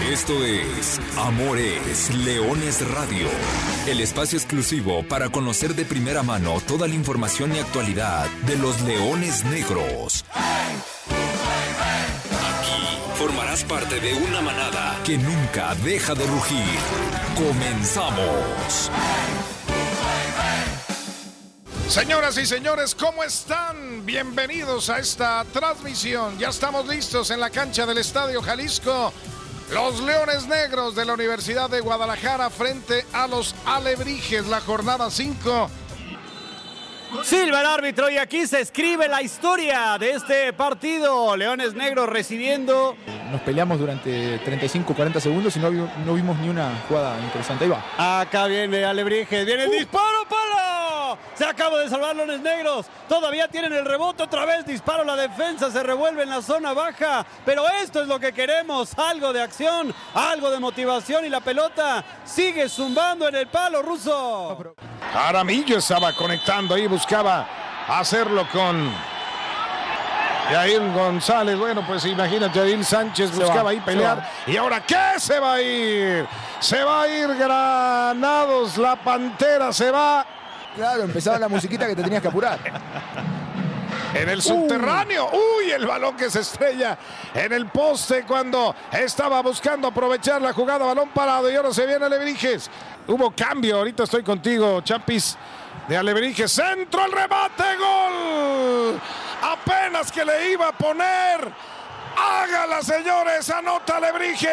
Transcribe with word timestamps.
Esto 0.00 0.44
es 0.44 1.00
Amores 1.16 2.14
Leones 2.14 2.88
Radio, 2.88 3.28
el 3.86 4.00
espacio 4.00 4.38
exclusivo 4.38 5.02
para 5.06 5.28
conocer 5.28 5.74
de 5.74 5.84
primera 5.84 6.22
mano 6.22 6.60
toda 6.66 6.88
la 6.88 6.94
información 6.94 7.54
y 7.54 7.58
actualidad 7.58 8.28
de 8.46 8.56
los 8.56 8.80
leones 8.82 9.44
negros. 9.44 10.24
Aquí 12.48 12.98
formarás 13.16 13.64
parte 13.64 14.00
de 14.00 14.14
una 14.14 14.40
manada 14.40 14.98
que 15.04 15.18
nunca 15.18 15.74
deja 15.84 16.14
de 16.14 16.26
rugir. 16.26 16.78
Comenzamos. 17.36 18.90
Señoras 21.88 22.38
y 22.38 22.46
señores, 22.46 22.94
¿cómo 22.94 23.22
están? 23.22 24.06
Bienvenidos 24.06 24.88
a 24.88 24.98
esta 24.98 25.44
transmisión. 25.52 26.38
Ya 26.38 26.48
estamos 26.48 26.88
listos 26.88 27.30
en 27.30 27.38
la 27.38 27.50
cancha 27.50 27.84
del 27.84 27.98
Estadio 27.98 28.40
Jalisco. 28.40 29.12
Los 29.70 30.00
Leones 30.00 30.46
Negros 30.48 30.94
de 30.94 31.04
la 31.04 31.14
Universidad 31.14 31.70
de 31.70 31.80
Guadalajara 31.80 32.50
frente 32.50 33.06
a 33.12 33.26
los 33.26 33.54
Alebrijes, 33.64 34.46
la 34.46 34.60
jornada 34.60 35.10
5. 35.10 35.70
Silva 37.24 37.60
el 37.60 37.66
árbitro 37.66 38.08
y 38.10 38.16
aquí 38.16 38.46
se 38.46 38.60
escribe 38.60 39.06
la 39.08 39.20
historia 39.22 39.96
de 39.98 40.12
este 40.12 40.52
partido. 40.54 41.36
Leones 41.36 41.74
Negros 41.74 42.08
recibiendo. 42.08 42.96
Nos 43.30 43.40
peleamos 43.42 43.78
durante 43.78 44.40
35-40 44.44 45.20
segundos 45.20 45.56
y 45.56 45.58
no, 45.60 45.70
vi- 45.70 45.90
no 46.06 46.14
vimos 46.14 46.38
ni 46.38 46.48
una 46.48 46.70
jugada 46.88 47.18
interesante. 47.20 47.64
Ahí 47.64 47.70
va. 47.70 48.20
Acá 48.20 48.46
viene 48.46 48.84
Alebrijes, 48.84 49.44
viene 49.46 49.64
el 49.64 49.70
disparo, 49.70 50.26
Se 51.34 51.44
acaba 51.44 51.78
de 51.78 51.88
salvar 51.88 52.14
Leones 52.16 52.40
Negros. 52.40 52.86
Todavía 53.08 53.48
tienen 53.48 53.72
el 53.72 53.84
rebote, 53.84 54.22
otra 54.22 54.44
vez 54.44 54.66
disparo 54.66 55.04
la 55.04 55.16
defensa, 55.16 55.70
se 55.70 55.82
revuelve 55.82 56.22
en 56.22 56.30
la 56.30 56.42
zona 56.42 56.72
baja. 56.72 57.24
Pero 57.44 57.68
esto 57.82 58.02
es 58.02 58.08
lo 58.08 58.18
que 58.18 58.32
queremos, 58.32 58.96
algo 58.98 59.32
de 59.32 59.42
acción, 59.42 59.94
algo 60.14 60.50
de 60.50 60.60
motivación 60.60 61.24
y 61.24 61.28
la 61.28 61.40
pelota 61.40 62.04
sigue 62.24 62.68
zumbando 62.68 63.28
en 63.28 63.34
el 63.34 63.46
palo 63.48 63.82
ruso. 63.82 64.74
Aramillo 65.14 65.78
estaba 65.78 66.12
conectando 66.12 66.74
ahí, 66.74 66.86
buscaba 66.86 67.46
hacerlo 67.88 68.46
con 68.50 68.92
Jair 70.50 70.92
González. 70.92 71.58
Bueno, 71.58 71.84
pues 71.86 72.04
imagínate, 72.04 72.58
Jair 72.58 72.84
Sánchez 72.84 73.34
buscaba 73.34 73.64
va, 73.64 73.70
ahí 73.70 73.80
pelear. 73.80 74.28
¿Y 74.46 74.56
ahora 74.56 74.84
qué 74.84 75.18
se 75.18 75.38
va 75.38 75.54
a 75.54 75.62
ir? 75.62 76.26
Se 76.60 76.82
va 76.82 77.02
a 77.02 77.08
ir 77.08 77.34
Granados, 77.34 78.76
la 78.78 78.96
Pantera 78.96 79.72
se 79.72 79.90
va 79.90 80.24
Claro, 80.74 81.02
empezaba 81.02 81.38
la 81.38 81.48
musiquita 81.48 81.86
que 81.86 81.94
te 81.94 82.02
tenías 82.02 82.22
que 82.22 82.28
apurar. 82.28 82.58
en 84.14 84.28
el 84.28 84.42
subterráneo. 84.42 85.30
Uy, 85.32 85.70
el 85.70 85.86
balón 85.86 86.16
que 86.16 86.30
se 86.30 86.40
estrella 86.40 86.98
en 87.34 87.52
el 87.52 87.66
poste 87.66 88.24
cuando 88.24 88.74
estaba 88.92 89.40
buscando 89.42 89.88
aprovechar 89.88 90.40
la 90.40 90.52
jugada, 90.52 90.84
balón 90.86 91.10
parado 91.10 91.50
y 91.50 91.56
ahora 91.56 91.72
se 91.72 91.86
viene 91.86 92.04
Alebrijes. 92.04 92.70
Hubo 93.06 93.30
cambio, 93.32 93.78
ahorita 93.78 94.04
estoy 94.04 94.22
contigo, 94.22 94.80
Chapis. 94.82 95.36
De 95.88 95.96
Alebrijes, 95.96 96.52
centro, 96.52 97.04
el 97.04 97.12
remate, 97.12 97.64
gol. 97.76 99.00
Apenas 99.42 100.12
que 100.12 100.24
le 100.24 100.52
iba 100.52 100.68
a 100.68 100.72
poner. 100.72 101.52
Hágala, 102.16 102.82
señores, 102.82 103.50
anota 103.50 103.96
Alebrijes. 103.96 104.52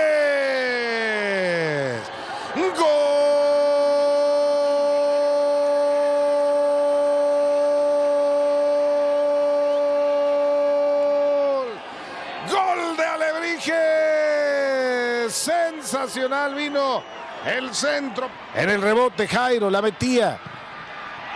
Gol. 2.56 2.80
Gol 12.50 12.98
de 12.98 13.06
Alebrijes. 13.06 13.76
Vino 16.30 17.02
el 17.44 17.74
centro. 17.74 18.30
En 18.54 18.70
el 18.70 18.80
rebote 18.84 19.28
Jairo 19.28 19.68
la 19.68 19.82
metía. 19.82 20.38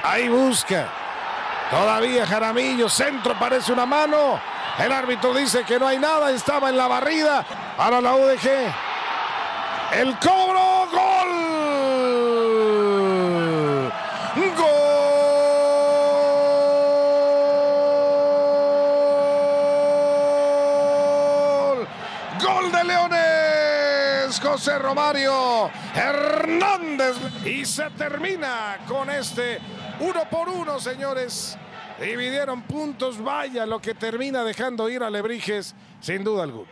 Ahí 0.04 0.30
busca. 0.30 0.88
Todavía 1.72 2.28
Jaramillo. 2.28 2.88
Centro 2.88 3.34
parece 3.40 3.74
una 3.74 3.88
mano. 3.88 4.40
El 4.78 4.92
árbitro 4.92 5.34
dice 5.34 5.64
que 5.64 5.80
no 5.80 5.88
hay 5.88 5.98
nada. 5.98 6.30
Estaba 6.30 6.70
en 6.70 6.78
la 6.78 6.88
barrida. 6.88 7.44
Ahora 7.76 8.02
la 8.02 8.14
UDG. 8.14 8.48
El 9.94 10.16
cobro. 10.20 10.88
Gol. 10.92 11.31
Gol. 21.66 21.88
Gol 22.40 22.72
de 22.72 22.84
Leones. 22.84 23.23
José 24.40 24.78
Romario 24.80 25.70
Hernández. 25.94 27.16
Y 27.46 27.66
se 27.66 27.90
termina 27.92 28.80
con 28.88 29.10
este 29.10 29.60
uno 30.00 30.30
por 30.30 30.50
uno, 30.50 30.80
señores. 30.80 31.58
Dividieron 32.00 32.64
puntos. 32.64 33.22
Vaya 33.22 33.66
lo 33.66 33.80
que 33.80 33.94
termina 33.94 34.44
dejando 34.44 34.90
ir 34.90 35.04
a 35.04 35.10
Lebrijes, 35.10 35.76
sin 36.02 36.24
duda 36.24 36.44
alguna. 36.44 36.70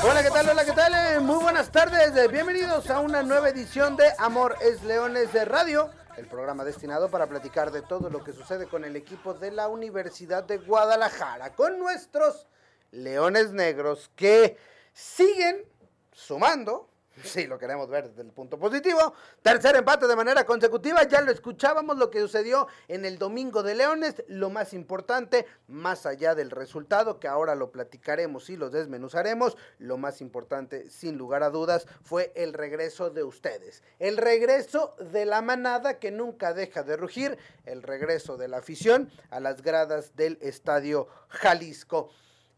Hola, 0.00 0.22
¿qué 0.22 0.30
tal? 0.30 0.48
Hola, 0.48 0.64
¿qué 0.64 0.72
tal? 0.72 0.94
Eh, 0.94 1.20
Muy 1.20 1.42
buenas 1.42 1.70
tardes. 1.70 2.30
Bienvenidos 2.30 2.88
a 2.88 3.00
una 3.00 3.22
nueva 3.22 3.48
edición 3.48 3.96
de 3.96 4.04
Amor 4.18 4.56
es 4.62 4.82
Leones 4.84 5.32
de 5.32 5.44
Radio, 5.44 5.90
el 6.18 6.26
programa 6.26 6.64
destinado 6.64 7.08
para 7.10 7.28
platicar 7.28 7.70
de 7.70 7.80
todo 7.82 8.10
lo 8.10 8.24
que 8.24 8.32
sucede 8.32 8.66
con 8.66 8.84
el 8.84 8.96
equipo 8.96 9.34
de 9.34 9.52
la 9.52 9.68
Universidad 9.68 10.42
de 10.42 10.58
Guadalajara, 10.58 11.54
con 11.54 11.78
nuestros 11.78 12.48
Leones 12.90 13.52
Negros 13.52 14.10
que 14.16 14.58
siguen 14.92 15.64
sumando. 16.12 16.90
Sí, 17.24 17.46
lo 17.46 17.58
queremos 17.58 17.88
ver 17.88 18.08
desde 18.08 18.22
el 18.22 18.32
punto 18.32 18.58
positivo. 18.58 19.14
Tercer 19.42 19.76
empate 19.76 20.06
de 20.06 20.16
manera 20.16 20.44
consecutiva. 20.44 21.02
Ya 21.04 21.20
lo 21.20 21.30
escuchábamos 21.30 21.96
lo 21.96 22.10
que 22.10 22.20
sucedió 22.20 22.68
en 22.86 23.04
el 23.04 23.18
domingo 23.18 23.62
de 23.62 23.74
Leones. 23.74 24.22
Lo 24.28 24.50
más 24.50 24.72
importante, 24.72 25.46
más 25.66 26.06
allá 26.06 26.34
del 26.34 26.50
resultado, 26.50 27.18
que 27.18 27.28
ahora 27.28 27.54
lo 27.54 27.70
platicaremos 27.70 28.50
y 28.50 28.56
lo 28.56 28.70
desmenuzaremos, 28.70 29.56
lo 29.78 29.98
más 29.98 30.20
importante, 30.20 30.90
sin 30.90 31.16
lugar 31.18 31.42
a 31.42 31.50
dudas, 31.50 31.86
fue 32.02 32.32
el 32.34 32.52
regreso 32.52 33.10
de 33.10 33.24
ustedes. 33.24 33.82
El 33.98 34.16
regreso 34.16 34.94
de 34.98 35.24
la 35.24 35.42
manada 35.42 35.98
que 35.98 36.10
nunca 36.10 36.54
deja 36.54 36.82
de 36.82 36.96
rugir. 36.96 37.38
El 37.64 37.82
regreso 37.82 38.36
de 38.36 38.48
la 38.48 38.58
afición 38.58 39.10
a 39.30 39.40
las 39.40 39.62
gradas 39.62 40.16
del 40.16 40.38
Estadio 40.40 41.08
Jalisco. 41.28 42.10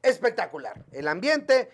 Espectacular. 0.03 0.83
El 0.93 1.09
ambiente, 1.09 1.71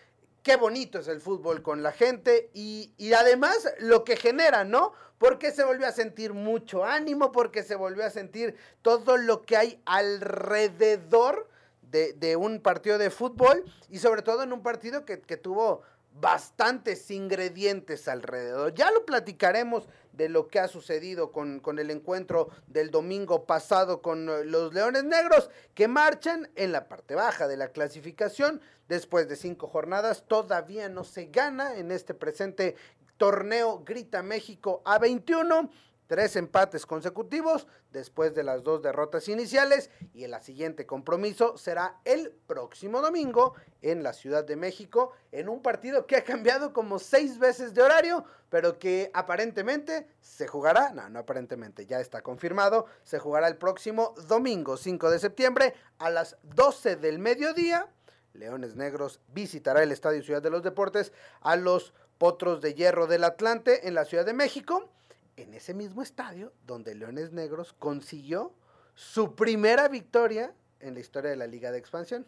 qué 0.46 0.54
bonito 0.54 1.00
es 1.00 1.08
el 1.08 1.20
fútbol 1.20 1.60
con 1.60 1.82
la 1.82 1.90
gente 1.90 2.50
y, 2.54 2.94
y 2.98 3.14
además 3.14 3.68
lo 3.80 4.04
que 4.04 4.14
genera, 4.16 4.62
¿no? 4.62 4.92
Porque 5.18 5.50
se 5.50 5.64
volvió 5.64 5.88
a 5.88 5.90
sentir 5.90 6.34
mucho 6.34 6.84
ánimo, 6.84 7.32
porque 7.32 7.64
se 7.64 7.74
volvió 7.74 8.04
a 8.04 8.10
sentir 8.10 8.54
todo 8.80 9.16
lo 9.16 9.42
que 9.42 9.56
hay 9.56 9.82
alrededor 9.86 11.48
de, 11.82 12.12
de 12.12 12.36
un 12.36 12.60
partido 12.60 12.96
de 12.96 13.10
fútbol 13.10 13.64
y 13.88 13.98
sobre 13.98 14.22
todo 14.22 14.44
en 14.44 14.52
un 14.52 14.62
partido 14.62 15.04
que, 15.04 15.20
que 15.20 15.36
tuvo 15.36 15.82
bastantes 16.12 17.10
ingredientes 17.10 18.06
alrededor. 18.06 18.72
Ya 18.72 18.92
lo 18.92 19.04
platicaremos 19.04 19.88
de 20.16 20.28
lo 20.28 20.48
que 20.48 20.58
ha 20.58 20.68
sucedido 20.68 21.30
con, 21.30 21.60
con 21.60 21.78
el 21.78 21.90
encuentro 21.90 22.48
del 22.66 22.90
domingo 22.90 23.44
pasado 23.44 24.00
con 24.02 24.28
eh, 24.28 24.44
los 24.44 24.72
Leones 24.72 25.04
Negros, 25.04 25.50
que 25.74 25.88
marchan 25.88 26.48
en 26.56 26.72
la 26.72 26.88
parte 26.88 27.14
baja 27.14 27.46
de 27.48 27.56
la 27.56 27.68
clasificación. 27.68 28.60
Después 28.88 29.28
de 29.28 29.36
cinco 29.36 29.66
jornadas, 29.66 30.24
todavía 30.26 30.88
no 30.88 31.04
se 31.04 31.26
gana 31.26 31.76
en 31.76 31.90
este 31.90 32.14
presente 32.14 32.76
torneo 33.16 33.82
Grita 33.84 34.22
México 34.22 34.82
A21. 34.84 35.70
Tres 36.06 36.36
empates 36.36 36.86
consecutivos 36.86 37.66
después 37.90 38.32
de 38.32 38.44
las 38.44 38.62
dos 38.62 38.80
derrotas 38.80 39.28
iniciales 39.28 39.90
y 40.14 40.22
el 40.22 40.40
siguiente 40.40 40.86
compromiso 40.86 41.58
será 41.58 42.00
el 42.04 42.30
próximo 42.46 43.00
domingo 43.00 43.54
en 43.82 44.04
la 44.04 44.12
Ciudad 44.12 44.44
de 44.44 44.54
México 44.54 45.12
en 45.32 45.48
un 45.48 45.62
partido 45.62 46.06
que 46.06 46.16
ha 46.16 46.22
cambiado 46.22 46.72
como 46.72 47.00
seis 47.00 47.40
veces 47.40 47.74
de 47.74 47.82
horario, 47.82 48.24
pero 48.50 48.78
que 48.78 49.10
aparentemente 49.14 50.06
se 50.20 50.46
jugará, 50.46 50.92
no, 50.92 51.08
no 51.08 51.18
aparentemente, 51.18 51.86
ya 51.86 51.98
está 51.98 52.22
confirmado, 52.22 52.86
se 53.02 53.18
jugará 53.18 53.48
el 53.48 53.56
próximo 53.56 54.14
domingo 54.28 54.76
5 54.76 55.10
de 55.10 55.18
septiembre 55.18 55.74
a 55.98 56.10
las 56.10 56.36
12 56.42 56.96
del 56.96 57.18
mediodía. 57.18 57.88
Leones 58.32 58.76
Negros 58.76 59.20
visitará 59.32 59.82
el 59.82 59.90
Estadio 59.90 60.22
Ciudad 60.22 60.42
de 60.42 60.50
los 60.50 60.62
Deportes 60.62 61.12
a 61.40 61.56
los 61.56 61.94
Potros 62.18 62.60
de 62.60 62.74
Hierro 62.74 63.08
del 63.08 63.24
Atlante 63.24 63.88
en 63.88 63.94
la 63.94 64.04
Ciudad 64.04 64.24
de 64.24 64.34
México 64.34 64.90
en 65.36 65.54
ese 65.54 65.74
mismo 65.74 66.02
estadio 66.02 66.52
donde 66.66 66.94
Leones 66.94 67.32
Negros 67.32 67.72
consiguió 67.72 68.54
su 68.94 69.34
primera 69.34 69.88
victoria 69.88 70.54
en 70.80 70.94
la 70.94 71.00
historia 71.00 71.30
de 71.30 71.36
la 71.36 71.46
Liga 71.46 71.70
de 71.70 71.78
Expansión. 71.78 72.26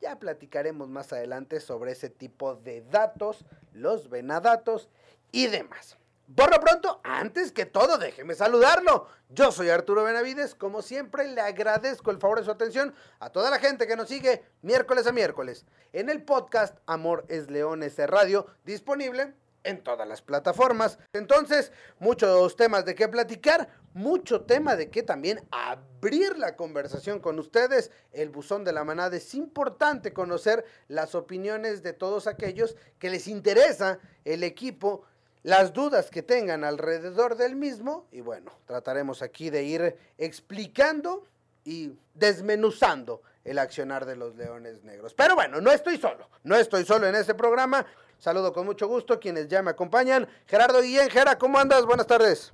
Ya 0.00 0.18
platicaremos 0.18 0.88
más 0.88 1.12
adelante 1.12 1.60
sobre 1.60 1.92
ese 1.92 2.08
tipo 2.08 2.54
de 2.54 2.82
datos, 2.82 3.44
los 3.72 4.08
venadatos 4.08 4.88
y 5.32 5.48
demás. 5.48 5.96
Por 6.34 6.50
lo 6.50 6.60
pronto, 6.60 7.00
antes 7.04 7.52
que 7.52 7.64
todo, 7.64 7.96
déjeme 7.96 8.34
saludarlo. 8.34 9.08
Yo 9.30 9.50
soy 9.50 9.70
Arturo 9.70 10.04
Benavides. 10.04 10.54
Como 10.54 10.82
siempre, 10.82 11.26
le 11.26 11.40
agradezco 11.40 12.10
el 12.10 12.18
favor 12.18 12.38
de 12.38 12.44
su 12.44 12.50
atención 12.50 12.94
a 13.18 13.30
toda 13.30 13.50
la 13.50 13.58
gente 13.58 13.86
que 13.86 13.96
nos 13.96 14.08
sigue 14.08 14.44
miércoles 14.60 15.06
a 15.06 15.12
miércoles 15.12 15.64
en 15.92 16.10
el 16.10 16.22
podcast 16.22 16.76
Amor 16.86 17.24
es 17.28 17.50
Leones 17.50 17.96
Radio, 17.98 18.46
disponible 18.64 19.32
en 19.64 19.82
todas 19.82 20.08
las 20.08 20.22
plataformas. 20.22 20.98
Entonces, 21.12 21.72
muchos 21.98 22.56
temas 22.56 22.84
de 22.84 22.94
qué 22.94 23.08
platicar, 23.08 23.68
mucho 23.94 24.42
tema 24.42 24.76
de 24.76 24.90
qué 24.90 25.02
también 25.02 25.40
abrir 25.50 26.38
la 26.38 26.56
conversación 26.56 27.20
con 27.20 27.38
ustedes. 27.38 27.90
El 28.12 28.30
buzón 28.30 28.64
de 28.64 28.72
la 28.72 28.84
manada 28.84 29.16
es 29.16 29.34
importante 29.34 30.12
conocer 30.12 30.64
las 30.88 31.14
opiniones 31.14 31.82
de 31.82 31.92
todos 31.92 32.26
aquellos 32.26 32.76
que 32.98 33.10
les 33.10 33.28
interesa 33.28 33.98
el 34.24 34.44
equipo 34.44 35.04
las 35.44 35.72
dudas 35.72 36.10
que 36.10 36.22
tengan 36.22 36.64
alrededor 36.64 37.36
del 37.36 37.56
mismo 37.56 38.06
y 38.10 38.20
bueno, 38.20 38.52
trataremos 38.66 39.22
aquí 39.22 39.50
de 39.50 39.62
ir 39.62 39.96
explicando 40.18 41.24
y 41.64 41.92
desmenuzando 42.14 43.22
el 43.44 43.58
accionar 43.58 44.04
de 44.04 44.16
los 44.16 44.36
Leones 44.36 44.84
Negros. 44.84 45.14
Pero 45.14 45.34
bueno, 45.34 45.60
no 45.60 45.70
estoy 45.70 45.98
solo, 45.98 46.28
no 46.44 46.56
estoy 46.56 46.84
solo 46.84 47.06
en 47.06 47.14
este 47.14 47.34
programa. 47.34 47.84
Saludo 48.18 48.52
con 48.52 48.66
mucho 48.66 48.88
gusto 48.88 49.20
quienes 49.20 49.48
ya 49.48 49.62
me 49.62 49.70
acompañan. 49.70 50.28
Gerardo 50.46 50.82
Guillén, 50.82 51.08
Gera, 51.08 51.38
¿cómo 51.38 51.58
andas? 51.58 51.84
Buenas 51.86 52.06
tardes. 52.06 52.52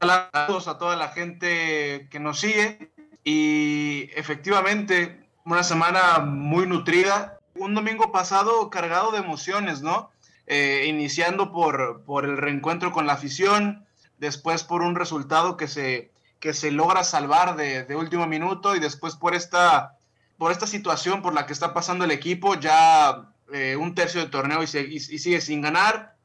Saludos 0.00 0.68
a 0.68 0.78
toda 0.78 0.96
la 0.96 1.08
gente 1.08 2.08
que 2.10 2.20
nos 2.20 2.40
sigue 2.40 2.90
y 3.24 4.10
efectivamente 4.14 5.28
una 5.44 5.62
semana 5.62 6.20
muy 6.20 6.66
nutrida. 6.66 7.38
Un 7.54 7.74
domingo 7.74 8.12
pasado 8.12 8.70
cargado 8.70 9.10
de 9.10 9.18
emociones, 9.18 9.82
¿no? 9.82 10.10
Eh, 10.46 10.84
iniciando 10.86 11.52
por, 11.52 12.02
por 12.04 12.24
el 12.24 12.36
reencuentro 12.36 12.92
con 12.92 13.06
la 13.06 13.14
afición, 13.14 13.86
después 14.18 14.64
por 14.64 14.82
un 14.82 14.94
resultado 14.96 15.56
que 15.56 15.68
se, 15.68 16.10
que 16.40 16.54
se 16.54 16.70
logra 16.70 17.04
salvar 17.04 17.56
de 17.56 17.96
último 17.96 18.26
minuto 18.26 18.74
y 18.76 18.80
después 18.80 19.16
por 19.16 19.34
esta, 19.34 19.98
por 20.40 20.52
esta 20.52 20.66
situación 20.66 21.20
por 21.20 21.34
la 21.34 21.44
que 21.44 21.52
está 21.52 21.74
pasando 21.74 22.06
el 22.06 22.10
equipo, 22.10 22.54
ya 22.54 23.28
eh, 23.52 23.76
un 23.76 23.94
tercio 23.94 24.22
de 24.22 24.30
torneo 24.30 24.62
y, 24.62 24.66
sigue 24.66 25.38
sin 25.42 25.60
ganar. 25.60 26.16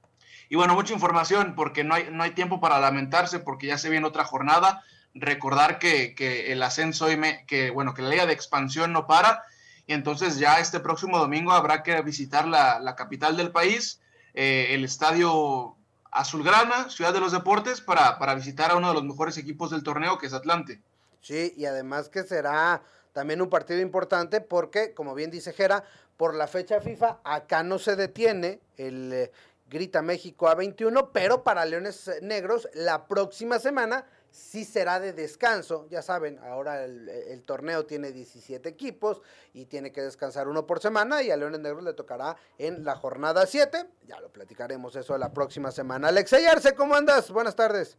Y 0.47 0.55
bueno, 0.55 0.73
mucha 0.73 0.93
información 0.93 1.53
porque 1.53 1.83
no 1.83 1.95
hay, 1.95 2.07
no 2.09 2.23
hay 2.23 2.31
tiempo 2.31 2.61
para 2.61 2.79
lamentarse 2.79 3.39
porque 3.39 3.67
ya 3.67 3.77
se 3.77 3.89
viene 3.89 4.07
otra 4.07 4.23
jornada. 4.23 4.85
Recordar 5.13 5.79
que, 5.79 6.15
el 6.47 6.63
ascenso, 6.63 7.11
y 7.11 7.19
que 7.45 7.71
bueno, 7.71 7.93
que 7.93 8.03
la 8.03 8.09
liga 8.09 8.25
de 8.25 8.31
expansión 8.31 8.93
no 8.93 9.05
para. 9.05 9.43
Y 9.85 9.91
entonces 9.91 10.39
ya 10.39 10.61
este 10.61 10.79
próximo 10.79 11.17
domingo 11.17 11.51
habrá 11.51 11.83
que 11.83 12.01
visitar 12.01 12.47
la, 12.47 12.79
la 12.79 12.95
capital 12.95 13.35
del 13.35 13.51
país 13.51 13.99
eh, 14.33 14.67
el 14.75 14.85
estadio 14.85 15.75
Azulgrana, 16.09 16.89
Ciudad 16.89 17.11
de 17.11 17.19
los 17.19 17.33
Deportes, 17.33 17.81
para, 17.81 18.17
para 18.17 18.33
visitar 18.33 18.71
a 18.71 18.77
uno 18.77 18.87
de 18.87 18.93
los 18.93 19.03
mejores 19.03 19.37
equipos 19.37 19.71
del 19.71 19.83
torneo, 19.83 20.17
que 20.17 20.27
es 20.27 20.33
Atlante. 20.33 20.81
Sí, 21.19 21.53
y 21.57 21.65
además 21.65 22.07
que 22.07 22.23
será 22.23 22.81
también 23.15 23.41
un 23.41 23.49
partido 23.49 23.79
importante 23.79 24.41
porque, 24.41 24.93
como 24.93 25.15
bien 25.15 25.31
dice 25.31 25.53
Jera, 25.53 25.85
por 26.17 26.35
la 26.35 26.47
fecha 26.47 26.81
FIFA 26.81 27.21
acá 27.23 27.63
no 27.63 27.79
se 27.79 27.95
detiene 27.95 28.59
el 28.75 29.13
eh, 29.13 29.31
Grita 29.69 30.01
México 30.01 30.47
A21, 30.47 31.11
pero 31.13 31.41
para 31.41 31.63
Leones 31.63 32.11
Negros 32.21 32.67
la 32.73 33.07
próxima 33.07 33.57
semana 33.57 34.05
sí 34.31 34.65
será 34.65 34.99
de 34.99 35.13
descanso. 35.13 35.87
Ya 35.89 36.01
saben, 36.01 36.39
ahora 36.39 36.83
el, 36.83 37.41
torneo 37.45 37.85
tiene 37.85 38.11
17 38.11 38.67
equipos 38.67 39.21
y 39.53 39.67
tiene 39.67 39.93
que 39.93 40.01
descansar 40.01 40.49
uno 40.49 40.67
por 40.67 40.81
semana 40.81 41.23
y 41.23 41.31
a 41.31 41.37
Leones 41.37 41.61
Negros 41.61 41.85
le 41.85 41.93
tocará 41.93 42.35
en 42.57 42.83
la 42.83 42.97
jornada 42.97 43.45
7. 43.45 43.85
Ya 44.07 44.19
lo 44.19 44.29
platicaremos 44.29 44.93
eso 44.97 45.17
la 45.17 45.31
próxima 45.31 45.71
semana. 45.71 46.09
Alexey 46.09 46.45
Arce, 46.47 46.75
¿cómo 46.75 46.95
andas? 46.95 47.31
Buenas 47.31 47.55
tardes. 47.55 47.97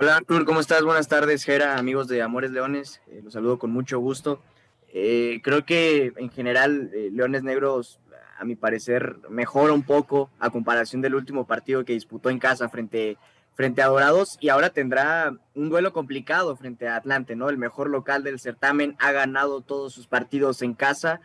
Hola 0.00 0.16
Artur, 0.16 0.44
¿cómo 0.44 0.58
estás? 0.58 0.82
Buenas 0.82 1.06
tardes, 1.06 1.44
Jera, 1.44 1.78
amigos 1.78 2.08
de 2.08 2.20
Amores 2.20 2.50
Leones. 2.50 3.00
Eh, 3.06 3.20
los 3.22 3.32
saludo 3.32 3.60
con 3.60 3.70
mucho 3.70 4.00
gusto. 4.00 4.42
Eh, 4.92 5.40
creo 5.44 5.64
que 5.64 6.12
en 6.16 6.30
general 6.30 6.90
eh, 6.92 7.10
Leones 7.12 7.44
Negros, 7.44 8.00
a 8.36 8.44
mi 8.44 8.56
parecer, 8.56 9.16
mejora 9.28 9.72
un 9.72 9.84
poco 9.84 10.30
a 10.40 10.50
comparación 10.50 11.00
del 11.00 11.14
último 11.14 11.46
partido 11.46 11.84
que 11.84 11.92
disputó 11.92 12.30
en 12.30 12.40
casa 12.40 12.68
frente 12.68 13.18
frente 13.54 13.82
a 13.82 13.86
Dorados 13.86 14.36
y 14.40 14.48
ahora 14.48 14.70
tendrá 14.70 15.32
un 15.54 15.68
duelo 15.68 15.92
complicado 15.92 16.56
frente 16.56 16.88
a 16.88 16.96
Atlante, 16.96 17.36
¿no? 17.36 17.48
El 17.48 17.58
mejor 17.58 17.88
local 17.88 18.24
del 18.24 18.40
certamen 18.40 18.96
ha 18.98 19.12
ganado 19.12 19.60
todos 19.60 19.92
sus 19.92 20.06
partidos 20.06 20.60
en 20.62 20.74
casa, 20.74 21.20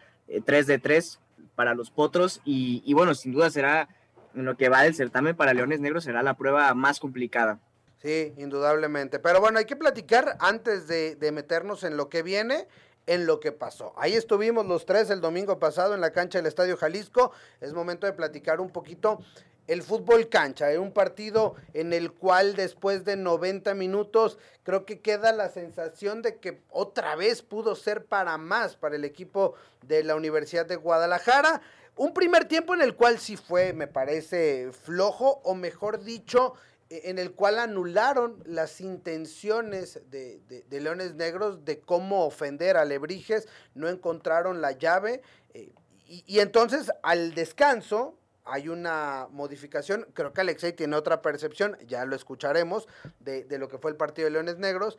3 0.45 0.69
eh, 0.69 0.73
de 0.73 0.79
3 0.79 1.19
para 1.55 1.73
los 1.73 1.89
Potros 1.89 2.41
y, 2.45 2.93
bueno, 2.93 3.15
sin 3.15 3.31
duda 3.31 3.49
será 3.49 3.89
en 4.35 4.45
lo 4.45 4.55
que 4.55 4.69
va 4.69 4.83
del 4.83 4.93
certamen 4.93 5.35
para 5.35 5.55
Leones 5.55 5.79
Negros 5.79 6.03
será 6.03 6.21
la 6.21 6.35
prueba 6.35 6.73
más 6.75 6.99
complicada. 6.99 7.59
Sí, 8.01 8.33
indudablemente. 8.37 9.19
Pero 9.19 9.41
bueno, 9.41 9.59
hay 9.59 9.65
que 9.65 9.75
platicar 9.75 10.37
antes 10.39 10.87
de, 10.87 11.15
de 11.15 11.31
meternos 11.31 11.83
en 11.83 11.97
lo 11.97 12.09
que 12.09 12.23
viene 12.23 12.67
en 13.07 13.25
lo 13.25 13.39
que 13.39 13.51
pasó. 13.51 13.93
Ahí 13.97 14.13
estuvimos 14.13 14.67
los 14.67 14.85
tres 14.85 15.09
el 15.09 15.19
domingo 15.19 15.57
pasado 15.57 15.95
en 15.95 16.01
la 16.01 16.11
cancha 16.11 16.37
del 16.37 16.45
Estadio 16.45 16.77
Jalisco. 16.77 17.31
Es 17.59 17.73
momento 17.73 18.05
de 18.05 18.13
platicar 18.13 18.61
un 18.61 18.69
poquito 18.69 19.19
el 19.69 19.83
fútbol 19.83 20.29
cancha, 20.29 20.67
un 20.79 20.91
partido 20.91 21.55
en 21.75 21.93
el 21.93 22.11
cual 22.11 22.55
después 22.55 23.05
de 23.05 23.15
90 23.15 23.75
minutos 23.75 24.39
creo 24.63 24.83
que 24.83 24.99
queda 24.99 25.31
la 25.31 25.49
sensación 25.49 26.23
de 26.23 26.37
que 26.37 26.61
otra 26.71 27.15
vez 27.15 27.43
pudo 27.43 27.75
ser 27.75 28.05
para 28.05 28.39
más 28.39 28.75
para 28.75 28.95
el 28.95 29.05
equipo 29.05 29.53
de 29.85 30.03
la 30.03 30.15
Universidad 30.15 30.65
de 30.65 30.75
Guadalajara. 30.75 31.61
Un 31.95 32.15
primer 32.15 32.45
tiempo 32.45 32.73
en 32.73 32.81
el 32.81 32.95
cual 32.95 33.19
sí 33.19 33.37
fue, 33.37 33.73
me 33.73 33.85
parece, 33.85 34.71
flojo, 34.71 35.39
o 35.43 35.53
mejor 35.53 36.03
dicho, 36.03 36.55
en 36.89 37.19
el 37.19 37.33
cual 37.33 37.59
anularon 37.59 38.41
las 38.45 38.81
intenciones 38.81 40.01
de, 40.09 40.65
Leones 40.69 41.15
Negros 41.15 41.65
de 41.65 41.79
cómo 41.79 42.25
ofender 42.25 42.77
a 42.77 42.85
Lebrijes, 42.85 43.47
no 43.75 43.87
encontraron 43.89 44.61
la 44.61 44.71
llave. 44.71 45.21
Eh, 45.53 45.71
y 46.05 46.39
entonces 46.39 46.91
al 47.03 47.35
descanso, 47.35 48.19
hay 48.49 48.67
una 48.67 49.27
modificación, 49.31 50.07
creo 50.13 50.33
que 50.33 50.41
Alexei 50.41 50.73
tiene 50.73 50.95
otra 50.95 51.21
percepción, 51.21 51.77
ya 51.85 52.05
lo 52.05 52.15
escucharemos, 52.15 52.87
de, 53.19 53.45
lo 53.57 53.67
que 53.67 53.77
fue 53.77 53.91
el 53.91 53.97
partido 53.97 54.25
de 54.25 54.31
Leones 54.31 54.57
Negros. 54.57 54.97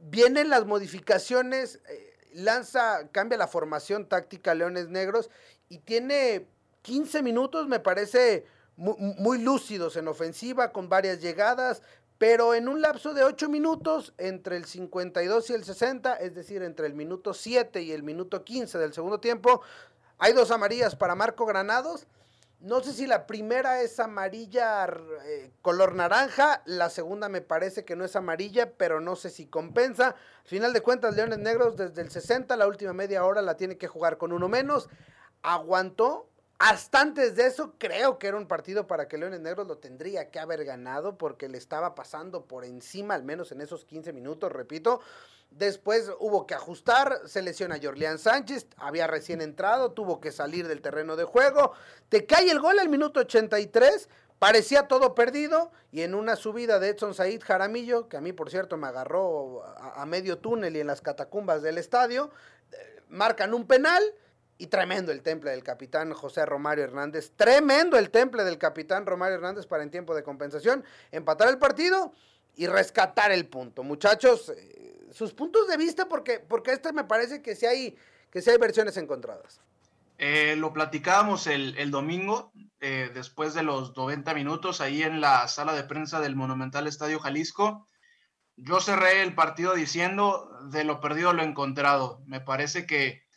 Vienen 0.00 0.48
las 0.48 0.66
modificaciones, 0.66 1.80
eh, 1.88 2.16
lanza, 2.32 3.08
cambia 3.12 3.38
la 3.38 3.46
formación 3.46 4.08
táctica 4.08 4.54
Leones 4.54 4.88
Negros 4.88 5.30
y 5.68 5.78
tiene 5.78 6.48
15 6.82 7.22
minutos, 7.22 7.68
me 7.68 7.78
parece, 7.78 8.44
muy, 8.80 9.38
lúcidos 9.38 9.96
en 9.96 10.08
ofensiva, 10.08 10.72
con 10.72 10.88
varias 10.88 11.20
llegadas, 11.20 11.82
pero 12.18 12.54
en 12.54 12.68
un 12.68 12.80
lapso 12.80 13.14
de 13.14 13.24
8 13.24 13.48
minutos, 13.48 14.14
entre 14.18 14.56
el 14.56 14.64
52 14.64 15.50
y 15.50 15.52
el 15.54 15.64
60, 15.64 16.14
es 16.16 16.34
decir, 16.34 16.62
entre 16.62 16.86
el 16.86 16.94
minuto 16.94 17.34
7 17.34 17.82
y 17.82 17.92
el 17.92 18.02
minuto 18.02 18.44
15 18.44 18.78
del 18.78 18.92
segundo 18.92 19.20
tiempo, 19.20 19.62
hay 20.18 20.32
dos 20.32 20.50
amarillas 20.50 20.96
para 20.96 21.14
Marco 21.14 21.46
Granados 21.46 22.06
no 22.60 22.82
sé 22.82 22.92
si 22.92 23.06
la 23.06 23.26
primera 23.26 23.80
es 23.80 23.98
amarilla 24.00 24.84
eh, 25.24 25.50
color 25.62 25.94
naranja, 25.94 26.62
la 26.66 26.90
segunda 26.90 27.30
me 27.30 27.40
parece 27.40 27.86
que 27.86 27.96
no 27.96 28.04
es 28.04 28.16
amarilla, 28.16 28.74
pero 28.74 29.00
no 29.00 29.16
sé 29.16 29.30
si 29.30 29.46
compensa. 29.46 30.08
Al 30.08 30.46
final 30.46 30.74
de 30.74 30.82
cuentas, 30.82 31.16
Leones 31.16 31.38
Negros 31.38 31.76
desde 31.78 32.02
el 32.02 32.10
60, 32.10 32.54
la 32.56 32.66
última 32.66 32.92
media 32.92 33.24
hora 33.24 33.40
la 33.40 33.56
tiene 33.56 33.78
que 33.78 33.88
jugar 33.88 34.18
con 34.18 34.32
uno 34.32 34.48
menos. 34.48 34.90
Aguantó. 35.42 36.28
Hasta 36.60 37.00
antes 37.00 37.36
de 37.36 37.46
eso, 37.46 37.72
creo 37.78 38.18
que 38.18 38.26
era 38.26 38.36
un 38.36 38.46
partido 38.46 38.86
para 38.86 39.08
que 39.08 39.16
Leones 39.16 39.40
Negros 39.40 39.66
lo 39.66 39.78
tendría 39.78 40.30
que 40.30 40.38
haber 40.38 40.66
ganado 40.66 41.16
porque 41.16 41.48
le 41.48 41.56
estaba 41.56 41.94
pasando 41.94 42.44
por 42.44 42.66
encima, 42.66 43.14
al 43.14 43.24
menos 43.24 43.50
en 43.50 43.62
esos 43.62 43.86
15 43.86 44.12
minutos, 44.12 44.52
repito. 44.52 45.00
Después 45.50 46.10
hubo 46.18 46.46
que 46.46 46.52
ajustar, 46.52 47.22
se 47.24 47.40
lesiona 47.40 47.78
Jorlián 47.82 48.18
Sánchez, 48.18 48.66
había 48.76 49.06
recién 49.06 49.40
entrado, 49.40 49.92
tuvo 49.92 50.20
que 50.20 50.32
salir 50.32 50.68
del 50.68 50.82
terreno 50.82 51.16
de 51.16 51.24
juego. 51.24 51.72
Te 52.10 52.26
cae 52.26 52.50
el 52.50 52.60
gol 52.60 52.78
al 52.78 52.90
minuto 52.90 53.20
83, 53.20 54.10
parecía 54.38 54.86
todo 54.86 55.14
perdido 55.14 55.72
y 55.90 56.02
en 56.02 56.14
una 56.14 56.36
subida 56.36 56.78
de 56.78 56.90
Edson 56.90 57.14
Said 57.14 57.40
Jaramillo, 57.42 58.10
que 58.10 58.18
a 58.18 58.20
mí 58.20 58.34
por 58.34 58.50
cierto 58.50 58.76
me 58.76 58.86
agarró 58.86 59.64
a, 59.64 60.04
medio 60.04 60.36
túnel 60.36 60.76
y 60.76 60.80
en 60.80 60.88
las 60.88 61.00
catacumbas 61.00 61.62
del 61.62 61.78
estadio, 61.78 62.30
eh, 62.70 63.00
marcan 63.08 63.54
un 63.54 63.66
penal 63.66 64.02
y 64.60 64.66
tremendo 64.66 65.10
el 65.10 65.22
temple 65.22 65.52
del 65.52 65.64
capitán 65.64 66.12
José 66.12 66.44
Romario 66.44 66.84
Hernández, 66.84 67.32
tremendo 67.34 67.96
el 67.96 68.10
temple 68.10 68.44
del 68.44 68.58
capitán 68.58 69.06
Romario 69.06 69.36
Hernández 69.36 69.66
para 69.66 69.82
en 69.82 69.90
tiempo 69.90 70.14
de 70.14 70.22
compensación, 70.22 70.84
empatar 71.10 71.48
el 71.48 71.56
partido 71.56 72.12
y 72.56 72.66
rescatar 72.66 73.32
el 73.32 73.46
punto. 73.46 73.82
Muchachos, 73.82 74.52
eh, 74.54 75.06
sus 75.12 75.32
puntos 75.32 75.66
de 75.66 75.78
vista, 75.78 76.10
porque, 76.10 76.40
porque 76.40 76.72
este 76.72 76.92
me 76.92 77.04
parece 77.04 77.40
que 77.40 77.56
sí 77.56 77.64
hay, 77.64 77.96
que 78.30 78.42
hay 78.46 78.58
versiones 78.58 78.98
encontradas. 78.98 79.62
Eh, 80.18 80.56
lo 80.56 80.74
platicábamos 80.74 81.46
el, 81.46 81.90
domingo, 81.90 82.52
eh, 82.80 83.10
después 83.14 83.54
de 83.54 83.62
los 83.62 83.96
90 83.96 84.34
minutos, 84.34 84.82
ahí 84.82 85.02
en 85.02 85.22
la 85.22 85.48
sala 85.48 85.72
de 85.72 85.84
prensa 85.84 86.20
del 86.20 86.36
Monumental 86.36 86.86
Estadio 86.86 87.18
Jalisco. 87.18 87.86
Yo 88.56 88.82
cerré 88.82 89.22
el 89.22 89.34
partido 89.34 89.72
diciendo, 89.72 90.50
de 90.70 90.84
lo 90.84 91.00
perdido 91.00 91.32
lo 91.32 91.42
encontrado. 91.42 92.20
Me 92.26 92.42
parece 92.42 92.84
que 92.84 93.29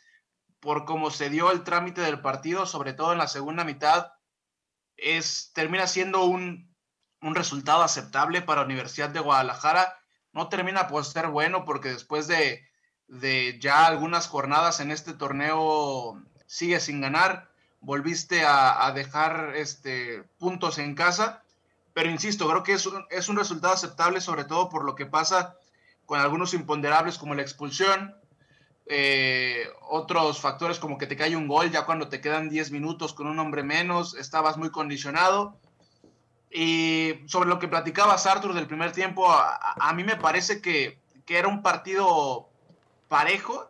por 0.64 0.86
cómo 0.86 1.10
se 1.10 1.28
dio 1.28 1.52
el 1.52 1.62
trámite 1.62 2.00
del 2.00 2.20
partido, 2.20 2.64
sobre 2.64 2.94
todo 2.94 3.12
en 3.12 3.18
la 3.18 3.28
segunda 3.28 3.64
mitad, 3.64 4.12
es, 4.96 5.52
termina 5.54 5.86
siendo 5.86 6.24
un, 6.24 6.74
un 7.20 7.34
resultado 7.34 7.82
aceptable 7.82 8.40
para 8.40 8.62
Universidad 8.62 9.10
de 9.10 9.20
Guadalajara. 9.20 10.00
No 10.32 10.48
termina 10.48 10.88
por 10.88 11.04
ser 11.04 11.28
bueno 11.28 11.66
porque 11.66 11.90
después 11.90 12.26
de, 12.26 12.66
de 13.06 13.58
ya 13.60 13.86
algunas 13.86 14.26
jornadas 14.26 14.80
en 14.80 14.90
este 14.90 15.12
torneo 15.12 16.20
sigue 16.46 16.80
sin 16.80 17.02
ganar, 17.02 17.50
volviste 17.80 18.44
a, 18.46 18.90
dejar 18.94 19.52
este, 19.56 20.24
puntos 20.38 20.78
en 20.78 20.94
casa, 20.94 21.42
pero 21.92 22.10
insisto, 22.10 22.48
creo 22.48 22.62
que 22.62 22.72
es 22.72 22.86
un, 22.86 23.04
es 23.10 23.28
un 23.28 23.36
resultado 23.36 23.74
aceptable 23.74 24.22
sobre 24.22 24.44
todo 24.44 24.70
por 24.70 24.84
lo 24.84 24.94
que 24.94 25.04
pasa 25.04 25.56
con 26.06 26.20
algunos 26.20 26.54
imponderables 26.54 27.18
como 27.18 27.34
la 27.34 27.42
expulsión, 27.42 28.14
eh, 28.86 29.66
otros 29.88 30.40
factores 30.40 30.78
como 30.78 30.98
que 30.98 31.06
te 31.06 31.16
cae 31.16 31.36
un 31.36 31.48
gol 31.48 31.70
ya 31.70 31.86
cuando 31.86 32.08
te 32.08 32.20
quedan 32.20 32.48
10 32.48 32.70
minutos 32.70 33.14
con 33.14 33.26
un 33.26 33.38
hombre 33.38 33.62
menos, 33.62 34.14
estabas 34.14 34.56
muy 34.56 34.70
condicionado. 34.70 35.58
Y 36.50 37.14
sobre 37.26 37.48
lo 37.48 37.58
que 37.58 37.68
platicabas, 37.68 38.26
Arthur, 38.26 38.54
del 38.54 38.68
primer 38.68 38.92
tiempo, 38.92 39.28
a, 39.28 39.92
mí 39.94 40.04
me 40.04 40.16
parece 40.16 40.60
que, 40.60 41.00
que, 41.26 41.38
era 41.38 41.48
un 41.48 41.62
partido 41.62 42.48
parejo, 43.08 43.68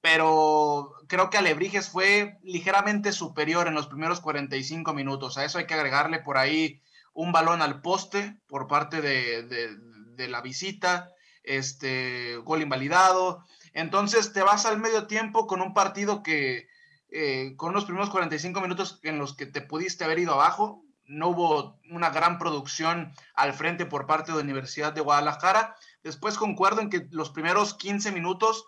pero 0.00 0.92
creo 1.08 1.30
que 1.30 1.38
Alebrijes 1.38 1.88
fue 1.88 2.38
ligeramente 2.44 3.10
superior 3.10 3.66
en 3.66 3.74
los 3.74 3.88
primeros 3.88 4.20
45 4.20 4.94
minutos. 4.94 5.36
A 5.36 5.44
eso 5.44 5.58
hay 5.58 5.66
que 5.66 5.74
agregarle 5.74 6.20
por 6.20 6.38
ahí 6.38 6.80
un 7.12 7.32
balón 7.32 7.60
al 7.60 7.80
poste 7.80 8.36
por 8.46 8.68
parte 8.68 9.00
de, 9.00 9.42
de, 9.42 9.76
de 9.76 10.28
la 10.28 10.42
visita, 10.42 11.10
este 11.42 12.36
gol 12.36 12.62
invalidado. 12.62 13.44
Entonces 13.76 14.32
te 14.32 14.42
vas 14.42 14.64
al 14.64 14.78
medio 14.78 15.06
tiempo 15.06 15.46
con 15.46 15.60
un 15.60 15.74
partido 15.74 16.22
que, 16.22 16.66
eh, 17.10 17.52
con 17.58 17.74
los 17.74 17.84
primeros 17.84 18.08
45 18.08 18.62
minutos 18.62 19.00
en 19.02 19.18
los 19.18 19.36
que 19.36 19.44
te 19.44 19.60
pudiste 19.60 20.02
haber 20.02 20.18
ido 20.18 20.32
abajo, 20.32 20.82
no 21.04 21.28
hubo 21.28 21.78
una 21.90 22.08
gran 22.08 22.38
producción 22.38 23.12
al 23.34 23.52
frente 23.52 23.84
por 23.84 24.06
parte 24.06 24.32
de 24.32 24.38
Universidad 24.40 24.94
de 24.94 25.02
Guadalajara. 25.02 25.76
Después 26.02 26.38
concuerdo 26.38 26.80
en 26.80 26.88
que 26.88 27.06
los 27.10 27.28
primeros 27.28 27.74
15 27.74 28.12
minutos 28.12 28.64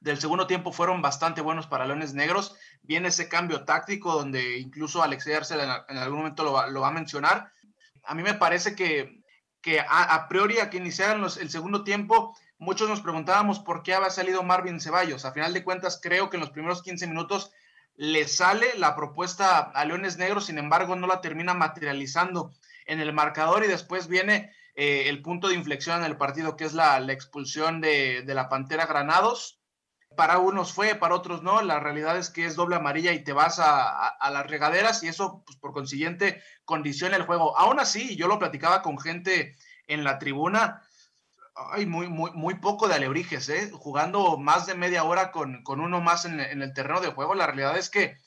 del 0.00 0.18
segundo 0.18 0.46
tiempo 0.46 0.72
fueron 0.72 1.02
bastante 1.02 1.42
buenos 1.42 1.66
para 1.66 1.84
Leones 1.84 2.14
Negros. 2.14 2.56
Viene 2.80 3.08
ese 3.08 3.28
cambio 3.28 3.66
táctico 3.66 4.14
donde 4.14 4.56
incluso 4.56 5.02
Alex 5.02 5.26
Arce 5.26 5.56
en, 5.62 5.98
algún 5.98 6.20
momento 6.20 6.42
lo 6.42 6.80
va, 6.80 6.88
a 6.88 6.90
mencionar. 6.90 7.52
A 8.02 8.14
mí 8.14 8.22
me 8.22 8.32
parece 8.32 8.74
que, 8.74 9.22
que 9.60 9.78
a, 9.78 10.26
priori 10.26 10.58
a 10.60 10.70
que 10.70 10.78
iniciaran 10.78 11.22
el 11.22 11.50
segundo 11.50 11.84
tiempo 11.84 12.34
muchos 12.58 12.88
nos 12.88 13.00
preguntábamos 13.00 13.58
por 13.58 13.82
qué 13.82 13.94
había 13.94 14.10
salido 14.10 14.42
Marvin 14.42 14.80
Ceballos. 14.80 15.24
A 15.24 15.32
final 15.32 15.52
de 15.52 15.64
cuentas, 15.64 16.00
creo 16.02 16.30
que 16.30 16.36
en 16.36 16.40
los 16.40 16.50
primeros 16.50 16.82
15 16.82 17.06
minutos 17.06 17.52
le 17.96 18.28
sale 18.28 18.66
la 18.76 18.94
propuesta 18.94 19.58
a 19.58 19.84
Leones 19.84 20.18
Negros, 20.18 20.46
sin 20.46 20.58
embargo, 20.58 20.96
no 20.96 21.06
la 21.06 21.20
termina 21.20 21.54
materializando 21.54 22.52
en 22.86 23.00
el 23.00 23.12
marcador 23.12 23.64
y 23.64 23.68
después 23.68 24.06
viene 24.06 24.52
eh, 24.74 25.08
el 25.08 25.22
punto 25.22 25.48
de 25.48 25.54
inflexión 25.54 25.98
en 25.98 26.04
el 26.04 26.18
partido, 26.18 26.56
que 26.56 26.64
es 26.64 26.74
la, 26.74 26.98
expulsión 27.10 27.80
de, 27.80 28.22
la 28.26 28.48
Pantera 28.48 28.86
Granados. 28.86 29.60
Para 30.16 30.38
unos 30.38 30.72
fue, 30.72 30.94
para 30.94 31.14
otros 31.14 31.42
no. 31.42 31.62
La 31.62 31.80
realidad 31.80 32.16
es 32.16 32.30
que 32.30 32.46
es 32.46 32.54
doble 32.56 32.76
amarilla 32.76 33.12
y 33.12 33.24
te 33.24 33.32
vas 33.32 33.58
a, 33.58 34.08
a 34.08 34.30
las 34.30 34.46
regaderas 34.46 35.02
y 35.02 35.08
eso, 35.08 35.42
pues, 35.44 35.58
por 35.58 35.72
consiguiente, 35.72 36.42
condiciona 36.64 37.16
el 37.16 37.24
juego. 37.24 37.56
Aún 37.58 37.80
así, 37.80 38.16
yo 38.16 38.28
lo 38.28 38.38
platicaba 38.38 38.82
con 38.82 38.98
gente 38.98 39.56
en 39.86 40.04
la 40.04 40.18
tribuna, 40.18 40.82
Ay, 41.58 41.86
muy, 41.86 42.08
muy, 42.08 42.32
muy 42.32 42.54
poco 42.56 42.86
de 42.86 42.94
Alebrijes, 42.94 43.48
¿eh? 43.48 43.70
Jugando 43.72 44.36
más 44.36 44.66
de 44.66 44.74
media 44.74 45.04
hora 45.04 45.32
con, 45.32 45.64
uno 45.66 46.00
más 46.02 46.26
en, 46.26 46.38
el 46.38 46.74
terreno 46.74 47.00
de 47.00 47.12
juego. 47.12 47.34
La 47.34 47.46
realidad 47.46 47.78
es 47.78 47.88
que 47.88 48.18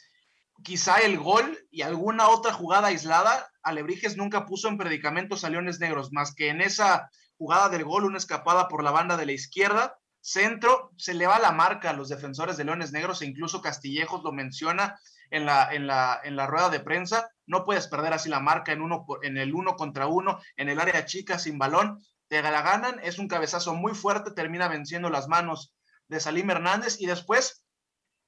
quizá 0.63 0.97
el 0.97 1.19
gol 1.19 1.59
y 1.69 1.83
alguna 1.83 2.29
otra 2.29 2.53
jugada 2.53 2.87
aislada, 2.87 3.51
Alebrijes 3.61 4.17
nunca 4.17 4.47
puso 4.47 4.67
en 4.67 4.79
predicamentos 4.79 5.43
a 5.43 5.49
Leones 5.51 5.79
Negros, 5.79 6.11
más 6.11 6.33
que 6.33 6.49
en 6.49 6.59
esa 6.59 7.11
jugada 7.37 7.69
del 7.69 7.83
gol, 7.83 8.05
una 8.05 8.17
escapada 8.17 8.67
por 8.67 8.83
la 8.83 8.89
banda 8.89 9.15
de 9.15 9.27
la 9.27 9.31
izquierda, 9.31 9.99
centro, 10.21 10.91
se 10.97 11.13
le 11.13 11.27
va 11.27 11.37
la 11.37 11.51
marca 11.51 11.91
a 11.91 11.93
los 11.93 12.09
defensores 12.09 12.57
de 12.57 12.63
Leones 12.63 12.91
Negros 12.91 13.21
e 13.21 13.27
incluso 13.27 13.61
Castillejos 13.61 14.23
lo 14.23 14.31
menciona 14.31 14.99
en 15.29 15.45
la, 15.45 15.71
en 15.71 15.85
la, 15.85 16.19
en 16.23 16.35
la 16.35 16.47
rueda 16.47 16.69
de 16.69 16.79
prensa. 16.79 17.29
No 17.45 17.63
puedes 17.63 17.87
perder 17.87 18.11
así 18.13 18.27
la 18.27 18.39
marca 18.39 18.71
en, 18.71 18.81
uno, 18.81 19.05
en 19.21 19.37
el 19.37 19.53
uno 19.53 19.75
contra 19.75 20.07
uno, 20.07 20.39
en 20.57 20.69
el 20.69 20.79
área 20.79 21.05
chica 21.05 21.37
sin 21.37 21.59
balón 21.59 22.03
te 22.29 22.41
la 22.41 22.61
ganan, 22.61 22.99
es 23.03 23.17
un 23.19 23.27
cabezazo 23.27 23.73
muy 23.73 23.93
fuerte, 23.93 24.31
termina 24.31 24.67
venciendo 24.67 25.09
las 25.09 25.27
manos 25.27 25.73
de 26.07 26.19
Salim 26.19 26.49
Hernández 26.49 27.01
y 27.01 27.07
después 27.07 27.65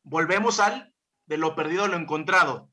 volvemos 0.04 0.60
al 0.60 0.94
de 1.28 1.38
lo 1.38 1.56
perdido 1.56 1.88
lo 1.88 1.98
encontrado. 1.98 2.70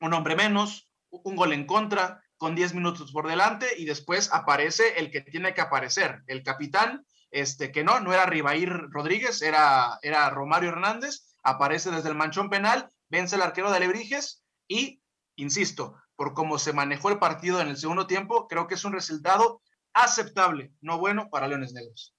Un 0.00 0.12
hombre 0.12 0.36
menos, 0.36 0.90
un 1.08 1.36
gol 1.36 1.52
en 1.52 1.66
contra, 1.66 2.20
con 2.36 2.54
10 2.54 2.74
minutos 2.74 3.12
por 3.12 3.28
delante 3.28 3.66
y 3.78 3.86
después 3.86 4.30
aparece 4.32 4.98
el 4.98 5.10
que 5.10 5.22
tiene 5.22 5.54
que 5.54 5.62
aparecer, 5.62 6.22
el 6.26 6.42
capitán, 6.42 7.06
este 7.30 7.72
que 7.72 7.84
no, 7.84 8.00
no 8.00 8.12
era 8.12 8.26
Ribair 8.26 8.70
Rodríguez, 8.90 9.42
era, 9.42 9.98
era 10.02 10.28
Romario 10.30 10.70
Hernández, 10.70 11.34
aparece 11.42 11.90
desde 11.90 12.08
el 12.08 12.14
manchón 12.14 12.50
penal, 12.50 12.90
vence 13.08 13.36
el 13.36 13.42
arquero 13.42 13.70
de 13.70 13.76
Alebrijes 13.76 14.44
y, 14.68 15.00
insisto, 15.36 15.96
por 16.16 16.34
cómo 16.34 16.58
se 16.58 16.72
manejó 16.72 17.08
el 17.08 17.18
partido 17.18 17.60
en 17.60 17.68
el 17.68 17.76
segundo 17.76 18.06
tiempo, 18.06 18.48
creo 18.48 18.66
que 18.66 18.74
es 18.74 18.84
un 18.84 18.92
resultado 18.92 19.62
aceptable, 19.96 20.72
no 20.80 20.98
bueno 20.98 21.28
para 21.30 21.48
Leones 21.48 21.72
Negros. 21.72 22.14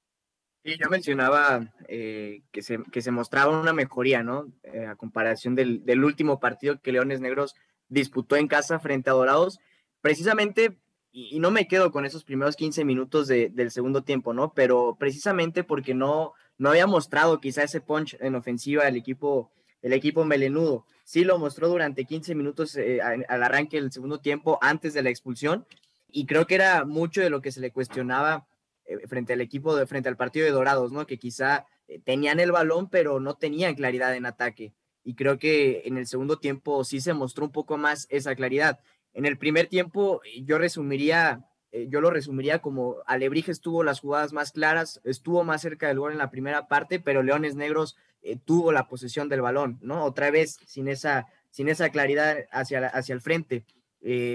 Y 0.64 0.78
yo 0.78 0.90
mencionaba 0.90 1.74
eh, 1.88 2.42
que, 2.52 2.62
se, 2.62 2.80
que, 2.92 3.02
se, 3.02 3.12
mostraba 3.12 3.58
una 3.58 3.72
mejoría, 3.72 4.24
¿no? 4.24 4.52
Eh, 4.64 4.86
a 4.86 4.96
comparación 4.96 5.56
del, 5.56 5.86
del, 5.86 6.04
último 6.04 6.40
partido 6.40 6.82
que 6.82 6.92
Leones 6.92 7.22
Negros 7.22 7.56
disputó 7.88 8.36
en 8.36 8.48
casa 8.48 8.80
frente 8.80 9.10
a 9.10 9.14
Dorados, 9.14 9.60
precisamente, 10.02 10.78
y, 11.12 11.40
no 11.40 11.52
me 11.52 11.68
quedo 11.68 11.92
con 11.92 12.06
esos 12.06 12.26
primeros 12.26 12.58
15 12.58 12.84
minutos 12.84 13.28
de, 13.28 13.50
del 13.50 13.72
segundo 13.72 14.04
tiempo, 14.04 14.34
¿no? 14.34 14.54
Pero 14.54 14.98
precisamente 15.00 15.64
porque 15.64 15.94
no, 15.94 16.34
no 16.58 16.70
había 16.70 16.86
mostrado 16.88 17.40
quizá 17.40 17.64
ese 17.64 17.80
punch 17.80 18.18
en 18.20 18.36
ofensiva 18.36 18.88
el 18.88 18.98
equipo, 18.98 19.52
el 19.82 19.94
equipo 19.94 20.26
melenudo. 20.26 20.86
Sí 21.06 21.24
lo 21.24 21.40
mostró 21.40 21.70
durante 21.70 22.04
15 22.04 22.36
minutos 22.36 22.76
eh, 22.76 23.00
al 23.02 23.44
arranque 23.44 23.80
del 23.80 23.92
segundo 23.92 24.20
tiempo 24.20 24.60
antes 24.62 24.94
de 24.94 25.04
la 25.04 25.10
expulsión, 25.10 25.66
y 26.10 26.26
creo 26.26 26.48
que 26.48 26.56
era 26.56 26.86
mucho 26.86 27.22
de 27.22 27.30
lo 27.30 27.42
que 27.42 27.52
se 27.52 27.62
le 27.62 27.72
cuestionaba 27.72 28.48
eh, 28.88 29.08
frente 29.08 29.34
al 29.34 29.42
equipo, 29.42 29.76
frente 29.86 30.10
al 30.10 30.18
partido 30.18 30.46
de 30.46 30.52
Dorados, 30.52 30.92
¿no? 30.92 31.06
Que 31.06 31.20
quizá 31.20 31.66
eh, 31.88 32.00
tenían 32.00 32.40
el 32.40 32.52
balón, 32.52 32.90
pero 32.90 33.20
no 33.20 33.36
tenían 33.36 33.76
claridad 33.76 34.16
en 34.16 34.26
ataque. 34.26 34.74
Y 35.04 35.16
creo 35.16 35.38
que 35.38 35.84
en 35.86 35.98
el 35.98 36.08
segundo 36.08 36.40
tiempo 36.40 36.84
sí 36.84 37.02
se 37.02 37.14
mostró 37.14 37.46
un 37.46 37.52
poco 37.52 37.78
más 37.78 38.08
esa 38.10 38.36
claridad. 38.36 38.80
En 39.14 39.26
el 39.26 39.38
primer 39.38 39.68
tiempo 39.68 40.22
yo 40.44 40.58
resumiría, 40.58 41.46
eh, 41.72 41.88
yo 41.90 42.02
lo 42.02 42.12
resumiría 42.12 42.60
como 42.60 42.98
Alebrijes 43.06 43.62
tuvo 43.62 43.84
las 43.84 44.00
jugadas 44.00 44.32
más 44.32 44.52
claras, 44.52 45.02
estuvo 45.04 45.44
más 45.44 45.62
cerca 45.62 45.88
del 45.88 46.00
gol 46.00 46.14
en 46.14 46.18
la 46.18 46.32
primera 46.32 46.68
parte, 46.68 47.00
pero 47.00 47.24
Leones 47.24 47.56
Negros 47.56 47.98
tuvo 48.44 48.74
la 48.74 48.88
posesión 48.90 49.30
del 49.30 49.42
balón, 49.42 49.78
¿no? 49.82 50.04
Otra 50.04 50.32
vez 50.32 50.58
sin 50.66 50.90
esa, 50.90 51.28
sin 51.50 51.70
esa 51.70 51.90
claridad 51.90 52.38
hacia, 52.52 52.88
hacia 52.88 53.14
el 53.14 53.22
frente. 53.22 53.64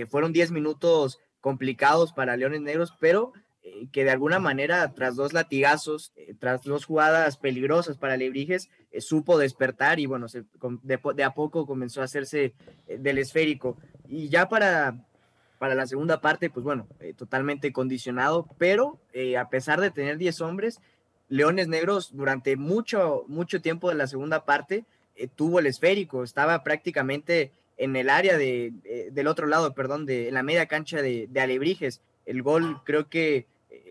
fueron 0.08 0.32
10 0.32 0.50
minutos 0.52 1.18
complicados 1.42 2.14
para 2.14 2.36
Leones 2.36 2.62
Negros, 2.62 2.94
pero 2.98 3.34
eh, 3.64 3.88
que 3.92 4.04
de 4.04 4.10
alguna 4.10 4.38
manera, 4.38 4.94
tras 4.94 5.16
dos 5.16 5.34
latigazos, 5.34 6.12
eh, 6.16 6.34
tras 6.38 6.62
dos 6.62 6.86
jugadas 6.86 7.36
peligrosas 7.36 7.98
para 7.98 8.16
Lebrijes, 8.16 8.70
eh, 8.92 9.00
supo 9.00 9.36
despertar 9.36 10.00
y 10.00 10.06
bueno, 10.06 10.26
de, 10.82 11.24
a 11.24 11.34
poco 11.34 11.66
comenzó 11.66 12.00
a 12.00 12.04
hacerse 12.04 12.54
del 12.86 13.18
esférico. 13.18 13.76
Y 14.08 14.28
ya 14.28 14.48
para, 14.48 15.04
para 15.58 15.74
la 15.74 15.86
segunda 15.86 16.20
parte, 16.20 16.48
pues 16.48 16.64
bueno, 16.64 16.86
totalmente 17.16 17.72
condicionado, 17.72 18.48
pero 18.56 18.98
a 19.38 19.48
pesar 19.48 19.80
de 19.80 19.90
tener 19.90 20.18
10 20.18 20.40
hombres, 20.42 20.80
Leones 21.28 21.68
Negros 21.68 22.16
durante 22.16 22.56
mucho, 22.56 23.24
mucho 23.26 23.60
tiempo 23.60 23.88
de 23.88 23.94
la 23.94 24.06
segunda 24.06 24.44
parte 24.44 24.84
tuvo 25.36 25.60
el 25.60 25.66
esférico, 25.66 26.24
estaba 26.24 26.62
prácticamente 26.62 27.52
en 27.84 27.96
el 27.96 28.10
área 28.10 28.36
de, 28.36 28.72
eh, 28.84 29.08
del 29.12 29.26
otro 29.26 29.46
lado, 29.46 29.74
perdón, 29.74 30.06
de 30.06 30.28
en 30.28 30.34
la 30.34 30.42
media 30.42 30.66
cancha 30.66 31.02
de, 31.02 31.28
Alebrijes. 31.36 32.00
El 32.26 32.42
gol 32.42 32.80
creo 32.84 33.08
que 33.08 33.46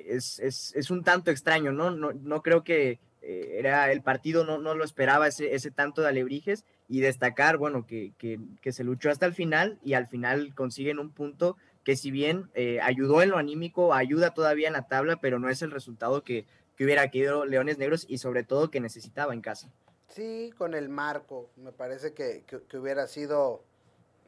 es, 0.08 0.40
es, 0.40 0.74
es, 0.76 0.90
un 0.90 1.04
tanto 1.04 1.32
extraño, 1.32 1.72
¿no? 1.72 1.92
No, 1.92 2.14
no 2.14 2.42
creo 2.42 2.64
que 2.64 3.00
eh, 3.22 3.56
era 3.60 3.92
el 3.92 4.02
partido, 4.02 4.46
no, 4.46 4.58
no 4.58 4.74
lo 4.74 4.84
esperaba 4.84 5.28
ese, 5.28 5.54
ese 5.54 5.72
tanto 5.72 6.02
de 6.02 6.08
Alebrijes 6.08 6.66
y 6.88 7.02
destacar, 7.02 7.58
bueno, 7.58 7.86
que, 7.86 8.14
que, 8.18 8.40
que, 8.62 8.72
se 8.72 8.84
luchó 8.84 9.12
hasta 9.12 9.26
el 9.26 9.34
final 9.34 9.80
y 9.84 9.94
al 9.94 10.08
final 10.08 10.56
consiguen 10.56 10.98
un 10.98 11.12
punto 11.12 11.58
que 11.84 11.96
si 11.96 12.12
bien 12.12 12.50
eh, 12.54 12.80
ayudó 12.82 13.22
en 13.22 13.30
lo 13.30 13.38
anímico, 13.38 13.94
ayuda 13.94 14.34
todavía 14.34 14.68
en 14.68 14.74
la 14.74 14.88
tabla, 14.88 15.18
pero 15.18 15.40
no 15.40 15.50
es 15.50 15.62
el 15.62 15.72
resultado 15.72 16.24
que, 16.24 16.46
que 16.76 16.86
hubiera 16.86 17.10
querido 17.10 17.46
Leones 17.46 17.78
Negros 17.78 18.06
y 18.08 18.18
sobre 18.18 18.44
todo 18.44 18.72
que 18.72 18.80
necesitaba 18.80 19.34
en 19.34 19.42
casa. 19.42 19.70
Sí, 20.08 20.52
con 20.58 20.74
el 20.74 20.90
marco, 20.90 21.50
me 21.56 21.72
parece 21.72 22.14
que, 22.14 22.44
que 22.46 22.78
hubiera 22.78 23.08
sido 23.08 23.64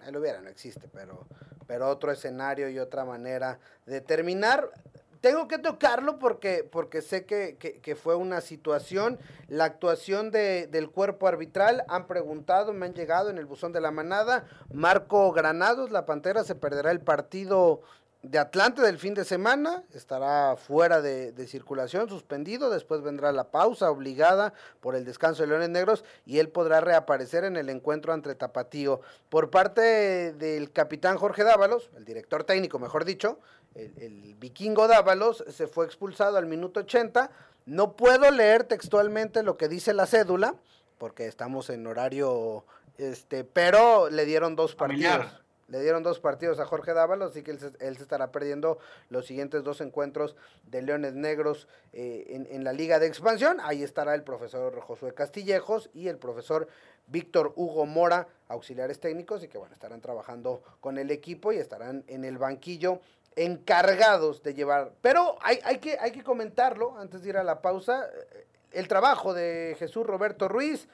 él 0.08 0.18
hubiera, 0.18 0.42
no 0.42 0.50
existe, 0.50 0.88
pero, 0.94 1.28
pero 1.68 1.90
otro 1.90 2.12
escenario 2.12 2.70
y 2.70 2.80
otra 2.80 3.06
manera 3.06 3.60
de 3.86 4.02
terminar. 4.02 4.70
Tengo 5.22 5.48
que 5.48 5.58
tocarlo 5.58 6.20
porque, 6.20 6.68
porque 6.70 7.02
sé 7.02 7.26
que, 7.26 7.56
que, 7.56 7.96
fue 7.96 8.16
una 8.16 8.42
situación. 8.42 9.18
La 9.48 9.64
actuación 9.64 10.32
de, 10.32 10.68
del 10.68 10.90
cuerpo 10.90 11.30
arbitral, 11.30 11.86
han 11.88 12.08
preguntado, 12.08 12.74
me 12.74 12.88
han 12.88 12.94
llegado 12.94 13.30
en 13.30 13.38
el 13.38 13.46
buzón 13.46 13.72
de 13.72 13.80
la 13.80 13.92
manada. 13.92 14.46
Marco 14.74 15.32
Granados, 15.32 15.92
la 15.92 16.06
Pantera 16.06 16.44
se 16.44 16.56
perderá 16.56 16.92
el 16.92 17.00
partido 17.00 17.82
de 18.24 18.40
Atlante 18.40 18.82
del 18.82 18.98
fin 18.98 19.14
de 19.14 19.26
semana, 19.26 19.84
estará 19.94 20.56
fuera 20.56 21.02
de, 21.02 21.48
circulación, 21.48 22.08
suspendido, 22.08 22.70
después 22.70 23.02
vendrá 23.02 23.34
la 23.34 23.52
pausa 23.52 23.92
obligada 23.92 24.54
por 24.80 24.96
el 24.96 25.04
descanso 25.04 25.44
de 25.44 25.50
Leones 25.50 25.70
Negros 25.70 26.06
y 26.26 26.40
él 26.40 26.48
podrá 26.48 26.80
reaparecer 26.80 27.44
en 27.44 27.58
el 27.58 27.70
encuentro 27.70 28.14
ante 28.14 28.34
Tapatío. 28.34 29.02
Por 29.28 29.50
parte 29.50 30.32
del 30.34 30.72
capitán 30.72 31.18
Jorge 31.18 31.44
Dávalos, 31.44 31.92
el 31.98 32.06
director 32.06 32.46
técnico 32.46 32.80
mejor 32.80 33.04
dicho, 33.04 33.40
el, 33.76 33.92
el 33.98 34.36
vikingo 34.36 34.88
Dávalos 34.88 35.44
se 35.50 35.68
fue 35.68 35.86
expulsado 35.86 36.38
al 36.38 36.46
minuto 36.46 36.80
80, 36.80 37.30
no 37.66 37.98
puedo 37.98 38.32
leer 38.32 38.64
textualmente 38.64 39.44
lo 39.44 39.58
que 39.58 39.68
dice 39.68 39.94
la 39.94 40.06
cédula, 40.06 40.56
porque 40.98 41.28
estamos 41.28 41.70
en 41.70 41.86
horario, 41.88 42.64
este, 42.98 43.44
pero 43.44 44.10
le 44.10 44.24
dieron 44.24 44.56
dos 44.56 44.76
partidos. 44.76 45.43
Le 45.74 45.82
dieron 45.82 46.04
dos 46.04 46.20
partidos 46.20 46.60
a 46.60 46.68
Jorge 46.68 46.94
Dávalos, 46.94 47.32
así 47.32 47.42
que 47.42 47.50
él 47.50 47.60
se, 47.60 48.04
estará 48.04 48.32
perdiendo 48.32 48.78
los 49.10 49.26
siguientes 49.26 49.64
dos 49.64 49.82
encuentros 49.82 50.36
de 50.68 50.84
Leones 50.84 51.16
Negros 51.16 51.68
eh, 51.94 52.46
en, 52.52 52.64
la 52.64 52.74
Liga 52.74 53.00
de 53.00 53.08
Expansión. 53.08 53.58
Ahí 53.60 53.82
estará 53.82 54.14
el 54.14 54.22
profesor 54.22 54.80
Josué 54.82 55.16
Castillejos 55.16 55.90
y 55.96 56.10
el 56.10 56.20
profesor 56.20 56.68
Víctor 57.08 57.54
Hugo 57.56 57.88
Mora, 57.88 58.28
auxiliares 58.50 59.00
técnicos, 59.00 59.44
y 59.44 59.48
que 59.48 59.58
bueno, 59.58 59.74
estarán 59.74 60.00
trabajando 60.00 60.62
con 60.80 61.00
el 61.00 61.10
equipo 61.10 61.52
y 61.52 61.58
estarán 61.58 62.04
en 62.06 62.24
el 62.24 62.38
banquillo 62.38 63.00
encargados 63.36 64.44
de 64.44 64.54
llevar. 64.54 64.92
Pero 65.02 65.38
hay, 65.42 65.58
hay, 65.64 65.80
que, 65.80 65.98
hay 66.00 66.12
que 66.12 66.22
comentarlo 66.22 67.00
antes 67.00 67.24
de 67.24 67.30
ir 67.30 67.38
a 67.38 67.44
la 67.44 67.64
pausa. 67.64 68.08
El 68.72 68.88
trabajo 68.88 69.34
de 69.34 69.76
Jesús 69.80 70.06
Roberto 70.06 70.48
Ruiz 70.48 70.88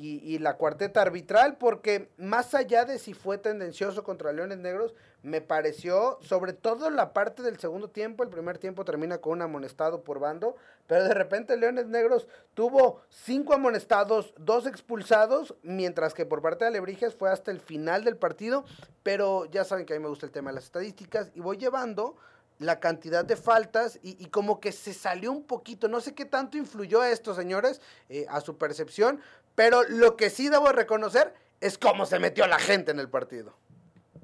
y, 0.00 0.38
la 0.38 0.56
cuarteta 0.56 1.02
arbitral, 1.02 1.58
porque 1.58 2.08
más 2.16 2.54
allá 2.54 2.84
de 2.84 2.98
si 2.98 3.12
fue 3.12 3.36
tendencioso 3.36 4.02
contra 4.02 4.32
Leones 4.32 4.58
Negros, 4.58 4.94
me 5.22 5.40
pareció, 5.42 6.18
sobre 6.22 6.54
todo 6.54 6.88
la 6.88 7.12
parte 7.12 7.42
del 7.42 7.58
segundo 7.58 7.90
tiempo, 7.90 8.22
el 8.22 8.30
primer 8.30 8.58
tiempo 8.58 8.84
termina 8.84 9.18
con 9.18 9.34
un 9.34 9.42
amonestado 9.42 10.02
por 10.02 10.18
bando, 10.18 10.56
pero 10.86 11.04
de 11.04 11.14
repente 11.14 11.56
Leones 11.56 11.86
Negros 11.86 12.26
tuvo 12.54 13.02
cinco 13.10 13.52
amonestados, 13.52 14.34
dos 14.38 14.66
expulsados, 14.66 15.54
mientras 15.62 16.14
que 16.14 16.24
por 16.24 16.40
parte 16.40 16.64
de 16.64 16.68
Alebrijes 16.70 17.14
fue 17.14 17.30
hasta 17.30 17.50
el 17.50 17.60
final 17.60 18.02
del 18.02 18.16
partido, 18.16 18.64
pero 19.02 19.44
ya 19.44 19.64
saben 19.64 19.84
que 19.84 19.92
a 19.92 19.98
mí 19.98 20.02
me 20.02 20.08
gusta 20.08 20.26
el 20.26 20.32
tema 20.32 20.50
de 20.50 20.54
las 20.56 20.64
estadísticas 20.64 21.30
y 21.34 21.40
voy 21.40 21.58
llevando 21.58 22.16
la 22.62 22.80
cantidad 22.80 23.24
de 23.24 23.36
faltas 23.36 23.98
y, 24.02 24.26
como 24.26 24.60
que 24.60 24.72
se 24.72 24.94
salió 24.94 25.32
un 25.32 25.44
poquito. 25.44 25.88
No 25.88 26.00
sé 26.00 26.14
qué 26.14 26.24
tanto 26.24 26.56
influyó 26.56 27.00
a 27.00 27.10
esto, 27.10 27.34
señores, 27.34 27.80
eh, 28.08 28.26
a 28.28 28.40
su 28.40 28.56
percepción, 28.56 29.20
pero 29.54 29.82
lo 29.88 30.16
que 30.16 30.30
sí 30.30 30.48
debo 30.48 30.72
reconocer 30.72 31.34
es 31.60 31.78
cómo 31.78 32.06
se 32.06 32.18
metió 32.18 32.46
la 32.46 32.58
gente 32.58 32.90
en 32.90 32.98
el 32.98 33.08
partido. 33.08 33.56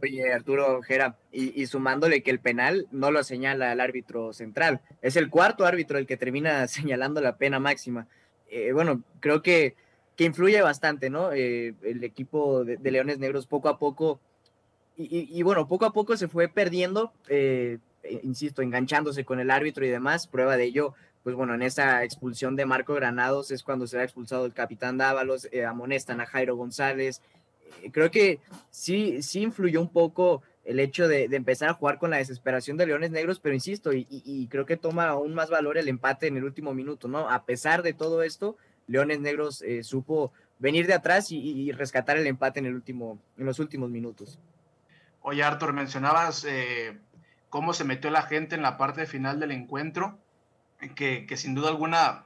Oye, 0.01 0.33
Arturo 0.33 0.81
Jera, 0.83 1.17
y, 1.33 1.67
sumándole 1.67 2.23
que 2.23 2.31
el 2.31 2.39
penal 2.39 2.87
no 2.93 3.11
lo 3.11 3.25
señala 3.25 3.73
el 3.73 3.81
árbitro 3.81 4.33
central, 4.33 4.81
es 5.03 5.17
el 5.17 5.29
cuarto 5.29 5.67
árbitro 5.67 5.99
el 5.99 6.07
que 6.07 6.17
termina 6.17 6.67
señalando 6.69 7.21
la 7.21 7.37
pena 7.37 7.59
máxima. 7.59 8.07
Eh, 8.49 8.73
bueno, 8.73 9.03
creo 9.21 9.43
que, 9.43 9.75
que, 10.17 10.25
influye 10.25 10.63
bastante, 10.63 11.11
¿no? 11.11 11.33
Eh, 11.33 11.75
el 11.83 12.05
equipo 12.05 12.65
de, 12.65 12.79
Leones 12.91 13.19
Negros 13.19 13.47
poco 13.47 13.69
a 13.69 13.79
poco, 13.79 14.21
y, 15.01 15.45
bueno, 15.45 15.69
poco 15.69 15.87
a 15.87 15.93
poco 15.93 16.17
se 16.17 16.27
fue 16.27 16.49
perdiendo, 16.49 17.13
eh, 17.29 17.79
insisto, 18.23 18.63
enganchándose 18.63 19.25
con 19.25 19.39
el 19.39 19.53
árbitro 19.53 19.87
y 19.87 19.91
demás. 19.91 20.27
Prueba 20.27 20.57
de 20.57 20.65
ello, 20.65 20.95
pues 21.23 21.35
bueno, 21.37 21.55
en 21.55 21.63
esa 21.63 22.05
expulsión 22.05 22.57
de 22.57 22.67
Marco 22.67 22.95
Granados 22.95 23.51
es 23.51 23.63
cuando 23.63 23.87
se 23.87 23.99
ha 23.99 24.05
expulsado 24.05 24.47
el 24.47 24.55
capitán 24.55 24.99
Dávalos, 24.99 25.49
eh, 25.53 25.65
amonestan 25.65 26.21
a 26.21 26.27
Jairo 26.27 26.57
González. 26.57 27.23
Eh, 27.83 27.91
creo 27.91 28.11
que 28.11 28.41
sí, 28.71 29.23
sí 29.23 29.43
influyó 29.43 29.81
un 29.81 29.91
poco 29.91 30.43
el 30.65 30.81
hecho 30.81 31.09
de, 31.09 31.25
empezar 31.25 31.71
a 31.71 31.75
jugar 31.75 31.99
con 31.99 32.11
la 32.11 32.19
desesperación 32.19 32.77
de 32.77 32.87
Leones 32.87 33.11
Negros, 33.11 33.41
pero 33.41 33.55
insisto, 33.55 33.91
y, 33.93 34.49
creo 34.51 34.67
que 34.67 34.77
toma 34.77 35.09
aún 35.09 35.35
más 35.35 35.49
valor 35.49 35.79
el 35.79 35.89
empate 35.89 36.27
en 36.27 36.37
el 36.37 36.45
último 36.45 36.75
minuto, 36.75 37.09
¿no? 37.09 37.31
A 37.31 37.47
pesar 37.47 37.83
de 37.83 37.95
todo 37.95 38.23
esto, 38.23 38.59
Leones 38.87 39.19
Negros 39.21 39.63
eh, 39.63 39.83
supo 39.83 40.31
venir 40.59 40.87
de 40.87 40.93
atrás 40.93 41.29
y, 41.31 41.73
rescatar 41.73 42.19
el 42.19 42.27
empate 42.27 42.61
en, 42.61 42.67
el 42.67 42.75
último, 42.75 43.19
en 43.39 43.47
los 43.47 43.59
últimos 43.61 43.89
minutos. 43.89 44.39
Oye, 45.23 45.43
Arthur, 45.43 45.73
mencionabas 45.73 46.47
cómo 47.49 47.73
se 47.73 47.85
metió 47.85 48.11
la 48.11 48.23
gente 48.23 48.55
en 48.55 48.63
la 48.63 48.77
parte 48.77 49.07
final 49.07 49.41
del 49.41 49.53
encuentro 49.53 50.19
que, 50.95 51.37
sin 51.37 51.55
duda 51.55 51.69
alguna, 51.69 52.25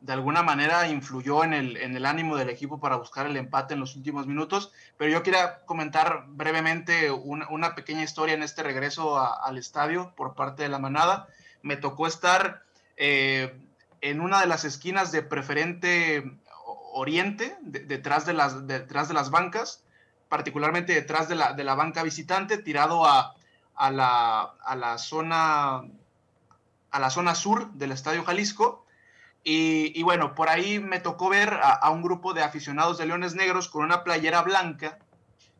de 0.00 0.12
alguna 0.12 0.42
manera 0.42 0.88
influyó 0.88 1.44
en 1.44 1.52
el, 1.52 1.76
en 1.76 1.96
el 1.96 2.06
ánimo 2.06 2.36
del 2.36 2.48
equipo 2.48 2.80
para 2.80 2.96
buscar 2.96 3.26
el 3.26 3.36
empate 3.36 3.74
en 3.74 3.80
los 3.80 3.96
últimos 3.96 4.26
minutos. 4.26 4.72
Pero 4.96 5.10
yo 5.10 5.22
quería 5.22 5.60
comentar 5.66 6.24
brevemente 6.28 7.10
una, 7.10 7.74
pequeña 7.74 8.02
historia 8.02 8.34
en 8.34 8.42
este 8.42 8.62
regreso 8.62 9.18
al 9.18 9.58
estadio 9.58 10.12
por 10.16 10.34
parte 10.34 10.62
de 10.62 10.68
la 10.68 10.78
manada. 10.78 11.28
Me 11.62 11.76
tocó 11.76 12.06
estar 12.06 12.62
eh, 12.96 13.54
en 14.00 14.20
una 14.20 14.40
de 14.40 14.46
las 14.46 14.64
esquinas 14.64 15.12
de 15.12 15.22
preferente 15.22 16.38
oriente, 16.92 17.56
detrás, 17.60 18.26
de 18.26 18.32
las, 18.32 18.66
detrás 18.66 19.08
de 19.08 19.14
las 19.14 19.30
bancas, 19.30 19.84
particularmente 20.28 20.94
detrás 20.94 21.28
de 21.28 21.34
la, 21.34 21.52
de 21.52 21.64
la 21.64 21.74
banca 21.74 22.02
visitante, 22.02 22.58
tirado 22.58 23.06
a, 23.06 23.34
a, 23.74 23.90
la, 23.90 24.40
a 24.64 24.76
la 24.76 24.98
zona 24.98 25.82
a 26.90 26.98
la 26.98 27.10
zona 27.10 27.34
sur 27.34 27.70
del 27.72 27.92
Estadio 27.92 28.24
Jalisco. 28.24 28.86
Y, 29.42 30.02
bueno, 30.02 30.34
por 30.34 30.50
ahí 30.50 30.80
me 30.80 31.00
tocó 31.00 31.30
ver 31.30 31.58
a, 31.62 31.90
un 31.90 32.02
grupo 32.02 32.34
de 32.34 32.42
aficionados 32.42 32.98
de 32.98 33.06
Leones 33.06 33.34
Negros 33.34 33.68
con 33.68 33.84
una 33.84 34.04
playera 34.04 34.42
blanca 34.42 34.98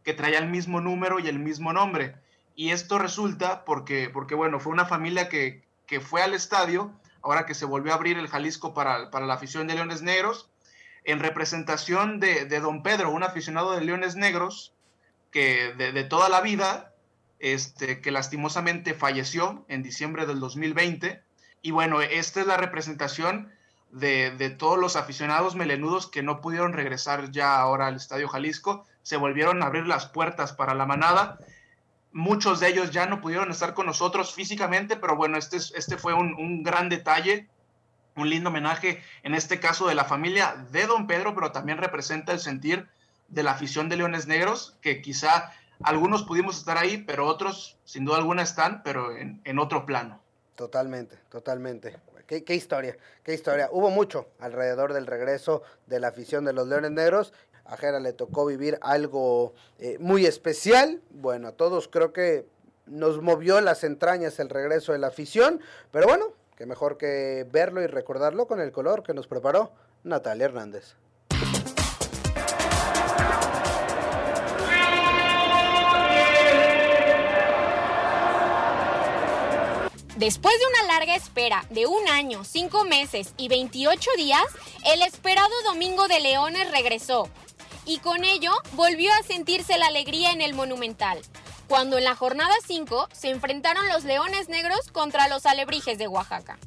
que 0.05 0.12
traía 0.12 0.38
el 0.38 0.49
mismo 0.49 0.81
número 0.81 1.19
y 1.19 1.29
el 1.29 1.38
mismo 1.38 1.73
nombre. 1.73 2.14
Y 2.55 2.73
esto 2.73 2.99
resulta 2.99 3.64
porque, 3.64 4.11
porque 4.11 4.35
bueno, 4.35 4.61
fue 4.61 4.73
una 4.73 4.85
familia 4.85 5.29
que, 5.31 5.64
fue 6.03 6.23
al 6.23 6.35
estadio, 6.35 6.93
ahora 7.23 7.47
que 7.47 7.55
se 7.55 7.64
volvió 7.64 7.93
a 7.93 7.97
abrir 7.97 8.19
el 8.19 8.29
Jalisco 8.29 8.75
para, 8.75 9.09
la 9.11 9.35
afición 9.35 9.66
de 9.66 9.75
Leones 9.75 10.03
Negros, 10.03 10.51
en 11.05 11.19
representación 11.19 12.21
de, 12.21 12.45
don 12.61 12.83
Pedro, 12.83 13.11
un 13.11 13.23
aficionado 13.23 13.73
de 13.73 13.81
Leones 13.81 14.14
Negros, 14.14 14.75
que 15.31 15.73
de, 15.73 15.93
de 15.93 16.05
toda 16.05 16.29
la 16.29 16.43
vida 16.43 16.89
este, 17.40 18.00
que 18.00 18.11
lastimosamente 18.11 18.94
falleció 18.94 19.64
en 19.68 19.83
diciembre 19.83 20.26
del 20.26 20.38
2020. 20.40 21.22
Y 21.62 21.70
bueno, 21.72 22.00
esta 22.03 22.40
es 22.42 22.46
la 22.46 22.59
representación 22.59 23.50
de, 23.90 24.55
todos 24.59 24.79
los 24.79 24.96
aficionados 24.96 25.57
melenudos 25.57 26.07
que 26.07 26.22
no 26.22 26.40
pudieron 26.40 26.74
regresar 26.74 27.31
ya 27.33 27.59
ahora 27.59 27.87
al 27.87 27.96
Estadio 27.96 28.29
Jalisco. 28.29 28.87
Se 29.03 29.16
volvieron 29.16 29.62
a 29.62 29.66
abrir 29.66 29.87
las 29.87 30.07
puertas 30.07 30.53
para 30.53 30.74
la 30.74 30.87
manada. 30.87 31.38
Muchos 32.12 32.61
de 32.61 32.68
ellos 32.68 32.90
ya 32.90 33.07
no 33.07 33.20
pudieron 33.20 33.50
estar 33.50 33.74
con 33.74 33.87
nosotros 33.87 34.35
físicamente, 34.35 34.96
pero 34.96 35.16
bueno, 35.16 35.38
este, 35.38 35.57
este 35.57 35.96
fue 35.96 36.12
un, 36.12 36.35
un 36.35 36.62
gran 36.62 36.88
detalle, 36.88 37.48
un 38.16 38.29
lindo 38.29 38.50
homenaje, 38.50 39.03
en 39.22 39.35
este 39.35 39.61
caso 39.61 39.87
de 39.87 39.94
la 39.94 40.05
familia 40.05 40.66
de 40.72 40.87
don 40.87 41.07
Pedro, 41.07 41.35
pero 41.35 41.53
también 41.53 41.79
representa 41.79 42.33
el 42.33 42.40
sentir 42.40 42.88
de 43.29 43.44
la 43.44 43.53
afición 43.53 43.88
de 43.88 43.96
Leones 43.96 44.26
Negros, 44.26 44.76
que 44.83 45.00
quizá 45.00 45.53
algunos 45.83 46.23
pudimos 46.23 46.59
estar 46.59 46.79
ahí, 46.79 46.99
pero 46.99 47.27
otros 47.27 47.79
sin 47.85 48.05
duda 48.05 48.19
alguna 48.19 48.43
están, 48.43 48.83
pero 48.83 49.16
en, 49.16 49.59
otro 49.59 49.87
plano. 49.87 50.21
Totalmente, 50.55 51.16
totalmente. 51.31 51.97
Qué, 52.27 52.55
historia, 52.55 52.97
qué 53.25 53.35
historia. 53.35 53.69
Hubo 53.73 53.90
mucho 53.90 54.29
alrededor 54.38 54.93
del 54.93 55.07
regreso 55.07 55.62
de 55.87 55.99
la 55.99 56.09
afición 56.09 56.45
de 56.45 56.53
los 56.53 56.69
Leones 56.69 56.93
Negros. 56.93 57.33
A 57.64 57.77
Jera 57.77 57.99
le 57.99 58.12
tocó 58.12 58.47
vivir 58.47 58.79
algo 58.83 59.55
eh, 59.79 59.97
muy 59.99 60.27
especial. 60.27 61.01
Bueno, 61.11 61.49
a 61.49 61.53
todos 61.53 61.88
creo 61.88 62.12
que 62.12 62.47
nos 62.87 63.21
movió 63.21 63.61
las 63.61 63.83
entrañas 63.83 64.38
el 64.38 64.49
regreso 64.49 64.93
de 64.93 64.99
la 64.99 65.09
afición, 65.09 65.61
pero 65.90 66.07
bueno, 66.07 66.33
qué 66.57 66.66
mejor 66.66 66.99
que 66.99 67.47
verlo 67.51 67.83
y 67.83 67.87
recordarlo 67.87 68.47
con 68.47 68.61
el 68.61 68.71
color 68.71 69.03
que 69.03 69.14
nos 69.14 69.27
preparó 69.27 69.73
Natalia 70.05 70.47
Hernández. 70.47 70.95
Después 80.20 80.54
de 80.59 80.66
una 80.66 80.92
larga 80.92 81.16
espera 81.16 81.64
de 81.70 81.87
un 81.87 82.06
año, 82.06 82.44
cinco 82.44 82.85
meses 82.85 83.33
y 83.38 83.48
28 83.48 84.11
días, 84.18 84.42
el 84.85 85.00
esperado 85.00 85.48
Domingo 85.64 86.09
de 86.09 86.20
Leones 86.20 86.70
regresó. 86.70 87.30
Y 87.87 88.00
con 88.00 88.22
ello 88.22 88.52
volvió 88.72 89.11
a 89.14 89.22
sentirse 89.22 89.78
la 89.78 89.87
alegría 89.87 90.33
en 90.33 90.42
el 90.42 90.52
Monumental, 90.52 91.22
cuando 91.68 91.96
en 91.96 92.04
la 92.04 92.16
jornada 92.16 92.52
5 92.66 93.09
se 93.14 93.30
enfrentaron 93.30 93.88
los 93.88 94.04
Leones 94.04 94.50
Negros 94.50 94.90
contra 94.92 95.26
los 95.28 95.46
Alebrijes 95.46 95.96
de 95.96 96.06
Oaxaca. 96.06 96.59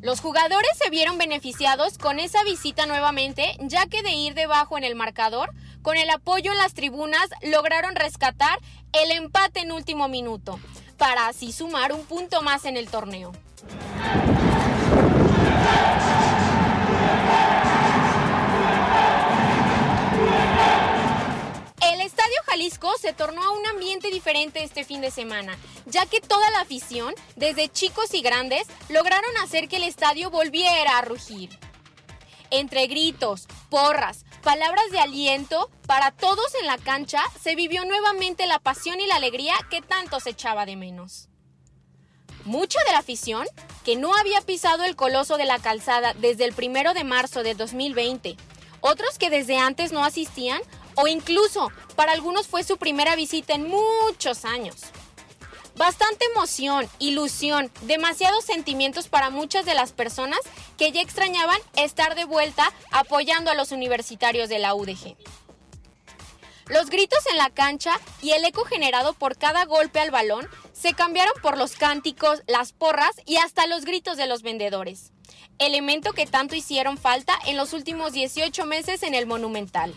Los 0.00 0.20
jugadores 0.20 0.70
se 0.80 0.88
vieron 0.88 1.18
beneficiados 1.18 1.98
con 1.98 2.20
esa 2.20 2.44
visita 2.44 2.86
nuevamente, 2.86 3.56
ya 3.58 3.86
que 3.86 4.04
de 4.04 4.12
ir 4.12 4.34
debajo 4.34 4.78
en 4.78 4.84
el 4.84 4.94
marcador, 4.94 5.50
con 5.82 5.96
el 5.96 6.08
apoyo 6.10 6.52
en 6.52 6.58
las 6.58 6.74
tribunas 6.74 7.28
lograron 7.42 7.96
rescatar 7.96 8.60
el 8.92 9.10
empate 9.10 9.60
en 9.60 9.72
último 9.72 10.06
minuto, 10.06 10.60
para 11.00 11.28
así 11.28 11.50
sumar 11.50 11.94
un 11.94 12.04
punto 12.04 12.42
más 12.42 12.66
en 12.66 12.76
el 12.76 12.90
torneo. 12.90 13.32
El 21.80 22.02
Estadio 22.02 22.36
Jalisco 22.44 22.92
se 23.00 23.14
tornó 23.14 23.42
a 23.42 23.50
un 23.52 23.66
ambiente 23.66 24.10
diferente 24.10 24.62
este 24.62 24.84
fin 24.84 25.00
de 25.00 25.10
semana, 25.10 25.56
ya 25.86 26.04
que 26.04 26.20
toda 26.20 26.50
la 26.50 26.60
afición, 26.60 27.14
desde 27.34 27.70
chicos 27.70 28.12
y 28.12 28.20
grandes, 28.20 28.66
lograron 28.90 29.34
hacer 29.42 29.68
que 29.68 29.76
el 29.76 29.84
estadio 29.84 30.30
volviera 30.30 30.98
a 30.98 31.02
rugir. 31.02 31.58
Entre 32.50 32.86
gritos, 32.88 33.48
porras, 33.70 34.26
palabras 34.40 34.90
de 34.90 35.00
aliento, 35.00 35.70
para 35.86 36.10
todos 36.10 36.54
en 36.60 36.66
la 36.66 36.78
cancha 36.78 37.22
se 37.40 37.54
vivió 37.54 37.84
nuevamente 37.84 38.46
la 38.46 38.58
pasión 38.58 39.00
y 39.00 39.06
la 39.06 39.16
alegría 39.16 39.54
que 39.70 39.82
tanto 39.82 40.20
se 40.20 40.30
echaba 40.30 40.66
de 40.66 40.76
menos. 40.76 41.28
Mucha 42.44 42.82
de 42.84 42.92
la 42.92 42.98
afición, 42.98 43.46
que 43.84 43.96
no 43.96 44.14
había 44.14 44.40
pisado 44.40 44.84
el 44.84 44.96
coloso 44.96 45.36
de 45.36 45.44
la 45.44 45.58
calzada 45.58 46.14
desde 46.14 46.44
el 46.44 46.54
primero 46.54 46.94
de 46.94 47.04
marzo 47.04 47.42
de 47.42 47.54
2020, 47.54 48.36
otros 48.80 49.18
que 49.18 49.30
desde 49.30 49.58
antes 49.58 49.92
no 49.92 50.04
asistían, 50.04 50.60
o 50.96 51.06
incluso 51.06 51.70
para 51.96 52.12
algunos 52.12 52.46
fue 52.46 52.64
su 52.64 52.78
primera 52.78 53.14
visita 53.14 53.54
en 53.54 53.68
muchos 53.68 54.44
años. 54.44 54.76
Bastante 55.76 56.26
emoción, 56.34 56.88
ilusión, 56.98 57.70
demasiados 57.82 58.44
sentimientos 58.44 59.08
para 59.08 59.30
muchas 59.30 59.64
de 59.64 59.74
las 59.74 59.92
personas 59.92 60.40
que 60.76 60.92
ya 60.92 61.00
extrañaban 61.00 61.58
estar 61.76 62.14
de 62.14 62.24
vuelta 62.24 62.72
apoyando 62.90 63.50
a 63.50 63.54
los 63.54 63.72
universitarios 63.72 64.48
de 64.48 64.58
la 64.58 64.74
UDG. 64.74 65.16
Los 66.70 66.88
gritos 66.88 67.26
en 67.30 67.36
la 67.36 67.50
cancha 67.50 67.98
y 68.22 68.30
el 68.30 68.44
eco 68.44 68.64
generado 68.64 69.12
por 69.12 69.36
cada 69.36 69.64
golpe 69.64 69.98
al 69.98 70.12
balón 70.12 70.48
se 70.72 70.94
cambiaron 70.94 71.34
por 71.42 71.58
los 71.58 71.72
cánticos, 71.72 72.42
las 72.46 72.72
porras 72.72 73.10
y 73.26 73.36
hasta 73.38 73.66
los 73.66 73.84
gritos 73.84 74.16
de 74.16 74.28
los 74.28 74.42
vendedores, 74.42 75.10
elemento 75.58 76.12
que 76.12 76.26
tanto 76.26 76.54
hicieron 76.54 76.96
falta 76.96 77.36
en 77.46 77.56
los 77.56 77.72
últimos 77.72 78.12
18 78.12 78.66
meses 78.66 79.02
en 79.02 79.14
el 79.14 79.26
Monumental. 79.26 79.92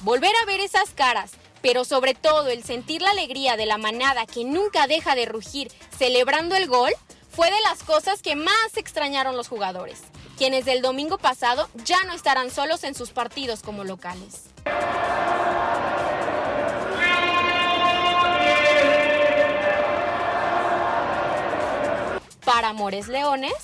Volver 0.00 0.32
a 0.42 0.46
ver 0.46 0.60
esas 0.60 0.90
caras, 0.90 1.32
pero 1.64 1.82
sobre 1.86 2.12
todo 2.12 2.48
el 2.48 2.62
sentir 2.62 3.00
la 3.00 3.12
alegría 3.12 3.56
de 3.56 3.64
la 3.64 3.78
manada 3.78 4.26
que 4.26 4.44
nunca 4.44 4.86
deja 4.86 5.14
de 5.14 5.24
rugir 5.24 5.72
celebrando 5.96 6.56
el 6.56 6.68
gol, 6.68 6.92
fue 7.30 7.50
de 7.50 7.58
las 7.62 7.82
cosas 7.82 8.20
que 8.20 8.36
más 8.36 8.76
extrañaron 8.76 9.34
los 9.34 9.48
jugadores, 9.48 10.02
quienes 10.36 10.66
del 10.66 10.82
domingo 10.82 11.16
pasado 11.16 11.70
ya 11.82 12.04
no 12.04 12.12
estarán 12.12 12.50
solos 12.50 12.84
en 12.84 12.94
sus 12.94 13.12
partidos 13.12 13.62
como 13.62 13.82
locales. 13.82 14.42
Para 22.44 22.68
Amores 22.68 23.08
Leones, 23.08 23.54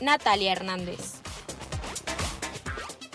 Natalia 0.00 0.50
Hernández. 0.50 1.23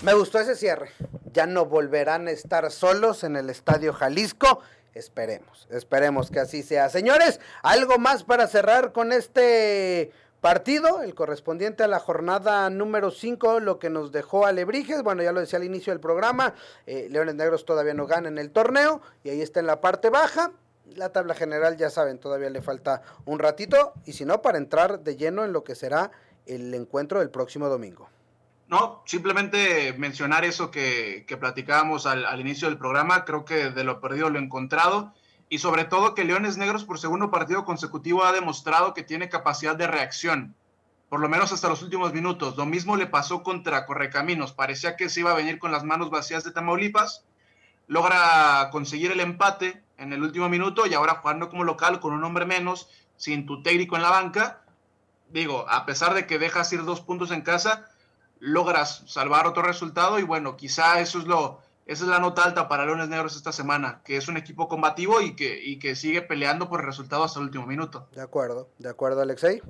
Me 0.03 0.13
gustó 0.13 0.39
ese 0.39 0.55
cierre 0.55 0.91
ya 1.33 1.45
no 1.45 1.65
volverán 1.65 2.27
a 2.27 2.31
estar 2.31 2.69
solos 2.71 3.23
en 3.23 3.35
el 3.35 3.49
Estadio 3.49 3.93
Jalisco. 3.93 4.61
Esperemos, 4.93 5.67
esperemos 5.71 6.31
que 6.31 6.39
así 6.39 6.63
sea. 6.63 6.89
Señores, 6.89 7.39
algo 7.61 7.97
más 7.97 8.23
para 8.23 8.47
cerrar 8.47 8.91
con 8.91 9.11
este 9.11 10.11
partido, 10.41 11.01
el 11.01 11.13
correspondiente 11.13 11.83
a 11.83 11.87
la 11.87 11.99
jornada 11.99 12.69
número 12.69 13.11
5, 13.11 13.59
lo 13.59 13.77
que 13.77 13.89
nos 13.89 14.11
dejó 14.11 14.45
Alebrijes, 14.45 15.03
bueno, 15.03 15.21
ya 15.21 15.31
lo 15.31 15.41
decía 15.41 15.57
al 15.57 15.65
inicio 15.65 15.93
del 15.93 15.99
programa, 15.99 16.55
eh, 16.87 17.07
Leones 17.09 17.35
Negros 17.35 17.65
todavía 17.65 17.93
no 17.93 18.07
ganan 18.07 18.37
el 18.37 18.51
torneo 18.51 19.01
y 19.23 19.29
ahí 19.29 19.41
está 19.41 19.59
en 19.59 19.67
la 19.67 19.81
parte 19.81 20.09
baja. 20.09 20.51
La 20.95 21.09
tabla 21.09 21.35
general, 21.35 21.77
ya 21.77 21.91
saben, 21.91 22.17
todavía 22.17 22.49
le 22.49 22.63
falta 22.63 23.03
un 23.25 23.37
ratito 23.37 23.93
y 24.05 24.13
si 24.13 24.25
no, 24.25 24.41
para 24.41 24.57
entrar 24.57 25.01
de 25.01 25.15
lleno 25.15 25.45
en 25.45 25.53
lo 25.53 25.63
que 25.63 25.75
será 25.75 26.09
el 26.47 26.73
encuentro 26.73 27.19
del 27.19 27.29
próximo 27.29 27.69
domingo. 27.69 28.09
No, 28.69 29.01
simplemente 29.07 29.93
mencionar 29.93 30.45
eso 30.45 30.69
que, 30.69 31.25
platicábamos 31.39 32.05
al, 32.05 32.39
inicio 32.39 32.69
del 32.69 32.77
programa. 32.77 33.25
Creo 33.25 33.43
que 33.43 33.71
de 33.71 33.83
lo 33.83 33.99
perdido 33.99 34.29
lo 34.29 34.37
encontrado. 34.37 35.11
Y 35.49 35.57
sobre 35.57 35.85
todo 35.85 36.13
que 36.13 36.23
Leones 36.23 36.57
Negros 36.57 36.85
por 36.85 36.99
segundo 36.99 37.31
partido 37.31 37.65
consecutivo 37.65 38.23
ha 38.23 38.31
demostrado 38.31 38.93
que 38.93 39.01
tiene 39.01 39.27
capacidad 39.27 39.75
de 39.75 39.87
reacción. 39.87 40.55
Por 41.09 41.19
lo 41.19 41.27
menos 41.27 41.51
hasta 41.51 41.67
los 41.67 41.81
últimos 41.81 42.13
minutos. 42.13 42.57
Lo 42.57 42.67
mismo 42.67 42.95
le 42.95 43.07
pasó 43.07 43.41
contra 43.41 43.87
Correcaminos. 43.87 44.53
Parecía 44.53 44.95
que 44.95 45.09
se 45.09 45.21
iba 45.21 45.31
a 45.31 45.35
venir 45.35 45.57
con 45.57 45.71
las 45.71 45.83
manos 45.83 46.11
vacías 46.11 46.43
de 46.43 46.51
Tamaulipas. 46.51 47.25
Logra 47.87 48.69
conseguir 48.71 49.11
el 49.11 49.19
empate 49.19 49.81
en 49.97 50.13
el 50.13 50.21
último 50.21 50.47
minuto 50.47 50.85
y 50.85 50.93
ahora 50.93 51.15
jugando 51.15 51.49
como 51.49 51.63
local 51.63 51.99
con 51.99 52.13
un 52.13 52.23
hombre 52.23 52.45
menos, 52.45 52.87
sin 53.17 53.47
tu 53.47 53.63
técnico 53.63 53.95
en 53.95 54.03
la 54.03 54.11
banca. 54.11 54.61
Digo, 55.31 55.65
a 55.67 55.87
pesar 55.87 56.13
de 56.13 56.27
que 56.27 56.37
dejas 56.37 56.71
ir 56.71 56.83
dos 56.83 57.01
puntos 57.01 57.31
en 57.31 57.41
casa, 57.41 57.89
logras 58.39 59.03
salvar 59.07 59.47
otro 59.47 59.63
resultado 59.63 60.19
y 60.19 60.23
bueno, 60.23 60.55
quizá 60.57 60.99
eso 60.99 61.19
es 61.19 61.25
lo, 61.25 61.59
esa 61.85 62.03
es 62.03 62.09
la 62.09 62.19
nota 62.19 62.43
alta 62.43 62.67
para 62.67 62.85
Leones 62.85 63.09
Negros 63.09 63.35
esta 63.35 63.51
semana, 63.51 64.01
que 64.05 64.17
es 64.17 64.27
un 64.27 64.37
equipo 64.37 64.67
combativo 64.67 65.21
y 65.21 65.35
que, 65.35 65.63
y 65.63 65.79
que 65.79 65.95
sigue 65.95 66.21
peleando 66.21 66.69
por 66.69 66.81
el 66.81 66.85
resultado 66.85 67.23
hasta 67.23 67.39
el 67.39 67.45
último 67.45 67.65
minuto. 67.65 68.07
De 68.13 68.21
acuerdo, 68.21 68.69
de 68.77 68.89
acuerdo 68.89 69.21
Alexei. 69.21 69.61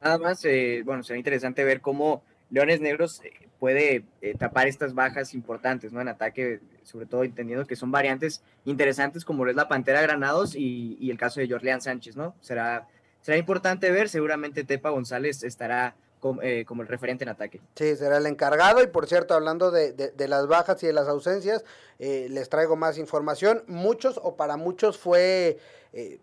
Nada 0.00 0.18
más, 0.18 0.44
eh, 0.44 0.82
bueno, 0.84 1.02
será 1.02 1.18
interesante 1.18 1.64
ver 1.64 1.80
cómo 1.80 2.22
Leones 2.50 2.80
Negros 2.80 3.20
eh, 3.24 3.48
puede 3.58 4.04
eh, 4.22 4.34
tapar 4.38 4.68
estas 4.68 4.94
bajas 4.94 5.34
importantes, 5.34 5.92
¿no? 5.92 6.00
En 6.00 6.08
ataque, 6.08 6.60
sobre 6.84 7.06
todo 7.06 7.24
entendiendo 7.24 7.66
que 7.66 7.76
son 7.76 7.90
variantes 7.90 8.42
interesantes 8.64 9.24
como 9.24 9.46
es 9.46 9.56
la 9.56 9.68
Pantera 9.68 10.00
Granados 10.00 10.54
y, 10.54 10.96
y 11.00 11.10
el 11.10 11.18
caso 11.18 11.40
de 11.40 11.48
Jorleán 11.48 11.80
Sánchez, 11.80 12.16
¿no? 12.16 12.34
Será, 12.40 12.86
será 13.20 13.36
importante 13.36 13.90
ver, 13.90 14.08
seguramente 14.08 14.64
Tepa 14.64 14.90
González 14.90 15.42
estará 15.42 15.96
eh, 16.42 16.64
como, 16.66 16.82
el 16.82 16.88
referente 16.88 17.24
en 17.24 17.30
ataque. 17.30 17.60
Sí, 17.74 17.96
será 17.96 18.18
el 18.18 18.26
encargado. 18.26 18.82
Y 18.82 18.86
por 18.86 19.06
cierto, 19.06 19.34
hablando 19.34 19.70
de, 19.70 20.12
las 20.28 20.46
bajas 20.46 20.82
y 20.82 20.86
de 20.86 20.92
las 20.92 21.08
ausencias, 21.08 21.64
eh, 21.98 22.26
les 22.30 22.48
traigo 22.48 22.76
más 22.76 22.98
información. 22.98 23.62
Muchos 23.66 24.18
o 24.22 24.36
para 24.36 24.56
muchos 24.56 24.98
fue 24.98 25.58
eh, 25.92 26.20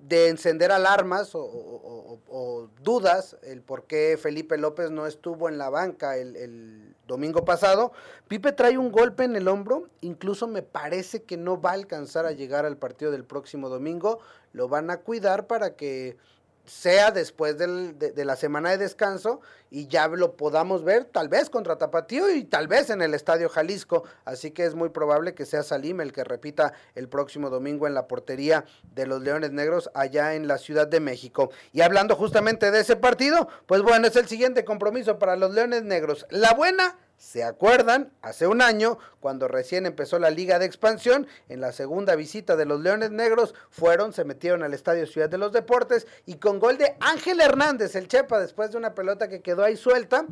de 0.00 0.28
encender 0.28 0.70
alarmas 0.72 1.30
o, 1.34 2.68
dudas 2.82 3.36
el 3.42 3.62
por 3.62 3.84
qué 3.84 4.18
Felipe 4.20 4.58
López 4.58 4.90
no 4.90 5.06
estuvo 5.06 5.48
en 5.48 5.56
la 5.56 5.70
banca 5.70 6.16
el, 6.16 6.36
el 6.36 6.94
domingo 7.06 7.44
pasado. 7.44 7.92
Pipe 8.28 8.52
trae 8.52 8.78
un 8.78 8.92
golpe 8.92 9.24
en 9.24 9.36
el 9.36 9.48
hombro, 9.48 9.88
incluso 10.00 10.46
me 10.46 10.62
parece 10.62 11.22
que 11.22 11.36
no 11.36 11.60
va 11.60 11.70
a 11.70 11.74
alcanzar 11.74 12.26
a 12.26 12.32
llegar 12.32 12.66
al 12.66 12.76
partido 12.76 13.10
del 13.10 13.24
próximo 13.24 13.68
domingo. 13.68 14.20
Lo 14.52 14.68
van 14.68 14.90
a 14.90 14.98
cuidar 14.98 15.46
para 15.46 15.74
que 15.76 16.16
sea 16.64 17.10
después 17.10 17.58
de, 17.58 18.24
la 18.24 18.36
semana 18.36 18.70
de 18.70 18.78
descanso 18.78 19.40
y 19.70 19.86
ya 19.88 20.08
lo 20.08 20.36
podamos 20.36 20.84
ver 20.84 21.04
tal 21.04 21.28
vez 21.28 21.50
contra 21.50 21.76
Tapatío 21.76 22.30
y 22.30 22.44
tal 22.44 22.68
vez 22.68 22.90
en 22.90 23.02
el 23.02 23.12
Estadio 23.12 23.48
Jalisco. 23.48 24.04
Así 24.24 24.50
que 24.50 24.64
es 24.64 24.74
muy 24.74 24.88
probable 24.88 25.34
que 25.34 25.46
sea 25.46 25.62
Salim 25.62 26.00
el 26.00 26.12
que 26.12 26.24
repita 26.24 26.72
el 26.94 27.08
próximo 27.08 27.50
domingo 27.50 27.86
en 27.86 27.94
la 27.94 28.06
portería 28.06 28.64
de 28.94 29.06
los 29.06 29.20
Leones 29.22 29.52
Negros 29.52 29.90
allá 29.94 30.34
en 30.34 30.48
la 30.48 30.58
Ciudad 30.58 30.86
de 30.86 31.00
México. 31.00 31.50
Y 31.72 31.82
hablando 31.82 32.16
justamente 32.16 32.70
de 32.70 32.80
ese 32.80 32.96
partido, 32.96 33.48
pues 33.66 33.82
bueno, 33.82 34.06
es 34.06 34.16
el 34.16 34.28
siguiente 34.28 34.64
compromiso 34.64 35.18
para 35.18 35.36
los 35.36 35.52
Leones 35.52 35.82
Negros. 35.82 36.26
La 36.30 36.54
buena 36.54 36.96
¿Se 37.24 37.42
acuerdan? 37.42 38.12
Hace 38.20 38.46
un 38.46 38.60
año, 38.60 38.98
cuando 39.18 39.48
recién 39.48 39.86
empezó 39.86 40.18
la 40.18 40.28
Liga 40.28 40.58
de 40.58 40.66
Expansión, 40.66 41.26
en 41.48 41.62
la 41.62 41.72
segunda 41.72 42.16
visita 42.16 42.54
de 42.54 42.66
los 42.66 42.82
Leones 42.82 43.12
Negros, 43.12 43.54
fueron, 43.70 44.12
se 44.12 44.24
metieron 44.24 44.62
al 44.62 44.74
Estadio 44.74 45.06
Ciudad 45.06 45.30
de 45.30 45.38
los 45.38 45.50
Deportes 45.50 46.06
y 46.26 46.34
con 46.34 46.60
gol 46.60 46.76
de 46.76 46.94
Ángel 47.00 47.40
Hernández, 47.40 47.96
el 47.96 48.08
Chepa, 48.08 48.38
después 48.38 48.72
de 48.72 48.76
una 48.76 48.94
pelota 48.94 49.28
que 49.28 49.40
quedó 49.40 49.64
ahí 49.64 49.74
suelta, 49.78 50.26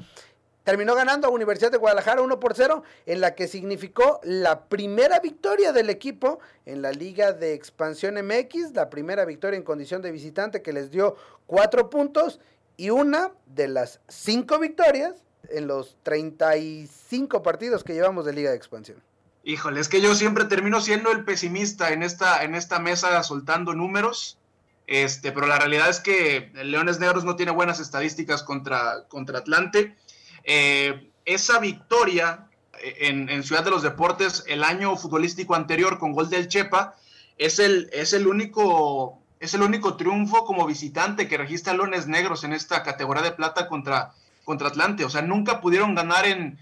terminó 0.64 0.94
ganando 0.94 1.26
a 1.26 1.30
Universidad 1.30 1.72
de 1.72 1.78
Guadalajara 1.78 2.20
1 2.20 2.38
por 2.38 2.54
0, 2.54 2.82
en 3.06 3.22
la 3.22 3.34
que 3.34 3.48
significó 3.48 4.20
la 4.22 4.66
primera 4.66 5.18
victoria 5.18 5.72
del 5.72 5.88
equipo 5.88 6.40
en 6.66 6.82
la 6.82 6.92
Liga 6.92 7.32
de 7.32 7.54
Expansión 7.54 8.16
MX, 8.16 8.74
la 8.74 8.90
primera 8.90 9.24
victoria 9.24 9.56
en 9.56 9.64
condición 9.64 10.02
de 10.02 10.12
visitante 10.12 10.60
que 10.60 10.74
les 10.74 10.90
dio 10.90 11.16
cuatro 11.46 11.88
puntos 11.88 12.38
y 12.76 12.90
una 12.90 13.32
de 13.46 13.68
las 13.68 14.00
cinco 14.08 14.58
victorias 14.58 15.14
en 15.48 15.66
los 15.66 15.96
35 16.02 17.42
partidos 17.42 17.84
que 17.84 17.94
llevamos 17.94 18.24
de 18.24 18.32
Liga 18.32 18.50
de 18.50 18.56
Expansión? 18.56 19.02
Híjole, 19.44 19.80
es 19.80 19.88
que 19.88 20.00
yo 20.00 20.14
siempre 20.14 20.44
termino 20.44 20.80
siendo 20.80 21.10
el 21.10 21.24
pesimista 21.24 21.92
en 21.92 22.02
esta, 22.02 22.44
en 22.44 22.54
esta 22.54 22.78
mesa 22.78 23.22
soltando 23.22 23.74
números. 23.74 24.38
Este, 24.86 25.32
pero 25.32 25.46
la 25.46 25.58
realidad 25.58 25.88
es 25.88 26.00
que 26.00 26.50
Leones 26.54 27.00
Negros 27.00 27.24
no 27.24 27.36
tiene 27.36 27.52
buenas 27.52 27.80
estadísticas 27.80 28.42
contra, 28.42 29.04
contra 29.08 29.38
Atlante. 29.38 29.96
Eh, 30.44 31.10
esa 31.24 31.58
victoria 31.58 32.48
en, 32.82 33.28
en, 33.28 33.42
Ciudad 33.42 33.64
de 33.64 33.70
los 33.70 33.82
Deportes 33.82 34.44
el 34.46 34.64
año 34.64 34.96
futbolístico 34.96 35.54
anterior 35.54 35.98
con 35.98 36.12
gol 36.12 36.28
del 36.30 36.48
Chepa 36.48 36.96
es 37.38 37.58
el, 37.58 37.88
es 37.92 38.12
el 38.12 38.26
único 38.26 39.18
es 39.40 39.54
el 39.54 39.62
único 39.62 39.96
triunfo 39.96 40.44
como 40.44 40.66
visitante 40.66 41.26
que 41.26 41.36
registra 41.36 41.72
Leones 41.72 42.06
Negros 42.06 42.44
en 42.44 42.52
esta 42.52 42.84
categoría 42.84 43.24
de 43.24 43.32
plata 43.32 43.66
contra, 43.66 44.14
contra 44.44 44.68
Atlante. 44.68 45.04
O 45.04 45.10
sea, 45.10 45.22
nunca 45.22 45.60
pudieron 45.60 45.94
ganar 45.94 46.26
en, 46.26 46.58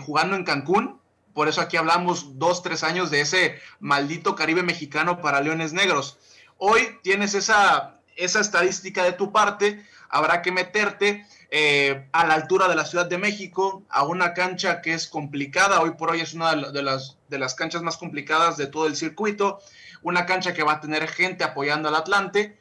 jugando 0.00 0.36
en 0.36 0.44
Cancún. 0.44 1.00
Por 1.34 1.48
eso 1.48 1.60
aquí 1.60 1.76
hablamos 1.76 2.38
dos, 2.38 2.62
tres 2.62 2.82
años 2.82 3.10
de 3.10 3.20
ese 3.20 3.58
maldito 3.80 4.34
Caribe 4.34 4.62
mexicano 4.62 5.20
para 5.20 5.40
Leones 5.40 5.72
Negros. 5.72 6.18
Hoy 6.56 6.98
tienes 7.02 7.34
esa, 7.34 8.00
esa 8.16 8.40
estadística 8.40 9.04
de 9.04 9.12
tu 9.12 9.30
parte, 9.30 9.84
habrá 10.08 10.42
que 10.42 10.50
meterte 10.50 11.24
eh, 11.50 12.08
a 12.12 12.26
la 12.26 12.34
altura 12.34 12.68
de 12.68 12.74
la 12.74 12.84
Ciudad 12.84 13.06
de 13.06 13.16
México, 13.16 13.84
a 13.88 14.04
una 14.04 14.34
cancha 14.34 14.82
que 14.82 14.92
es 14.92 15.06
complicada, 15.06 15.80
hoy 15.80 15.92
por 15.92 16.10
hoy 16.10 16.20
es 16.20 16.34
una 16.34 16.54
de 16.54 16.82
las, 16.82 17.16
de 17.28 17.38
las 17.38 17.54
canchas 17.54 17.82
más 17.82 17.96
complicadas 17.96 18.56
de 18.56 18.66
todo 18.66 18.86
el 18.86 18.96
circuito, 18.96 19.60
una 20.02 20.26
cancha 20.26 20.52
que 20.52 20.62
va 20.62 20.74
a 20.74 20.80
tener 20.80 21.08
gente 21.08 21.44
apoyando 21.44 21.88
al 21.88 21.94
Atlante. 21.94 22.58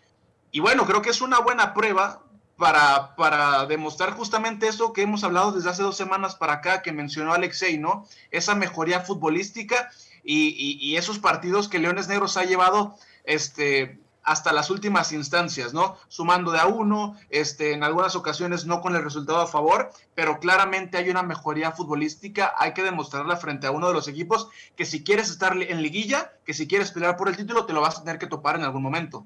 Y 0.52 0.60
bueno, 0.60 0.86
creo 0.86 1.02
que 1.02 1.10
es 1.10 1.22
una 1.22 1.40
buena 1.40 1.74
prueba 1.74 2.24
para, 2.58 3.16
para 3.16 3.66
demostrar 3.68 4.14
justamente 4.14 4.68
eso 4.68 4.92
que 4.92 5.04
hemos 5.04 5.24
hablado 5.24 5.52
desde 5.52 5.70
hace 5.70 5.84
dos 5.84 5.96
semanas 5.96 6.36
para 6.36 6.54
acá, 6.54 6.82
que 6.82 6.92
mencionó 6.92 7.34
Alexei, 7.34 7.78
¿no? 7.78 8.06
Esa 8.32 8.56
mejoría 8.56 9.02
futbolística 9.02 9.90
y, 10.24 10.96
esos 10.98 11.20
partidos 11.20 11.70
que 11.70 11.80
Leones 11.80 12.08
Negros 12.08 12.36
ha 12.36 12.44
llevado 12.44 12.96
este, 13.24 14.00
hasta 14.24 14.52
las 14.52 14.70
últimas 14.72 15.14
instancias, 15.14 15.74
¿no? 15.74 15.96
Sumando 16.10 16.52
de 16.52 16.60
a 16.60 16.66
uno, 16.66 17.16
este, 17.30 17.74
en 17.74 17.84
algunas 17.84 18.16
ocasiones 18.16 18.66
no 18.66 18.82
con 18.82 18.96
el 18.96 19.04
resultado 19.04 19.40
a 19.40 19.48
favor, 19.48 19.92
pero 20.16 20.40
claramente 20.40 20.98
hay 20.98 21.10
una 21.10 21.24
mejoría 21.24 21.72
futbolística, 21.72 22.54
hay 22.58 22.74
que 22.74 22.84
demostrarla 22.84 23.38
frente 23.38 23.68
a 23.68 23.72
uno 23.72 23.88
de 23.88 23.94
los 23.94 24.08
equipos 24.08 24.50
que 24.76 24.86
si 24.86 25.04
quieres 25.04 25.30
estar 25.30 25.56
en 25.56 25.82
liguilla, 25.82 26.34
que 26.44 26.54
si 26.54 26.68
quieres 26.68 26.92
pelear 26.92 27.16
por 27.16 27.30
el 27.30 27.38
título, 27.38 27.66
te 27.66 27.74
lo 27.74 27.82
vas 27.82 28.00
a 28.00 28.04
tener 28.04 28.20
que 28.20 28.28
topar 28.28 28.56
en 28.56 28.64
algún 28.64 28.82
momento. 28.82 29.26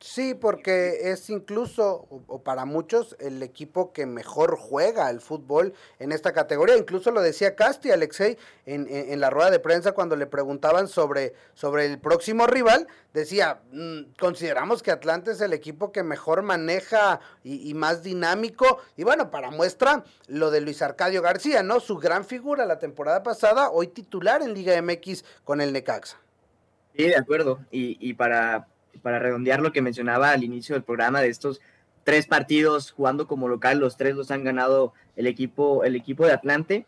Sí, 0.00 0.34
porque 0.34 1.10
es 1.10 1.28
incluso, 1.28 2.06
o, 2.28 2.42
para 2.44 2.64
muchos, 2.64 3.16
el 3.18 3.42
equipo 3.42 3.92
que 3.92 4.06
mejor 4.06 4.56
juega 4.56 5.10
el 5.10 5.20
fútbol 5.20 5.74
en 5.98 6.12
esta 6.12 6.32
categoría. 6.32 6.76
Incluso 6.76 7.10
lo 7.10 7.20
decía 7.20 7.56
Casti, 7.56 7.90
Alexei, 7.90 8.38
en, 8.64 8.86
en, 8.88 9.18
la 9.20 9.28
rueda 9.28 9.50
de 9.50 9.58
prensa 9.58 9.92
cuando 9.92 10.14
le 10.14 10.26
preguntaban 10.26 10.86
sobre, 10.86 11.34
sobre 11.54 11.86
el 11.86 11.98
próximo 11.98 12.46
rival. 12.46 12.86
Decía, 13.12 13.60
mm, 13.72 14.12
consideramos 14.20 14.84
que 14.84 14.92
Atlante 14.92 15.32
es 15.32 15.40
el 15.40 15.52
equipo 15.52 15.90
que 15.90 16.04
mejor 16.04 16.42
maneja 16.42 17.18
y, 17.42 17.68
y, 17.68 17.74
más 17.74 18.04
dinámico. 18.04 18.78
Y 18.96 19.02
bueno, 19.02 19.32
para 19.32 19.50
muestra 19.50 20.04
lo 20.28 20.52
de 20.52 20.60
Luis 20.60 20.80
Arcadio 20.80 21.22
García, 21.22 21.64
¿no? 21.64 21.80
Su 21.80 21.96
gran 21.96 22.24
figura 22.24 22.66
la 22.66 22.78
temporada 22.78 23.24
pasada, 23.24 23.70
hoy 23.70 23.88
titular 23.88 24.42
en 24.42 24.54
Liga 24.54 24.80
MX 24.80 25.24
con 25.42 25.60
el 25.60 25.72
Necaxa. 25.72 26.18
Sí, 26.96 27.02
de 27.04 27.16
acuerdo. 27.16 27.58
Y, 27.72 27.96
y 28.00 28.14
para 28.14 28.68
para 29.02 29.18
redondear 29.18 29.60
lo 29.60 29.72
que 29.72 29.82
mencionaba 29.82 30.30
al 30.30 30.44
inicio 30.44 30.74
del 30.74 30.82
programa 30.82 31.20
de 31.20 31.28
estos 31.28 31.60
tres 32.04 32.26
partidos 32.26 32.90
jugando 32.90 33.26
como 33.26 33.48
local, 33.48 33.78
los 33.78 33.96
tres 33.96 34.14
los 34.14 34.30
han 34.30 34.42
ganado 34.42 34.94
el 35.16 35.26
equipo, 35.26 35.84
el 35.84 35.94
equipo 35.94 36.24
de 36.24 36.32
Atlante. 36.32 36.86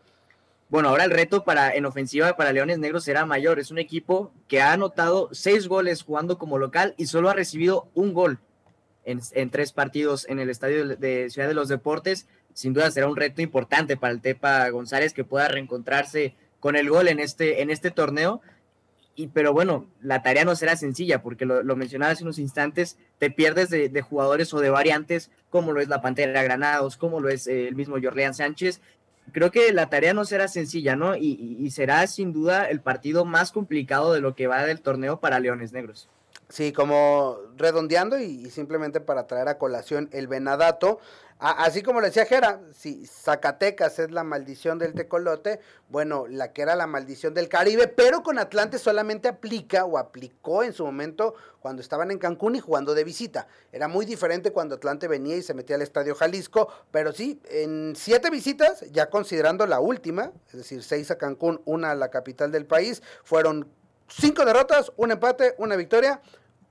Bueno, 0.69 0.89
ahora 0.89 1.03
el 1.03 1.11
reto 1.11 1.43
para 1.43 1.75
en 1.75 1.85
ofensiva 1.85 2.35
para 2.37 2.53
Leones 2.53 2.79
Negros 2.79 3.03
será 3.03 3.25
mayor. 3.25 3.59
Es 3.59 3.71
un 3.71 3.77
equipo 3.77 4.31
que 4.47 4.61
ha 4.61 4.71
anotado 4.71 5.29
seis 5.31 5.67
goles 5.67 6.01
jugando 6.01 6.37
como 6.37 6.57
local 6.57 6.95
y 6.97 7.07
solo 7.07 7.29
ha 7.29 7.33
recibido 7.33 7.89
un 7.93 8.13
gol 8.13 8.39
en, 9.03 9.49
tres 9.49 9.73
partidos 9.73 10.27
en 10.29 10.39
el 10.39 10.49
estadio 10.49 10.95
de 10.95 11.29
Ciudad 11.29 11.47
de 11.47 11.53
los 11.53 11.67
Deportes. 11.67 12.27
Sin 12.53 12.73
duda 12.73 12.89
será 12.89 13.07
un 13.07 13.15
reto 13.15 13.41
importante 13.41 13.97
para 13.97 14.13
el 14.13 14.21
Tepa 14.21 14.69
González 14.69 15.13
que 15.13 15.23
pueda 15.23 15.47
reencontrarse 15.49 16.35
con 16.59 16.75
el 16.75 16.89
gol 16.89 17.09
en 17.09 17.19
este, 17.19 17.61
en 17.61 17.69
este 17.69 17.91
torneo 17.91 18.41
y, 19.21 19.27
pero 19.27 19.53
bueno, 19.53 19.85
la 20.01 20.23
tarea 20.23 20.45
no 20.45 20.55
será 20.55 20.75
sencilla, 20.75 21.21
porque 21.21 21.45
lo, 21.45 21.61
lo 21.61 21.75
mencionaba 21.75 22.11
hace 22.11 22.23
unos 22.23 22.39
instantes, 22.39 22.97
te 23.19 23.29
pierdes 23.29 23.69
de, 23.69 24.01
jugadores 24.01 24.51
o 24.53 24.59
de 24.59 24.71
variantes, 24.71 25.29
como 25.49 25.73
lo 25.73 25.81
es 25.81 25.87
la 25.87 26.01
Pantera 26.01 26.41
Granados, 26.41 26.97
como 26.97 27.19
lo 27.19 27.29
es 27.29 27.45
eh, 27.45 27.67
el 27.67 27.75
mismo 27.75 27.97
Jorleán 28.01 28.33
Sánchez. 28.33 28.81
Creo 29.31 29.51
que 29.51 29.71
la 29.73 29.89
tarea 29.89 30.15
no 30.15 30.25
será 30.25 30.47
sencilla, 30.47 30.95
¿no? 30.95 31.15
Y, 31.15 31.69
será 31.69 32.07
sin 32.07 32.33
duda 32.33 32.65
el 32.65 32.81
partido 32.81 33.23
más 33.23 33.51
complicado 33.51 34.11
de 34.13 34.21
lo 34.21 34.35
que 34.35 34.47
va 34.47 34.65
del 34.65 34.81
torneo 34.81 35.19
para 35.19 35.39
Leones 35.39 35.71
Negros. 35.71 36.09
Sí, 36.51 36.73
como 36.73 37.37
redondeando 37.55 38.19
y, 38.19 38.49
simplemente 38.49 38.99
para 38.99 39.25
traer 39.25 39.47
a 39.47 39.57
colación 39.57 40.09
el 40.11 40.27
Venadato, 40.27 40.99
así 41.39 41.81
como 41.81 42.01
le 42.01 42.07
decía 42.07 42.25
Jera, 42.25 42.59
si 42.73 43.07
Zacatecas 43.07 43.99
es 43.99 44.11
la 44.11 44.25
maldición 44.25 44.77
del 44.77 44.93
tecolote, 44.93 45.61
bueno, 45.87 46.27
la 46.27 46.51
que 46.51 46.61
era 46.61 46.75
la 46.75 46.87
maldición 46.87 47.33
del 47.33 47.47
Caribe, 47.47 47.87
pero 47.87 48.21
con 48.21 48.37
Atlante 48.37 48.79
solamente 48.79 49.29
aplica 49.29 49.85
o 49.85 49.97
aplicó 49.97 50.63
en 50.63 50.73
su 50.73 50.85
momento 50.85 51.35
cuando 51.61 51.81
estaban 51.81 52.11
en 52.11 52.19
Cancún 52.19 52.57
y 52.57 52.59
jugando 52.59 52.93
de 52.93 53.05
visita. 53.05 53.47
Era 53.71 53.87
muy 53.87 54.05
diferente 54.05 54.51
cuando 54.51 54.75
Atlante 54.75 55.07
venía 55.07 55.37
y 55.37 55.43
se 55.43 55.53
metía 55.53 55.77
al 55.77 55.81
Estadio 55.81 56.15
Jalisco, 56.15 56.67
pero 56.91 57.13
sí, 57.13 57.39
en 57.49 57.95
siete 57.95 58.29
visitas, 58.29 58.81
ya 58.91 59.09
considerando 59.09 59.65
la 59.67 59.79
última, 59.79 60.33
es 60.47 60.57
decir, 60.57 60.83
seis 60.83 61.11
a 61.11 61.17
Cancún, 61.17 61.61
una 61.63 61.91
a 61.91 61.95
la 61.95 62.09
capital 62.09 62.51
del 62.51 62.65
país, 62.65 63.01
fueron 63.23 63.69
cinco 64.09 64.43
derrotas, 64.43 64.91
un 64.97 65.11
empate, 65.11 65.55
una 65.57 65.77
victoria 65.77 66.21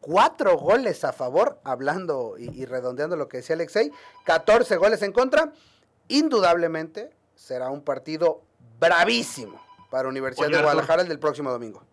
cuatro 0.00 0.56
goles 0.56 1.04
a 1.04 1.12
favor, 1.12 1.60
hablando 1.64 2.36
y, 2.38 2.64
redondeando 2.64 3.16
lo 3.16 3.28
que 3.28 3.38
decía 3.38 3.54
Alexei, 3.54 3.92
14 4.24 4.76
goles 4.76 5.02
en 5.02 5.12
contra. 5.12 5.52
Indudablemente 6.08 7.10
será 7.34 7.70
un 7.70 7.82
partido 7.82 8.42
bravísimo 8.78 9.60
para 9.90 10.08
Universidad 10.08 10.48
de 10.48 10.62
Guadalajara 10.62 11.02
el 11.02 11.08
del 11.08 11.18
próximo 11.18 11.50
domingo. 11.50 11.84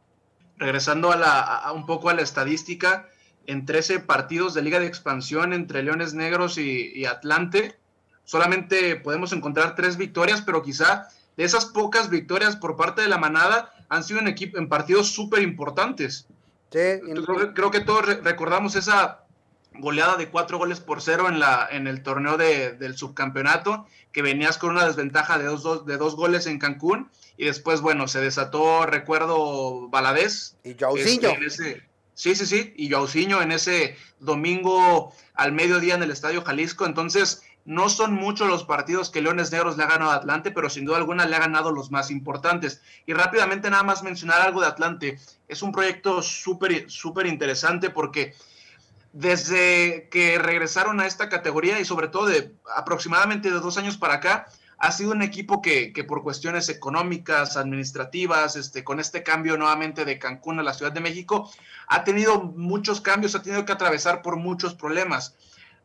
Regresando 0.58 1.12
a, 1.12 1.18
la, 1.18 1.72
un 1.74 1.86
poco 1.86 2.10
a 2.10 2.14
la 2.14 2.22
estadística, 2.22 3.08
en 3.46 3.66
13 3.66 4.00
partidos 4.00 4.54
de 4.54 4.62
Liga 4.62 4.80
de 4.80 4.88
Expansión 4.88 5.54
entre 5.54 5.84
Leones 5.84 6.14
Negros 6.14 6.58
y, 6.58 7.06
Atlante, 7.06 7.78
solamente 8.24 8.96
podemos 8.96 9.32
encontrar 9.34 9.76
tres 9.76 9.98
victorias, 9.98 10.42
pero 10.42 10.64
quizá 10.64 11.08
de 11.38 11.44
esas 11.44 11.66
pocas 11.66 12.10
victorias 12.10 12.56
por 12.56 12.76
parte 12.76 13.02
de 13.02 13.08
la 13.08 13.18
manada 13.18 13.72
han 13.90 14.04
sido 14.04 14.20
en, 14.20 14.28
en 14.28 14.70
partidos 14.70 15.12
súper 15.12 15.44
importantes. 15.44 16.28
Creo, 16.70 17.72
que 17.72 17.82
todos 17.82 18.06
recordamos 18.24 18.76
esa 18.76 19.24
goleada 19.74 20.18
de 20.18 20.30
cuatro 20.30 20.58
goles 20.58 20.80
por 20.80 21.02
cero 21.02 21.30
en, 21.30 21.40
la, 21.40 21.68
en 21.72 21.88
el 21.88 22.04
torneo 22.04 22.38
del 22.38 22.98
subcampeonato, 22.98 23.86
que 24.12 24.22
venías 24.22 24.58
con 24.58 24.72
una 24.72 24.86
desventaja 24.86 25.38
de 25.38 25.46
dos, 25.46 25.86
de 25.86 25.98
dos 25.98 26.16
goles 26.16 26.48
en 26.48 26.60
Cancún, 26.60 27.10
y 27.38 27.46
después, 27.46 27.82
bueno, 27.82 28.08
se 28.08 28.20
desató, 28.20 28.86
recuerdo, 28.86 29.90
Baladés. 29.90 30.58
Y 30.64 30.74
Jaucinho. 30.74 31.30
Este, 31.40 31.84
sí, 32.16 32.36
sí, 32.36 32.46
sí, 32.46 32.74
y 32.76 32.90
Jaucinho 32.90 33.42
en 33.42 33.52
ese 33.52 33.96
domingo 34.20 35.14
al 35.36 35.52
mediodía 35.52 35.94
en 35.96 36.04
el 36.04 36.12
Estadio 36.12 36.44
Jalisco, 36.44 36.86
entonces 36.86 37.44
no 37.68 37.90
son 37.90 38.14
muchos 38.14 38.48
los 38.48 38.64
partidos 38.64 39.10
que 39.10 39.22
Leones 39.22 39.52
Negros 39.52 39.76
le 39.76 39.84
ha 39.84 39.88
ganado 39.88 40.12
a 40.12 40.16
Atlante, 40.16 40.52
pero 40.52 40.70
sin 40.70 40.86
duda 40.86 40.96
alguna 40.96 41.26
le 41.26 41.36
ha 41.36 41.40
ganado 41.40 41.70
los 41.70 41.92
más 41.92 42.10
importantes. 42.12 42.82
Y 43.06 43.12
rápidamente 43.12 43.70
nada 43.70 43.84
más 43.84 44.04
mencionar 44.04 44.40
algo 44.40 44.62
de 44.62 44.68
Atlante. 44.68 45.20
Es 45.50 45.62
un 45.62 45.74
proyecto 45.74 46.22
súper, 46.22 46.88
interesante 47.26 47.90
porque 47.90 48.34
desde 49.12 50.08
que 50.10 50.40
regresaron 50.40 51.02
a 51.02 51.08
esta 51.08 51.28
categoría 51.28 51.78
y 51.78 51.84
sobre 51.84 52.08
todo 52.08 52.28
de 52.28 52.54
aproximadamente 52.74 53.52
de 53.52 53.60
dos 53.60 53.78
años 53.78 53.98
para 53.98 54.14
acá, 54.14 54.48
ha 54.78 54.92
sido 54.94 55.12
un 55.12 55.22
equipo 55.22 55.62
que, 55.62 55.92
que, 55.92 56.06
por 56.06 56.24
cuestiones 56.24 56.70
económicas, 56.70 57.58
administrativas, 57.58 58.56
este, 58.56 58.86
con 58.86 59.02
este 59.02 59.24
cambio 59.24 59.58
nuevamente 59.58 60.06
de 60.06 60.20
Cancún 60.20 60.62
a 60.62 60.64
la 60.64 60.74
Ciudad 60.74 60.94
de 60.94 61.02
México, 61.02 61.52
ha 61.90 62.06
tenido 62.06 62.44
muchos 62.44 63.02
cambios, 63.02 63.36
ha 63.36 63.42
tenido 63.42 63.66
que 63.66 63.74
atravesar 63.74 64.22
por 64.22 64.38
muchos 64.38 64.74
problemas 64.74 65.36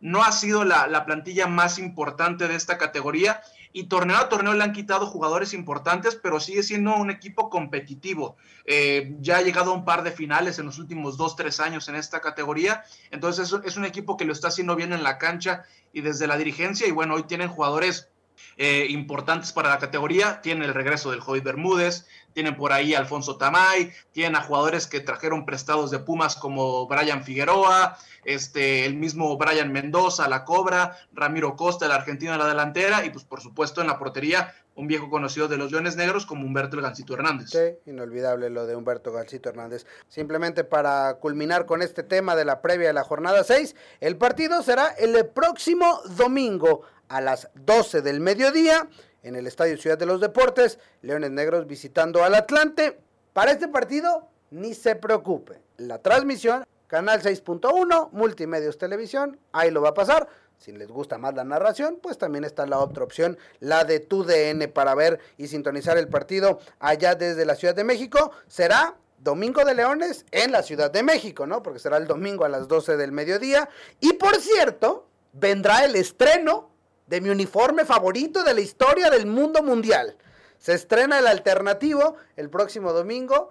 no 0.03 0.25
ha 0.25 0.33
sido 0.33 0.65
la, 0.65 1.05
plantilla 1.07 1.47
más 1.47 1.79
importante 1.79 2.49
de 2.49 2.57
esta 2.57 2.77
categoría 2.77 3.41
y 3.73 3.85
torneo 3.85 4.19
a 4.19 4.29
torneo 4.29 4.53
le 4.53 4.63
han 4.63 4.73
quitado 4.73 5.07
jugadores 5.07 5.55
importantes, 5.55 6.17
pero 6.17 6.41
sigue 6.41 6.63
siendo 6.63 6.95
un 6.97 7.11
equipo 7.11 7.49
competitivo. 7.49 8.37
Eh, 8.67 9.17
ya 9.21 9.39
ha 9.39 9.43
llegado 9.43 9.71
a 9.71 9.75
un 9.75 9.85
par 9.85 10.03
de 10.03 10.11
finales 10.11 10.59
en 10.59 10.67
los 10.67 10.79
últimos 10.79 11.17
dos, 11.17 11.37
tres 11.37 11.61
años 11.61 11.89
en 11.89 11.95
esta 11.95 12.21
categoría, 12.21 12.85
entonces 13.11 13.55
es 13.65 13.77
un 13.77 13.85
equipo 13.85 14.17
que 14.17 14.27
lo 14.27 14.33
está 14.33 14.49
haciendo 14.49 14.77
bien 14.77 14.93
en 14.93 15.03
la 15.03 15.17
cancha 15.17 15.65
y 15.93 16.03
desde 16.03 16.27
la 16.27 16.37
dirigencia 16.37 16.87
y 16.87 16.91
bueno, 16.91 17.15
hoy 17.15 17.23
tienen 17.23 17.49
jugadores 17.49 18.09
eh, 18.57 18.87
importantes 18.91 19.53
para 19.53 19.71
la 19.71 19.79
categoría. 19.79 20.41
Tienen 20.43 20.65
el 20.65 20.75
regreso 20.75 21.11
del 21.11 21.21
Joy 21.21 21.41
Bermúdez, 21.41 22.07
tienen 22.33 22.57
por 22.57 22.73
ahí 22.73 22.95
Alfonso 22.95 23.37
Tamay, 23.37 23.93
tienen 24.13 24.37
a 24.37 24.43
jugadores 24.43 24.87
que 24.87 25.01
trajeron 25.01 25.45
prestados 25.45 25.91
de 25.91 25.99
Pumas 25.99 26.37
como 26.37 26.87
Brian 26.87 27.25
Figueroa, 27.25 27.97
este, 28.25 28.85
el 28.85 28.95
mismo 28.95 29.37
Brian 29.37 29.73
Mendoza, 29.73 30.29
la 30.29 30.45
Cobra, 30.45 30.97
Ramiro 31.13 31.57
Costa, 31.57 31.87
el 31.87 31.93
argentino 31.93 32.33
de 32.33 32.39
la 32.39 32.47
delantera, 32.47 33.05
y 33.05 33.11
pues 33.11 33.25
por 33.25 33.41
supuesto 33.41 33.81
en 33.81 33.89
la 33.89 33.99
portería 33.99 34.55
un 34.75 34.87
viejo 34.87 35.11
conocido 35.11 35.49
de 35.49 35.57
los 35.57 35.71
Leones 35.71 35.97
Negros 35.97 36.25
como 36.25 36.47
Humberto 36.47 36.77
el 36.77 36.83
Gancito 36.83 37.15
Hernández. 37.15 37.51
Sí, 37.51 37.91
inolvidable 37.91 38.49
lo 38.49 38.67
de 38.67 38.75
Humberto 38.75 39.13
Gancito 39.13 39.49
Hernández. 39.49 39.87
Simplemente 40.09 40.65
para 40.65 41.15
culminar 41.15 41.67
con 41.67 41.83
este 41.83 42.03
tema 42.03 42.37
de 42.37 42.45
la 42.45 42.63
previa 42.63 42.89
de 42.89 42.95
la 42.95 43.05
jornada 43.05 43.45
6, 43.45 43.77
el 44.01 44.17
partido 44.17 44.63
será 44.63 44.87
el 44.87 45.27
próximo 45.29 46.01
domingo 46.17 46.83
a 47.09 47.21
las 47.21 47.51
12 47.55 48.01
del 48.01 48.21
mediodía 48.21 48.89
en 49.23 49.37
el 49.37 49.47
Estadio 49.47 49.77
Ciudad 49.77 49.99
de 49.99 50.07
los 50.07 50.21
Deportes, 50.21 50.79
Leones 51.03 51.31
Negros 51.31 51.67
visitando 51.67 52.25
al 52.25 52.35
Atlante. 52.35 52.99
Para 53.33 53.53
este 53.53 53.69
partido, 53.69 54.29
ni 54.51 54.75
se 54.75 54.97
preocupe. 54.97 55.61
La 55.79 55.99
transmisión, 55.99 56.65
Canal 56.87 57.23
6.1, 57.23 58.11
Multimedios 58.13 58.79
Televisión, 58.79 59.39
ahí 59.53 59.71
lo 59.71 59.81
va 59.81 59.91
a 59.91 59.95
pasar. 59.95 60.29
Si 60.59 60.71
les 60.71 60.89
gusta 60.89 61.19
más 61.19 61.35
la 61.35 61.43
narración, 61.43 61.99
pues 62.01 62.19
también 62.19 62.45
está 62.45 62.67
la 62.67 62.79
otra 62.79 63.03
opción, 63.03 63.37
la 63.59 63.85
de 63.85 63.99
tu 63.99 64.25
DN 64.25 64.69
para 64.69 64.95
ver 64.95 65.19
y 65.37 65.49
sintonizar 65.49 65.99
el 65.99 66.09
partido 66.09 66.61
allá 66.79 67.15
desde 67.15 67.45
la 67.45 67.57
Ciudad 67.57 67.75
de 67.75 67.83
México. 67.83 68.31
Será 68.47 68.95
Domingo 69.19 69.65
de 69.65 69.75
Leones 69.75 70.25
en 70.31 70.53
la 70.53 70.63
Ciudad 70.63 70.91
de 70.91 71.03
México, 71.03 71.47
¿no? 71.47 71.63
Porque 71.63 71.79
será 71.79 71.97
el 71.97 72.07
domingo 72.07 72.45
a 72.45 72.49
las 72.49 72.69
12 72.69 72.97
del 72.97 73.13
mediodía. 73.13 73.69
Y 74.01 74.13
por 74.15 74.37
cierto, 74.37 75.09
vendrá 75.33 75.85
el 75.85 75.97
estreno 75.97 76.72
de 77.07 77.21
mi 77.21 77.29
uniforme 77.31 77.85
favorito 77.85 78.43
de 78.45 78.55
la 78.55 78.61
historia 78.61 79.11
del 79.11 79.27
mundo 79.27 79.63
mundial. 79.63 80.17
Se 80.59 80.75
estrena 80.75 81.19
el 81.19 81.27
alternativo 81.27 82.17
el 82.37 82.49
próximo 82.51 82.93
domingo. 82.93 83.51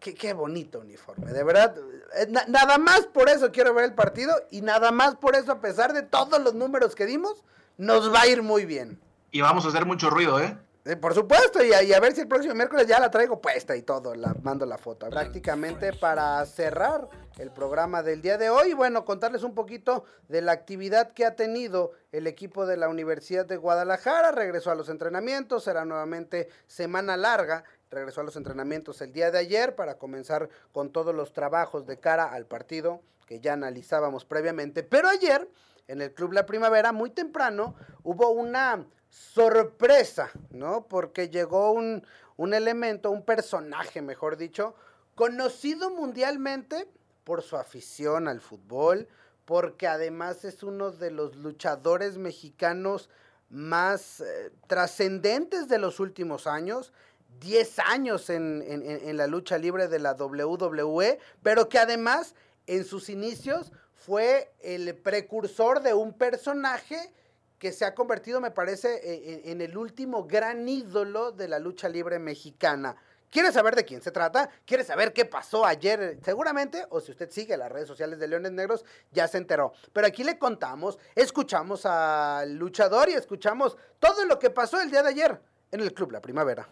Qué, 0.00 0.14
qué 0.14 0.32
bonito 0.32 0.80
uniforme, 0.80 1.32
de 1.32 1.44
verdad. 1.44 1.76
eh, 2.16 2.26
na- 2.28 2.44
nada 2.48 2.76
más 2.78 3.06
por 3.06 3.28
eso 3.28 3.52
quiero 3.52 3.72
ver 3.72 3.84
el 3.84 3.94
partido 3.94 4.34
y 4.50 4.60
nada 4.62 4.90
más 4.90 5.14
por 5.16 5.36
eso, 5.36 5.52
a 5.52 5.60
pesar 5.60 5.92
de 5.92 6.02
todos 6.02 6.40
los 6.42 6.54
números 6.54 6.94
que 6.96 7.06
dimos, 7.06 7.44
nos 7.78 8.12
va 8.12 8.22
a 8.22 8.26
ir 8.26 8.42
muy 8.42 8.64
bien. 8.66 9.00
Y 9.30 9.40
vamos 9.42 9.64
a 9.64 9.68
hacer 9.68 9.86
mucho 9.86 10.10
ruido, 10.10 10.40
¿eh? 10.40 10.56
Eh, 10.84 10.96
por 10.96 11.14
supuesto, 11.14 11.62
y 11.62 11.72
a, 11.72 11.80
y 11.84 11.92
a 11.92 12.00
ver 12.00 12.12
si 12.12 12.22
el 12.22 12.26
próximo 12.26 12.54
miércoles 12.54 12.88
ya 12.88 12.98
la 12.98 13.08
traigo 13.08 13.40
puesta 13.40 13.76
y 13.76 13.82
todo, 13.82 14.16
la 14.16 14.34
mando 14.42 14.66
la 14.66 14.78
foto. 14.78 15.08
Prácticamente 15.08 15.92
para 15.92 16.44
cerrar 16.44 17.08
el 17.38 17.52
programa 17.52 18.02
del 18.02 18.20
día 18.20 18.36
de 18.36 18.50
hoy, 18.50 18.72
bueno, 18.72 19.04
contarles 19.04 19.44
un 19.44 19.54
poquito 19.54 20.04
de 20.26 20.42
la 20.42 20.50
actividad 20.50 21.12
que 21.12 21.24
ha 21.24 21.36
tenido 21.36 21.92
el 22.10 22.26
equipo 22.26 22.66
de 22.66 22.76
la 22.76 22.88
Universidad 22.88 23.46
de 23.46 23.58
Guadalajara. 23.58 24.32
Regresó 24.32 24.72
a 24.72 24.74
los 24.74 24.88
entrenamientos, 24.88 25.62
será 25.62 25.84
nuevamente 25.84 26.48
semana 26.66 27.16
larga. 27.16 27.62
Regresó 27.88 28.22
a 28.22 28.24
los 28.24 28.34
entrenamientos 28.34 29.00
el 29.02 29.12
día 29.12 29.30
de 29.30 29.38
ayer 29.38 29.76
para 29.76 29.98
comenzar 29.98 30.48
con 30.72 30.90
todos 30.90 31.14
los 31.14 31.32
trabajos 31.32 31.86
de 31.86 32.00
cara 32.00 32.24
al 32.24 32.46
partido 32.46 33.02
que 33.26 33.38
ya 33.38 33.52
analizábamos 33.52 34.24
previamente. 34.24 34.82
Pero 34.82 35.08
ayer, 35.08 35.48
en 35.86 36.02
el 36.02 36.12
Club 36.12 36.32
La 36.32 36.44
Primavera, 36.44 36.90
muy 36.90 37.10
temprano, 37.10 37.76
hubo 38.02 38.30
una 38.30 38.84
sorpresa, 39.12 40.30
¿no? 40.50 40.86
Porque 40.88 41.28
llegó 41.28 41.72
un, 41.72 42.04
un 42.36 42.54
elemento, 42.54 43.10
un 43.10 43.22
personaje, 43.24 44.00
mejor 44.00 44.36
dicho, 44.36 44.74
conocido 45.14 45.90
mundialmente 45.90 46.88
por 47.24 47.42
su 47.42 47.56
afición 47.56 48.26
al 48.26 48.40
fútbol, 48.40 49.06
porque 49.44 49.86
además 49.86 50.44
es 50.44 50.62
uno 50.62 50.90
de 50.90 51.10
los 51.10 51.36
luchadores 51.36 52.16
mexicanos 52.16 53.10
más 53.50 54.20
eh, 54.20 54.50
trascendentes 54.66 55.68
de 55.68 55.78
los 55.78 56.00
últimos 56.00 56.46
años. 56.46 56.92
10 57.40 57.78
años 57.80 58.30
en, 58.30 58.62
en- 58.66 59.16
la 59.16 59.26
lucha 59.26 59.58
libre 59.58 59.88
de 59.88 59.98
la 59.98 60.12
WWE, 60.14 61.18
pero 61.42 61.68
que 61.68 61.78
además 61.78 62.34
en 62.66 62.84
sus 62.84 63.08
inicios 63.08 63.72
fue 63.94 64.52
el 64.60 64.94
precursor 64.96 65.80
de 65.82 65.92
un 65.94 66.12
personaje 66.12 67.12
que 67.62 67.70
se 67.70 67.84
ha 67.84 67.94
convertido, 67.94 68.40
me 68.40 68.50
parece, 68.50 68.88
e- 69.04 69.34
en, 69.44 69.52
en 69.52 69.60
el 69.60 69.78
último 69.78 70.24
gran 70.24 70.68
ídolo 70.68 71.30
de 71.30 71.46
la 71.46 71.60
lucha 71.60 71.88
libre 71.88 72.18
mexicana. 72.18 72.96
¿Quiere 73.30 73.52
saber 73.52 73.76
de 73.76 73.84
quién 73.84 74.02
se 74.02 74.10
trata? 74.10 74.50
¿Quiere 74.66 74.82
saber 74.82 75.12
qué 75.12 75.26
pasó 75.26 75.64
ayer? 75.64 76.18
Seguramente, 76.24 76.84
o 76.90 77.00
si 77.00 77.12
usted 77.12 77.30
sigue 77.30 77.56
las 77.56 77.70
redes 77.70 77.86
sociales 77.86 78.18
de 78.18 78.26
Leones 78.26 78.50
Negros, 78.50 78.84
ya 79.12 79.28
se 79.28 79.38
enteró. 79.38 79.74
Pero 79.92 80.08
aquí 80.08 80.24
le 80.24 80.40
contamos, 80.40 80.98
escuchamos 81.14 81.86
al 81.86 82.52
luchador 82.56 83.08
y 83.10 83.12
escuchamos 83.12 83.76
todo 84.00 84.24
lo 84.24 84.40
que 84.40 84.50
pasó 84.50 84.80
el 84.80 84.90
día 84.90 85.04
de 85.04 85.10
ayer 85.10 85.40
en 85.70 85.82
el 85.82 85.94
Club 85.94 86.10
La 86.10 86.20
Primavera. 86.20 86.68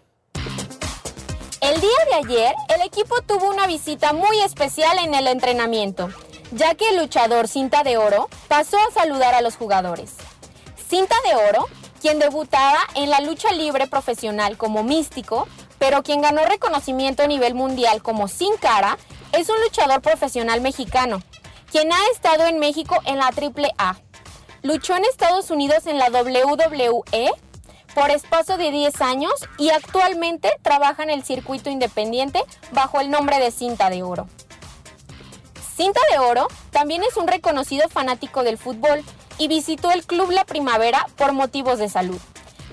El 1.61 1.81
día 1.81 2.05
de 2.11 2.15
ayer, 2.15 2.53
el 2.75 2.83
equipo 2.85 3.23
tuvo 3.23 3.49
una 3.49 3.69
visita 3.69 4.13
muy 4.13 4.41
especial 4.41 4.99
en 4.99 5.15
el 5.15 5.29
entrenamiento, 5.29 6.11
ya 6.51 6.75
que 6.75 6.89
el 6.89 6.97
luchador 6.97 7.47
Cinta 7.47 7.85
de 7.85 7.97
Oro 7.97 8.29
pasó 8.49 8.77
a 8.77 8.91
saludar 8.91 9.35
a 9.35 9.41
los 9.41 9.55
jugadores. 9.55 10.17
Cinta 10.91 11.15
de 11.25 11.37
Oro, 11.37 11.69
quien 12.01 12.19
debutaba 12.19 12.81
en 12.97 13.11
la 13.11 13.21
lucha 13.21 13.53
libre 13.53 13.87
profesional 13.87 14.57
como 14.57 14.83
místico, 14.83 15.47
pero 15.79 16.03
quien 16.03 16.21
ganó 16.21 16.45
reconocimiento 16.45 17.23
a 17.23 17.29
nivel 17.29 17.55
mundial 17.55 18.03
como 18.03 18.27
Sin 18.27 18.57
Cara, 18.57 18.99
es 19.31 19.49
un 19.51 19.61
luchador 19.61 20.03
profesional 20.03 20.61
mexicano, 20.61 21.23
quien 21.71 21.93
ha 21.93 22.09
estado 22.13 22.47
en 22.47 22.59
México 22.59 22.97
en 23.05 23.19
la 23.19 23.27
AAA. 23.27 24.01
Luchó 24.63 24.97
en 24.97 25.05
Estados 25.05 25.53
Unidos 25.53 25.87
en 25.87 25.97
la 25.97 26.11
WWE 26.11 27.31
por 27.95 28.11
espacio 28.11 28.57
de 28.57 28.73
10 28.73 29.01
años 29.01 29.33
y 29.59 29.71
actualmente 29.71 30.51
trabaja 30.63 31.05
en 31.05 31.11
el 31.11 31.23
circuito 31.23 31.71
independiente 31.71 32.43
bajo 32.73 33.01
el 33.01 33.13
nombre 33.13 33.39
de 33.39 33.53
Cinta 33.53 33.91
de 33.91 34.03
Oro. 34.03 34.27
Cinta 35.77 36.01
de 36.11 36.19
Oro 36.19 36.49
también 36.73 37.05
es 37.05 37.17
un 37.17 37.29
reconocido 37.29 37.89
fanático 37.89 38.43
del 38.43 38.59
fútbol 38.59 39.05
y 39.41 39.49
visitó 39.49 39.91
el 39.91 40.05
club 40.05 40.31
La 40.31 40.45
Primavera 40.45 41.07
por 41.17 41.33
motivos 41.33 41.79
de 41.79 41.89
salud, 41.89 42.21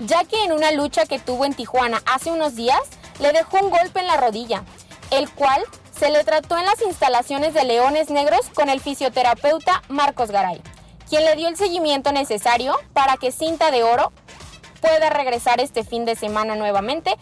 ya 0.00 0.24
que 0.24 0.44
en 0.44 0.52
una 0.52 0.70
lucha 0.70 1.06
que 1.06 1.18
tuvo 1.18 1.46
en 1.46 1.54
Tijuana 1.54 2.02
hace 2.04 2.30
unos 2.30 2.56
días 2.56 2.82
le 3.20 3.32
dejó 3.32 3.56
un 3.62 3.70
golpe 3.70 4.00
en 4.00 4.06
la 4.06 4.18
rodilla, 4.18 4.64
el 5.10 5.30
cual 5.30 5.64
se 5.98 6.10
le 6.10 6.22
trató 6.24 6.58
en 6.58 6.66
las 6.66 6.82
instalaciones 6.82 7.54
de 7.54 7.64
Leones 7.64 8.10
Negros 8.10 8.50
con 8.54 8.68
el 8.68 8.80
fisioterapeuta 8.80 9.82
Marcos 9.88 10.30
Garay, 10.30 10.60
quien 11.08 11.24
le 11.24 11.36
dio 11.36 11.48
el 11.48 11.56
seguimiento 11.56 12.12
necesario 12.12 12.76
para 12.92 13.16
que 13.16 13.32
Cinta 13.32 13.70
de 13.70 13.82
Oro 13.82 14.12
pueda 14.82 15.08
regresar 15.08 15.62
este 15.62 15.84
fin 15.84 16.04
de 16.04 16.16
semana 16.16 16.54
nuevamente 16.54 17.16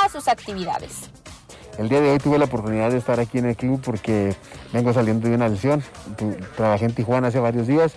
a 0.00 0.08
sus 0.10 0.28
actividades. 0.28 1.10
El 1.76 1.88
día 1.88 2.00
de 2.00 2.10
hoy 2.12 2.18
tuve 2.18 2.38
la 2.38 2.44
oportunidad 2.44 2.90
de 2.92 2.98
estar 2.98 3.18
aquí 3.18 3.38
en 3.38 3.46
el 3.46 3.56
club 3.56 3.80
porque 3.84 4.36
vengo 4.72 4.92
saliendo 4.92 5.28
de 5.28 5.34
una 5.34 5.48
lesión. 5.48 5.82
Trabajé 6.56 6.84
en 6.84 6.94
Tijuana 6.94 7.28
hace 7.28 7.40
varios 7.40 7.66
días 7.66 7.94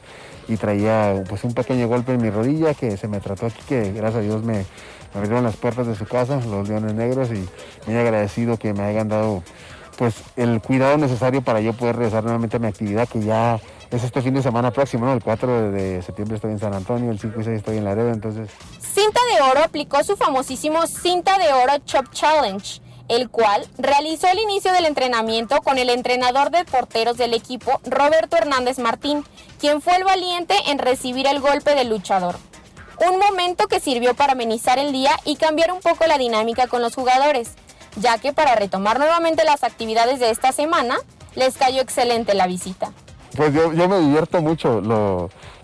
y 0.47 0.57
traía 0.57 1.23
pues 1.27 1.43
un 1.43 1.53
pequeño 1.53 1.87
golpe 1.87 2.13
en 2.13 2.21
mi 2.21 2.29
rodilla 2.29 2.73
que 2.73 2.97
se 2.97 3.07
me 3.07 3.19
trató 3.19 3.47
aquí, 3.47 3.61
que 3.67 3.91
gracias 3.91 4.21
a 4.21 4.25
Dios 4.25 4.43
me, 4.43 4.65
me 5.13 5.19
abrieron 5.19 5.43
las 5.43 5.55
puertas 5.55 5.87
de 5.87 5.95
su 5.95 6.05
casa, 6.05 6.39
los 6.49 6.67
Leones 6.67 6.93
Negros, 6.93 7.29
y 7.31 7.47
muy 7.87 7.97
agradecido 7.97 8.57
que 8.57 8.73
me 8.73 8.83
hayan 8.83 9.09
dado 9.09 9.43
pues 9.97 10.15
el 10.35 10.61
cuidado 10.61 10.97
necesario 10.97 11.41
para 11.41 11.61
yo 11.61 11.73
poder 11.73 11.95
regresar 11.95 12.23
nuevamente 12.23 12.57
a 12.57 12.59
mi 12.59 12.67
actividad 12.67 13.07
que 13.07 13.21
ya 13.21 13.59
es 13.91 14.03
este 14.03 14.21
fin 14.21 14.33
de 14.33 14.41
semana 14.41 14.71
próximo. 14.71 15.11
El 15.11 15.23
4 15.23 15.71
de 15.71 16.01
septiembre 16.01 16.35
estoy 16.35 16.51
en 16.51 16.59
San 16.59 16.73
Antonio, 16.73 17.11
el 17.11 17.19
5 17.19 17.39
y 17.39 17.43
6 17.43 17.57
estoy 17.57 17.77
en 17.77 17.85
Laredo, 17.85 18.09
entonces 18.09 18.49
Cinta 18.79 19.19
de 19.33 19.51
Oro 19.51 19.63
aplicó 19.63 20.03
su 20.03 20.15
famosísimo 20.15 20.85
Cinta 20.87 21.37
de 21.37 21.53
Oro 21.53 21.77
Chop 21.85 22.11
Challenge, 22.11 22.81
el 23.07 23.29
cual 23.29 23.65
realizó 23.77 24.27
el 24.27 24.39
inicio 24.39 24.71
del 24.73 24.85
entrenamiento 24.85 25.61
con 25.61 25.77
el 25.77 25.89
entrenador 25.89 26.49
de 26.49 26.65
porteros 26.65 27.17
del 27.17 27.33
equipo, 27.33 27.79
Roberto 27.85 28.37
Hernández 28.37 28.79
Martín, 28.79 29.23
quien 29.59 29.81
fue 29.81 29.95
el 29.95 30.03
valiente 30.03 30.55
en 30.67 30.79
recibir 30.79 31.27
el 31.27 31.39
golpe 31.39 31.75
del 31.75 31.89
luchador. 31.89 32.35
Un 33.09 33.19
momento 33.19 33.67
que 33.67 33.79
sirvió 33.79 34.13
para 34.13 34.33
amenizar 34.33 34.79
el 34.79 34.91
día 34.91 35.11
y 35.25 35.35
cambiar 35.35 35.71
un 35.71 35.81
poco 35.81 36.05
la 36.07 36.17
dinámica 36.17 36.67
con 36.67 36.81
los 36.81 36.95
jugadores, 36.95 37.51
ya 37.97 38.17
que 38.17 38.33
para 38.33 38.55
retomar 38.55 38.99
nuevamente 38.99 39.43
las 39.43 39.63
actividades 39.63 40.19
de 40.19 40.29
esta 40.29 40.51
semana, 40.51 40.97
les 41.35 41.57
cayó 41.57 41.81
excelente 41.81 42.33
la 42.33 42.47
visita. 42.47 42.91
Pues 43.35 43.53
yo, 43.53 43.69
me 43.71 43.99
divierto 43.99 44.41
mucho, 44.41 44.81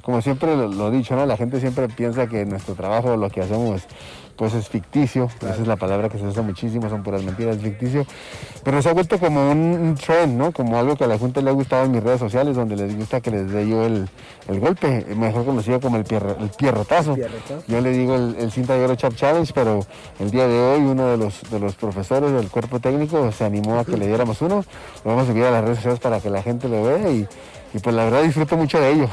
como 0.02 0.22
siempre 0.22 0.56
lo, 0.58 0.88
he 0.90 0.92
dicho. 0.92 1.16
La 1.26 1.38
gente 1.38 1.62
siempre 1.62 1.88
piensa 1.88 2.28
que 2.28 2.46
nuestro 2.46 2.76
trabajo, 2.76 3.16
lo 3.16 3.30
que 3.30 3.42
hacemos, 3.42 3.84
pues 4.36 4.54
es 4.54 4.68
ficticio, 4.70 5.30
esa 5.40 5.62
es 5.62 5.68
la 5.68 5.76
palabra 5.76 6.10
que 6.10 6.18
se 6.18 6.26
usa 6.26 6.42
muchísimo, 6.42 6.90
son 6.90 7.04
puras 7.04 7.24
mentiras, 7.24 7.58
es 7.58 7.62
ficticio, 7.64 8.06
pero 8.64 8.82
se 8.82 8.90
ha 8.90 8.94
vuelto 8.94 9.20
como 9.20 9.52
un, 9.52 9.96
trend, 10.04 10.38
¿no? 10.38 10.52
Como 10.52 10.78
algo 10.78 10.96
que 10.96 11.04
a 11.04 11.08
la 11.08 11.18
gente 11.20 11.42
le 11.42 11.50
ha 11.50 11.54
gustado 11.54 11.86
en 11.86 11.92
mis 11.92 12.04
redes 12.04 12.20
sociales, 12.20 12.56
donde 12.56 12.76
les 12.76 12.96
gusta 12.98 13.22
que 13.22 13.32
les 13.32 13.52
dé 13.52 13.68
yo 13.68 13.86
el, 13.86 14.08
el 14.48 14.60
golpe, 14.60 15.06
mejor 15.16 15.46
conocido 15.46 15.80
como 15.80 15.98
el, 15.98 16.04
pierro- 16.06 16.38
el 16.40 16.50
pierrotazo. 16.50 17.16
Yo 17.68 17.82
le 17.82 17.92
digo 17.92 18.16
el, 18.16 18.36
el 18.40 18.52
cinta 18.52 18.74
de 18.76 18.84
oro 18.86 18.96
chap 18.96 19.14
challenge, 19.16 19.52
pero 19.54 19.86
el 20.20 20.32
día 20.32 20.48
de 20.48 20.60
hoy 20.60 20.82
uno 20.82 21.08
de 21.08 21.18
los, 21.18 21.42
de 21.50 21.60
los 21.60 21.76
profesores 21.76 22.32
del 22.32 22.50
cuerpo 22.50 22.80
técnico 22.80 23.32
se 23.32 23.46
animó 23.46 23.80
a 23.80 23.86
que 23.86 23.98
le 23.98 24.08
diéramos 24.08 24.42
uno, 24.42 24.64
lo 25.04 25.12
vamos 25.12 25.26
a 25.26 25.32
subir 25.32 25.44
a 25.46 25.52
las 25.52 25.64
redes 25.64 25.78
sociales 25.78 26.00
para 26.00 26.20
que 26.20 26.30
la 26.30 26.42
gente 26.42 26.68
lo 26.68 26.84
vea 26.84 27.10
y 27.12 27.28
y 27.74 27.80
pues 27.80 27.96
la 27.96 28.06
verdad 28.06 28.24
disfruto 28.24 28.58
mucho 28.58 28.80
de 28.80 28.92
ello. 28.92 29.10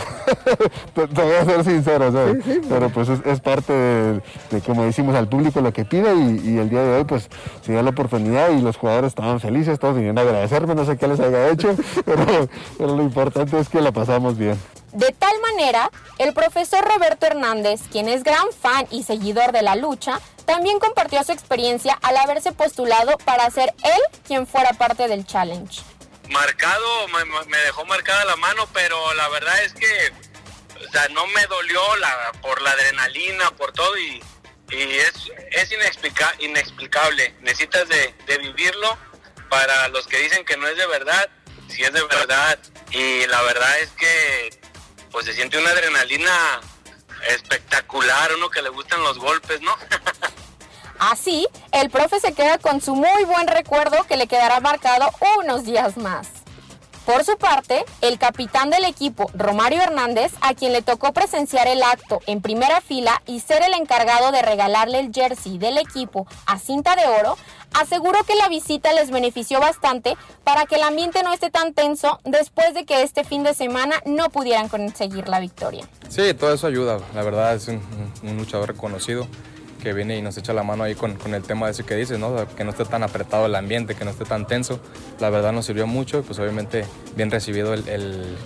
te, 0.95 1.07
te 1.07 1.23
voy 1.23 1.35
a 1.35 1.45
ser 1.45 1.65
sincero, 1.65 2.13
¿sabes? 2.13 2.45
Pero 2.69 2.89
pues 2.91 3.09
es, 3.09 3.21
es 3.25 3.41
parte 3.41 3.73
de, 3.73 4.21
de, 4.51 4.61
como 4.61 4.85
decimos 4.85 5.15
al 5.15 5.29
público, 5.29 5.61
lo 5.61 5.73
que 5.73 5.85
pide 5.85 6.15
y, 6.15 6.55
y 6.55 6.59
el 6.59 6.69
día 6.69 6.83
de 6.83 6.97
hoy 6.99 7.05
pues 7.05 7.29
se 7.63 7.73
dio 7.73 7.83
la 7.83 7.91
oportunidad 7.91 8.51
y 8.51 8.61
los 8.61 8.77
jugadores 8.77 9.09
estaban 9.09 9.41
felices, 9.41 9.79
todos 9.79 9.95
vinieron 9.95 10.19
a 10.19 10.23
agradecerme, 10.23 10.75
no 10.75 10.85
sé 10.85 10.97
qué 10.97 11.07
les 11.07 11.21
haya 11.21 11.49
hecho, 11.49 11.75
pero, 12.05 12.49
pero 12.77 12.97
lo 12.97 13.03
importante 13.03 13.59
es 13.59 13.69
que 13.69 13.81
la 13.81 13.93
pasamos 13.93 14.37
bien. 14.37 14.59
De 14.93 15.15
tal 15.19 15.35
manera, 15.43 15.91
el 16.19 16.33
profesor 16.33 16.83
Roberto 16.83 17.27
Hernández, 17.27 17.83
quien 17.93 18.09
es 18.09 18.25
gran 18.25 18.47
fan 18.59 18.87
y 18.91 19.03
seguidor 19.03 19.53
de 19.53 19.63
la 19.63 19.77
lucha, 19.77 20.19
también 20.47 20.79
compartió 20.79 21.23
su 21.25 21.33
experiencia 21.33 21.99
al 22.03 22.17
haberse 22.17 22.53
postulado 22.53 23.19
para 23.25 23.51
ser 23.51 23.75
él 23.85 24.19
quien 24.27 24.47
fuera 24.47 24.71
parte 24.71 25.07
del 25.07 25.27
challenge. 25.27 25.83
Marcado, 26.29 27.09
me, 27.09 27.59
dejó 27.59 27.85
marcada 27.85 28.25
la 28.25 28.37
mano, 28.37 28.69
pero 28.73 29.15
la 29.15 29.29
verdad 29.29 29.63
es 29.63 29.73
que, 29.75 30.13
o 30.87 30.91
sea, 30.91 31.09
no 31.09 31.27
me 31.29 31.47
dolió 31.47 31.97
la, 31.97 32.33
por 32.41 32.61
la 32.63 32.71
adrenalina, 32.71 33.51
por 33.53 33.73
todo 33.73 33.97
y, 33.99 34.23
y 34.71 34.99
es, 34.99 35.31
es 35.51 35.73
inexplica, 35.73 36.35
inexplicable. 36.39 37.35
Necesitas 37.41 37.89
de, 37.89 38.15
de 38.27 38.39
vivirlo 38.39 38.99
para 39.49 39.89
los 39.89 40.07
que 40.07 40.19
dicen 40.19 40.45
que 40.45 40.57
no 40.57 40.67
es 40.69 40.77
de 40.77 40.87
verdad, 40.87 41.29
si 41.69 41.83
es 41.83 41.93
de 41.93 42.03
verdad. 42.05 42.59
Y 42.91 43.27
la 43.27 43.43
verdad 43.43 43.79
es 43.81 43.91
que, 43.91 44.61
pues 45.11 45.27
se 45.27 45.35
siente 45.35 45.59
una 45.59 45.71
adrenalina 45.71 46.61
espectacular, 47.29 48.33
uno 48.35 48.51
que 48.51 48.63
le 48.63 48.69
gustan 48.69 49.03
los 49.03 49.19
golpes, 49.19 49.61
¿no? 49.61 49.77
Así, 50.99 51.47
el 51.73 51.91
profe 51.91 52.21
se 52.21 52.33
queda 52.33 52.59
con 52.59 52.81
su 52.81 52.95
muy 52.95 53.25
buen 53.25 53.47
recuerdo 53.47 54.05
que 54.09 54.17
le 54.17 54.27
quedará 54.27 54.61
marcado 54.61 55.11
unos 55.39 55.65
días 55.65 55.97
más. 55.97 56.29
Por 57.09 57.25
su 57.25 57.39
parte, 57.39 57.87
el 58.03 58.19
capitán 58.19 58.69
del 58.69 58.85
equipo, 58.85 59.31
Romario 59.33 59.81
Hernández, 59.81 60.31
a 60.43 60.53
quien 60.53 60.75
le 60.75 60.83
tocó 60.83 61.15
presenciar 61.15 61.67
el 61.67 61.83
acto 61.83 62.21
en 62.27 62.43
primera 62.43 62.83
fila 62.83 63.23
y 63.25 63.41
ser 63.41 63.63
el 63.63 63.73
encargado 63.73 64.31
de 64.31 64.43
regalarle 64.43 64.99
el 65.01 65.11
jersey 65.11 65.57
del 65.57 65.79
equipo 65.79 66.27
a 66.45 66.59
cinta 66.59 66.97
de 66.97 67.07
oro, 67.07 67.39
aseguró 67.73 68.23
que 68.25 68.35
la 68.35 68.51
visita 68.51 68.93
les 68.93 69.11
benefició 69.11 69.59
bastante 69.59 70.19
para 70.45 70.67
que 70.67 70.75
el 70.75 70.83
ambiente 70.83 71.23
no 71.23 71.33
esté 71.33 71.49
tan 71.51 71.73
tenso 71.73 72.21
después 72.25 72.75
de 72.75 72.85
que 72.85 73.01
este 73.03 73.25
fin 73.25 73.43
de 73.43 73.55
semana 73.55 74.03
no 74.05 74.29
pudieran 74.29 74.69
conseguir 74.69 75.29
la 75.29 75.41
victoria. 75.41 75.89
Sí, 76.11 76.35
todo 76.35 76.53
eso 76.53 76.67
ayuda, 76.67 77.01
la 77.15 77.23
verdad 77.23 77.55
es 77.55 77.69
un, 77.69 77.81
luchador 78.37 78.69
reconocido 78.69 79.27
que 79.79 79.93
viene 79.93 80.17
y 80.17 80.23
nos 80.23 80.37
echa 80.37 80.53
la 80.53 80.63
mano 80.63 80.85
ahí 80.85 80.95
con, 80.95 81.17
con 81.17 81.35
el 81.35 81.43
tema 81.43 81.67
de 81.67 81.73
eso 81.73 81.87
que 81.87 81.95
dices, 81.97 82.19
¿no? 82.19 82.47
que 82.57 82.65
no 82.65 82.71
esté 82.71 82.85
tan 82.85 83.03
apretado 83.03 83.47
el 83.47 83.55
ambiente, 83.55 83.95
que 83.95 84.05
no 84.05 84.11
esté 84.11 84.25
tan 84.25 84.47
tenso. 84.47 84.81
La 85.21 85.31
verdad 85.31 85.53
nos 85.53 85.67
sirvió 85.67 85.87
mucho, 85.87 86.23
pues 86.23 86.39
obviamente 86.39 86.85
bien 87.17 87.31
recibido 87.31 87.75
el, 87.75 87.89
el 87.89 88.37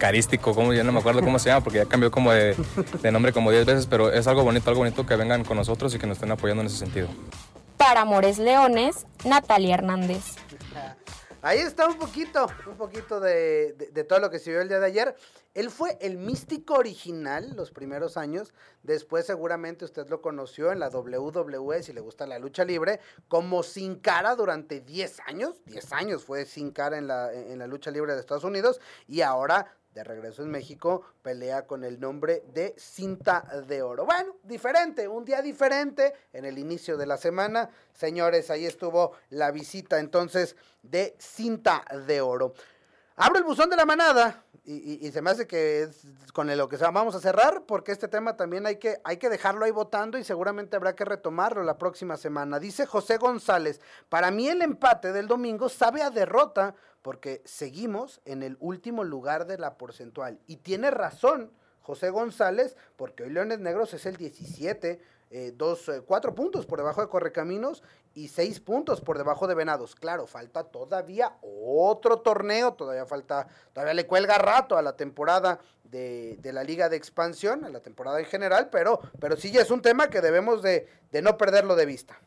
carístico, 0.00 0.54
como 0.54 0.72
ya 0.72 0.82
no 0.82 0.90
me 0.90 0.98
acuerdo 0.98 1.20
cómo 1.20 1.38
se 1.38 1.50
llama, 1.50 1.62
porque 1.62 1.78
ya 1.78 1.86
cambió 1.86 2.10
como 2.10 2.32
de, 2.32 2.56
de 3.02 3.12
nombre 3.12 3.32
como 3.32 3.52
10 3.52 3.66
veces, 3.66 3.86
pero 3.86 4.10
es 4.10 4.26
algo 4.26 4.42
bonito, 4.42 4.68
algo 4.70 4.80
bonito 4.80 5.06
que 5.06 5.14
vengan 5.14 5.44
con 5.44 5.56
nosotros 5.56 5.94
y 5.94 5.98
que 5.98 6.06
nos 6.06 6.16
estén 6.16 6.32
apoyando 6.32 6.62
en 6.62 6.66
ese 6.66 6.78
sentido. 6.78 7.08
Para 7.76 8.00
Amores 8.00 8.38
Leones, 8.38 9.06
Natalia 9.24 9.74
Hernández. 9.74 10.36
Ahí 11.42 11.58
está 11.58 11.86
un 11.86 11.96
poquito, 11.96 12.48
un 12.66 12.76
poquito 12.76 13.20
de, 13.20 13.72
de, 13.72 13.86
de, 13.92 14.04
todo 14.04 14.18
lo 14.18 14.30
que 14.30 14.38
se 14.38 14.50
vio 14.50 14.60
el 14.60 14.68
día 14.68 14.78
de 14.78 14.86
ayer. 14.86 15.16
Él 15.54 15.70
fue 15.70 15.98
el 16.00 16.16
místico 16.16 16.74
original 16.74 17.54
los 17.56 17.72
primeros 17.72 18.16
años. 18.16 18.54
Después 18.82 19.26
seguramente 19.26 19.84
usted 19.84 20.08
lo 20.08 20.20
conoció 20.22 20.70
en 20.70 20.78
la 20.78 20.88
WWE, 20.88 21.82
si 21.82 21.92
le 21.92 22.00
gusta 22.00 22.26
la 22.26 22.38
lucha 22.38 22.64
libre, 22.64 23.00
como 23.28 23.62
Sin 23.62 23.96
Cara 23.96 24.36
durante 24.36 24.80
10 24.80 25.20
años. 25.26 25.62
10 25.66 25.92
años 25.92 26.24
fue 26.24 26.44
Sin 26.44 26.70
Cara 26.70 26.98
en 26.98 27.06
la, 27.08 27.32
en 27.32 27.58
la 27.58 27.66
lucha 27.66 27.90
libre 27.90 28.14
de 28.14 28.20
Estados 28.20 28.44
Unidos. 28.44 28.80
Y 29.08 29.22
ahora 29.22 29.76
de 29.94 30.04
regreso 30.04 30.42
en 30.42 30.50
México, 30.50 31.02
pelea 31.22 31.66
con 31.66 31.82
el 31.82 31.98
nombre 31.98 32.44
de 32.52 32.74
Cinta 32.78 33.44
de 33.66 33.82
Oro. 33.82 34.06
Bueno, 34.06 34.36
diferente, 34.44 35.08
un 35.08 35.24
día 35.24 35.42
diferente 35.42 36.14
en 36.32 36.44
el 36.44 36.58
inicio 36.58 36.96
de 36.96 37.06
la 37.06 37.16
semana. 37.16 37.70
Señores, 37.92 38.50
ahí 38.50 38.66
estuvo 38.66 39.12
la 39.30 39.50
visita 39.50 39.98
entonces 39.98 40.56
de 40.82 41.16
Cinta 41.18 41.84
de 42.06 42.20
Oro. 42.20 42.54
Abro 43.16 43.38
el 43.38 43.44
buzón 43.44 43.68
de 43.70 43.76
la 43.76 43.84
manada 43.84 44.44
y, 44.64 45.06
y, 45.06 45.10
se 45.10 45.20
me 45.20 45.30
hace 45.30 45.46
que 45.46 45.82
es 45.82 46.06
con 46.32 46.54
lo 46.56 46.68
que 46.68 46.76
vamos 46.76 47.14
a 47.14 47.20
cerrar 47.20 47.64
porque 47.66 47.92
este 47.92 48.08
tema 48.08 48.36
también 48.36 48.66
hay 48.66 48.76
que, 48.76 49.00
hay 49.04 49.16
que 49.16 49.28
dejarlo 49.28 49.64
ahí 49.64 49.70
votando 49.70 50.18
y 50.18 50.24
seguramente 50.24 50.76
habrá 50.76 50.94
que 50.94 51.04
retomarlo 51.04 51.62
la 51.64 51.76
próxima 51.78 52.16
semana. 52.16 52.58
Dice 52.58 52.86
José 52.86 53.16
González, 53.16 53.80
para 54.08 54.30
mí 54.30 54.48
el 54.48 54.62
empate 54.62 55.12
del 55.12 55.26
domingo 55.26 55.68
sabe 55.68 56.02
a 56.02 56.10
derrota 56.10 56.74
porque 57.02 57.42
seguimos 57.44 58.20
en 58.24 58.42
el 58.42 58.56
último 58.60 59.04
lugar 59.04 59.46
de 59.46 59.58
la 59.58 59.76
porcentual. 59.76 60.38
Y 60.46 60.56
tiene 60.56 60.90
razón 60.90 61.50
José 61.82 62.10
González, 62.10 62.76
porque 62.96 63.24
hoy 63.24 63.30
Leones 63.30 63.60
Negros 63.60 63.94
es 63.94 64.06
el 64.06 64.16
17, 64.16 65.00
eh, 65.32 65.52
dos, 65.54 65.88
eh, 65.88 66.02
cuatro 66.04 66.34
puntos 66.34 66.66
por 66.66 66.78
debajo 66.78 67.00
de 67.00 67.08
Correcaminos 67.08 67.82
y 68.14 68.28
seis 68.28 68.58
puntos 68.58 69.00
por 69.00 69.16
debajo 69.16 69.46
de 69.46 69.54
Venados. 69.54 69.94
Claro, 69.94 70.26
falta 70.26 70.64
todavía 70.64 71.36
otro 71.42 72.18
torneo, 72.18 72.74
todavía 72.74 73.06
falta, 73.06 73.46
todavía 73.72 73.94
le 73.94 74.06
cuelga 74.06 74.38
rato 74.38 74.76
a 74.76 74.82
la 74.82 74.96
temporada 74.96 75.60
de, 75.84 76.36
de 76.40 76.52
la 76.52 76.64
Liga 76.64 76.88
de 76.88 76.96
Expansión, 76.96 77.64
a 77.64 77.68
la 77.68 77.80
temporada 77.80 78.18
en 78.18 78.26
general, 78.26 78.70
pero, 78.70 79.00
pero 79.20 79.36
sí 79.36 79.52
ya 79.52 79.62
es 79.62 79.70
un 79.70 79.82
tema 79.82 80.10
que 80.10 80.20
debemos 80.20 80.62
de, 80.62 80.88
de 81.12 81.22
no 81.22 81.38
perderlo 81.38 81.76
de 81.76 81.86
vista. 81.86 82.18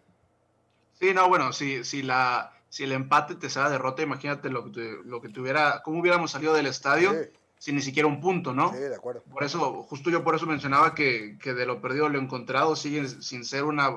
Sí, 0.93 1.13
no, 1.13 1.27
bueno, 1.27 1.51
si, 1.51 1.83
si 1.83 2.03
la 2.03 2.53
si 2.69 2.85
el 2.85 2.91
empate 2.91 3.35
te 3.35 3.51
sea 3.51 3.69
derrota, 3.69 4.01
imagínate 4.01 4.49
lo 4.49 4.63
que, 4.63 4.71
te, 4.71 4.97
lo 5.03 5.21
que 5.21 5.29
tuviera, 5.29 5.83
cómo 5.83 5.99
hubiéramos 5.99 6.31
salido 6.31 6.55
del 6.55 6.65
estadio 6.65 7.11
sí. 7.11 7.29
Sin 7.63 7.75
ni 7.75 7.81
siquiera 7.81 8.09
un 8.09 8.19
punto, 8.19 8.53
¿no? 8.53 8.73
Sí, 8.73 8.79
de 8.79 8.93
acuerdo. 8.93 9.23
Por 9.31 9.41
eso, 9.41 9.83
justo 9.83 10.09
yo 10.09 10.21
por 10.21 10.35
eso 10.35 10.45
mencionaba 10.45 10.93
que, 10.93 11.37
que 11.41 11.53
de 11.53 11.65
lo 11.65 11.79
perdido 11.79 12.09
lo 12.09 12.19
encontrado 12.19 12.75
sigue 12.75 13.07
sin 13.07 13.45
ser 13.45 13.63
una, 13.63 13.89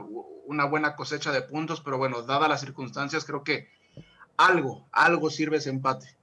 una 0.46 0.66
buena 0.66 0.94
cosecha 0.94 1.32
de 1.32 1.42
puntos, 1.42 1.80
pero 1.80 1.98
bueno, 1.98 2.22
dadas 2.22 2.48
las 2.48 2.60
circunstancias, 2.60 3.24
creo 3.24 3.42
que 3.42 3.68
algo, 4.36 4.86
algo 4.92 5.30
sirve 5.30 5.56
ese 5.56 5.70
empate. 5.70 6.14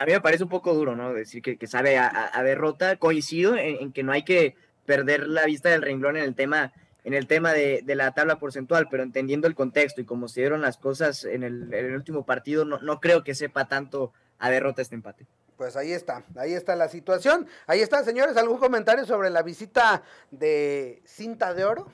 A 0.00 0.04
mí 0.04 0.10
me 0.10 0.20
parece 0.20 0.42
un 0.42 0.50
poco 0.50 0.74
duro, 0.74 0.96
¿no? 0.96 1.14
Decir 1.14 1.42
que, 1.42 1.56
que 1.58 1.68
sabe 1.68 1.96
a, 1.96 2.28
a, 2.32 2.42
derrota. 2.42 2.96
Coincido 2.96 3.56
en, 3.56 3.76
en 3.76 3.92
que 3.92 4.02
no 4.02 4.10
hay 4.10 4.24
que 4.24 4.56
perder 4.84 5.28
la 5.28 5.44
vista 5.44 5.68
del 5.68 5.82
renglón 5.82 6.16
en 6.16 6.24
el 6.24 6.34
tema 6.34 6.72
en 7.04 7.14
el 7.14 7.28
tema 7.28 7.52
de, 7.52 7.82
de, 7.84 7.94
la 7.94 8.10
tabla 8.10 8.40
porcentual, 8.40 8.88
pero 8.90 9.04
entendiendo 9.04 9.46
el 9.46 9.54
contexto 9.54 10.00
y 10.00 10.04
cómo 10.04 10.26
se 10.26 10.40
dieron 10.40 10.60
las 10.60 10.76
cosas 10.76 11.24
en 11.24 11.44
el, 11.44 11.72
en 11.72 11.86
el 11.86 11.94
último 11.94 12.26
partido, 12.26 12.64
no, 12.64 12.78
no, 12.80 12.98
creo 12.98 13.22
que 13.22 13.36
sepa 13.36 13.68
tanto 13.68 14.12
a 14.40 14.50
derrota 14.50 14.82
este 14.82 14.96
empate. 14.96 15.24
Pues 15.60 15.76
ahí 15.76 15.92
está, 15.92 16.22
ahí 16.38 16.54
está 16.54 16.74
la 16.74 16.88
situación. 16.88 17.46
Ahí 17.66 17.82
está, 17.82 18.02
señores, 18.02 18.34
¿algún 18.38 18.56
comentario 18.56 19.04
sobre 19.04 19.28
la 19.28 19.42
visita 19.42 20.02
de 20.30 21.02
Cinta 21.04 21.52
de 21.52 21.66
Oro? 21.66 21.86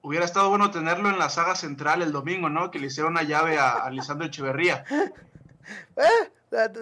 Hubiera 0.00 0.24
estado 0.24 0.48
bueno 0.48 0.70
tenerlo 0.70 1.10
en 1.10 1.18
la 1.18 1.28
saga 1.28 1.54
central 1.54 2.00
el 2.00 2.12
domingo, 2.12 2.48
¿no? 2.48 2.70
Que 2.70 2.78
le 2.78 2.86
hicieron 2.86 3.12
una 3.12 3.22
llave 3.22 3.58
a, 3.58 3.72
a 3.72 3.90
Lisandro 3.90 4.26
Echeverría. 4.26 4.86
¿Eh? 5.96 6.30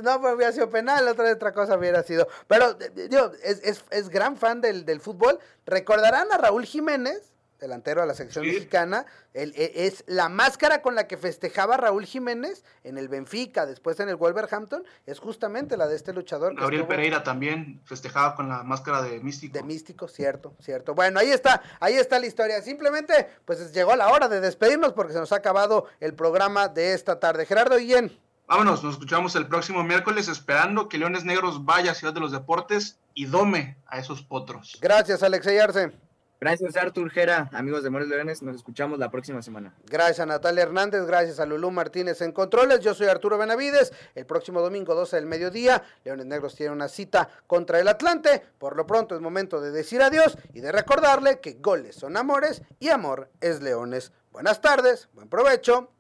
No, 0.05 0.21
pues 0.21 0.35
hubiera 0.37 0.53
sido 0.53 0.71
penal, 0.71 1.09
otra, 1.09 1.33
otra 1.33 1.53
cosa 1.53 1.77
hubiera 1.77 2.05
sido. 2.05 2.29
Pero, 2.47 2.75
digo, 2.75 3.33
es, 3.43 3.61
es, 3.65 3.85
es 3.91 4.09
gran 4.09 4.37
fan 4.37 4.61
del, 4.61 4.85
del 4.85 5.01
fútbol. 5.01 5.41
Recordarán 5.67 6.31
a 6.31 6.39
Raúl 6.39 6.67
Jiménez, 6.67 7.33
delantero 7.59 8.03
a 8.03 8.07
la 8.07 8.15
sección 8.15 8.45
sí. 8.45 8.53
mexicana, 8.53 9.07
el, 9.35 9.53
es 9.57 10.05
la 10.07 10.29
máscara 10.29 10.83
con 10.83 10.95
la 10.95 11.07
que 11.07 11.17
festejaba 11.17 11.77
Raúl 11.77 12.07
Jiménez 12.07 12.65
en 12.85 12.99
el 12.99 13.09
Benfica, 13.09 13.67
después 13.67 13.99
en 14.01 14.09
el 14.09 14.17
Wolverhampton, 14.17 14.85
es 15.07 15.19
justamente 15.19 15.77
la 15.77 15.87
de 15.87 15.97
este 15.97 16.13
luchador. 16.13 16.55
Gabriel 16.55 16.83
estuvo... 16.83 16.97
Pereira 16.97 17.23
también 17.23 17.81
festejaba 17.85 18.35
con 18.35 18.49
la 18.49 18.63
máscara 18.63 19.03
de 19.03 19.21
místico. 19.21 19.55
De 19.55 19.63
místico, 19.63 20.09
cierto, 20.09 20.55
cierto. 20.61 20.95
Bueno, 20.95 21.21
ahí 21.21 21.31
está, 21.31 21.63
ahí 21.81 21.95
está 21.95 22.19
la 22.19 22.27
historia. 22.27 22.63
Simplemente, 22.63 23.29
pues 23.45 23.73
llegó 23.73 23.95
la 23.97 24.09
hora 24.09 24.29
de 24.29 24.41
despedirnos 24.41 24.93
porque 24.93 25.13
se 25.13 25.19
nos 25.19 25.33
ha 25.33 25.37
acabado 25.37 25.87
el 26.01 26.15
programa 26.15 26.69
de 26.69 26.95
esta 26.95 27.21
tarde. 27.21 27.47
Gerardo 27.47 27.77
Guillén. 27.77 28.19
Vámonos, 28.47 28.83
nos 28.83 28.95
escuchamos 28.95 29.37
el 29.37 29.47
próximo 29.47 29.85
miércoles 29.85 30.27
esperando 30.29 30.89
que 30.89 30.97
Leones 30.97 31.25
Negros 31.25 31.67
vaya 31.67 31.91
a 31.93 31.95
Ciudad 31.95 32.15
de 32.15 32.21
los 32.21 32.33
Deportes 32.33 32.99
y 33.13 33.27
dome 33.27 33.77
a 33.87 33.99
esos 33.99 34.23
potros. 34.23 34.79
Gracias, 34.81 35.23
Alexey 35.23 35.59
Arce. 35.59 35.93
Gracias, 36.41 36.77
Artur 36.77 37.11
Jera, 37.11 37.51
amigos 37.53 37.83
de 37.83 37.91
Mores 37.91 38.07
Leones. 38.07 38.43
Nos 38.43 38.55
escuchamos 38.55 39.01
la 39.01 39.11
próxima 39.11 39.43
semana. 39.43 39.75
Gracias 39.87 40.21
a 40.21 40.27
Natalia 40.27 40.63
Hernández, 40.63 41.05
gracias 41.05 41.41
a 41.41 41.47
Lulú 41.47 41.73
Martínez 41.73 42.21
en 42.21 42.31
Controles. 42.31 42.79
Yo 42.79 42.95
soy 42.95 43.09
Arturo 43.09 43.39
Benavides. 43.39 43.93
El 44.15 44.25
próximo 44.25 44.61
domingo, 44.61 44.95
12 44.95 45.17
del 45.17 45.27
mediodía, 45.27 45.83
Leones 46.05 46.27
Negros 46.27 46.55
tiene 46.55 46.73
una 46.73 46.87
cita 46.87 47.29
contra 47.49 47.81
el 47.81 47.89
Atlante. 47.89 48.41
Por 48.59 48.77
lo 48.77 48.87
pronto 48.87 49.17
es 49.17 49.21
momento 49.21 49.61
de 49.61 49.73
decir 49.73 50.01
adiós 50.01 50.39
y 50.55 50.61
de 50.61 50.71
recordarle 50.71 51.41
que 51.41 51.55
goles 51.55 51.97
son 51.97 52.17
amores 52.17 52.63
y 52.79 52.91
amor 52.91 53.31
es 53.41 53.61
leones. 53.61 54.13
Buenas 54.31 54.61
tardes, 54.61 55.09
buen 55.15 55.29
provecho 55.29 55.91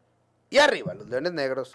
y 0.50 0.58
arriba 0.58 0.94
los 0.94 1.08
Leones 1.08 1.32
Negros. 1.32 1.74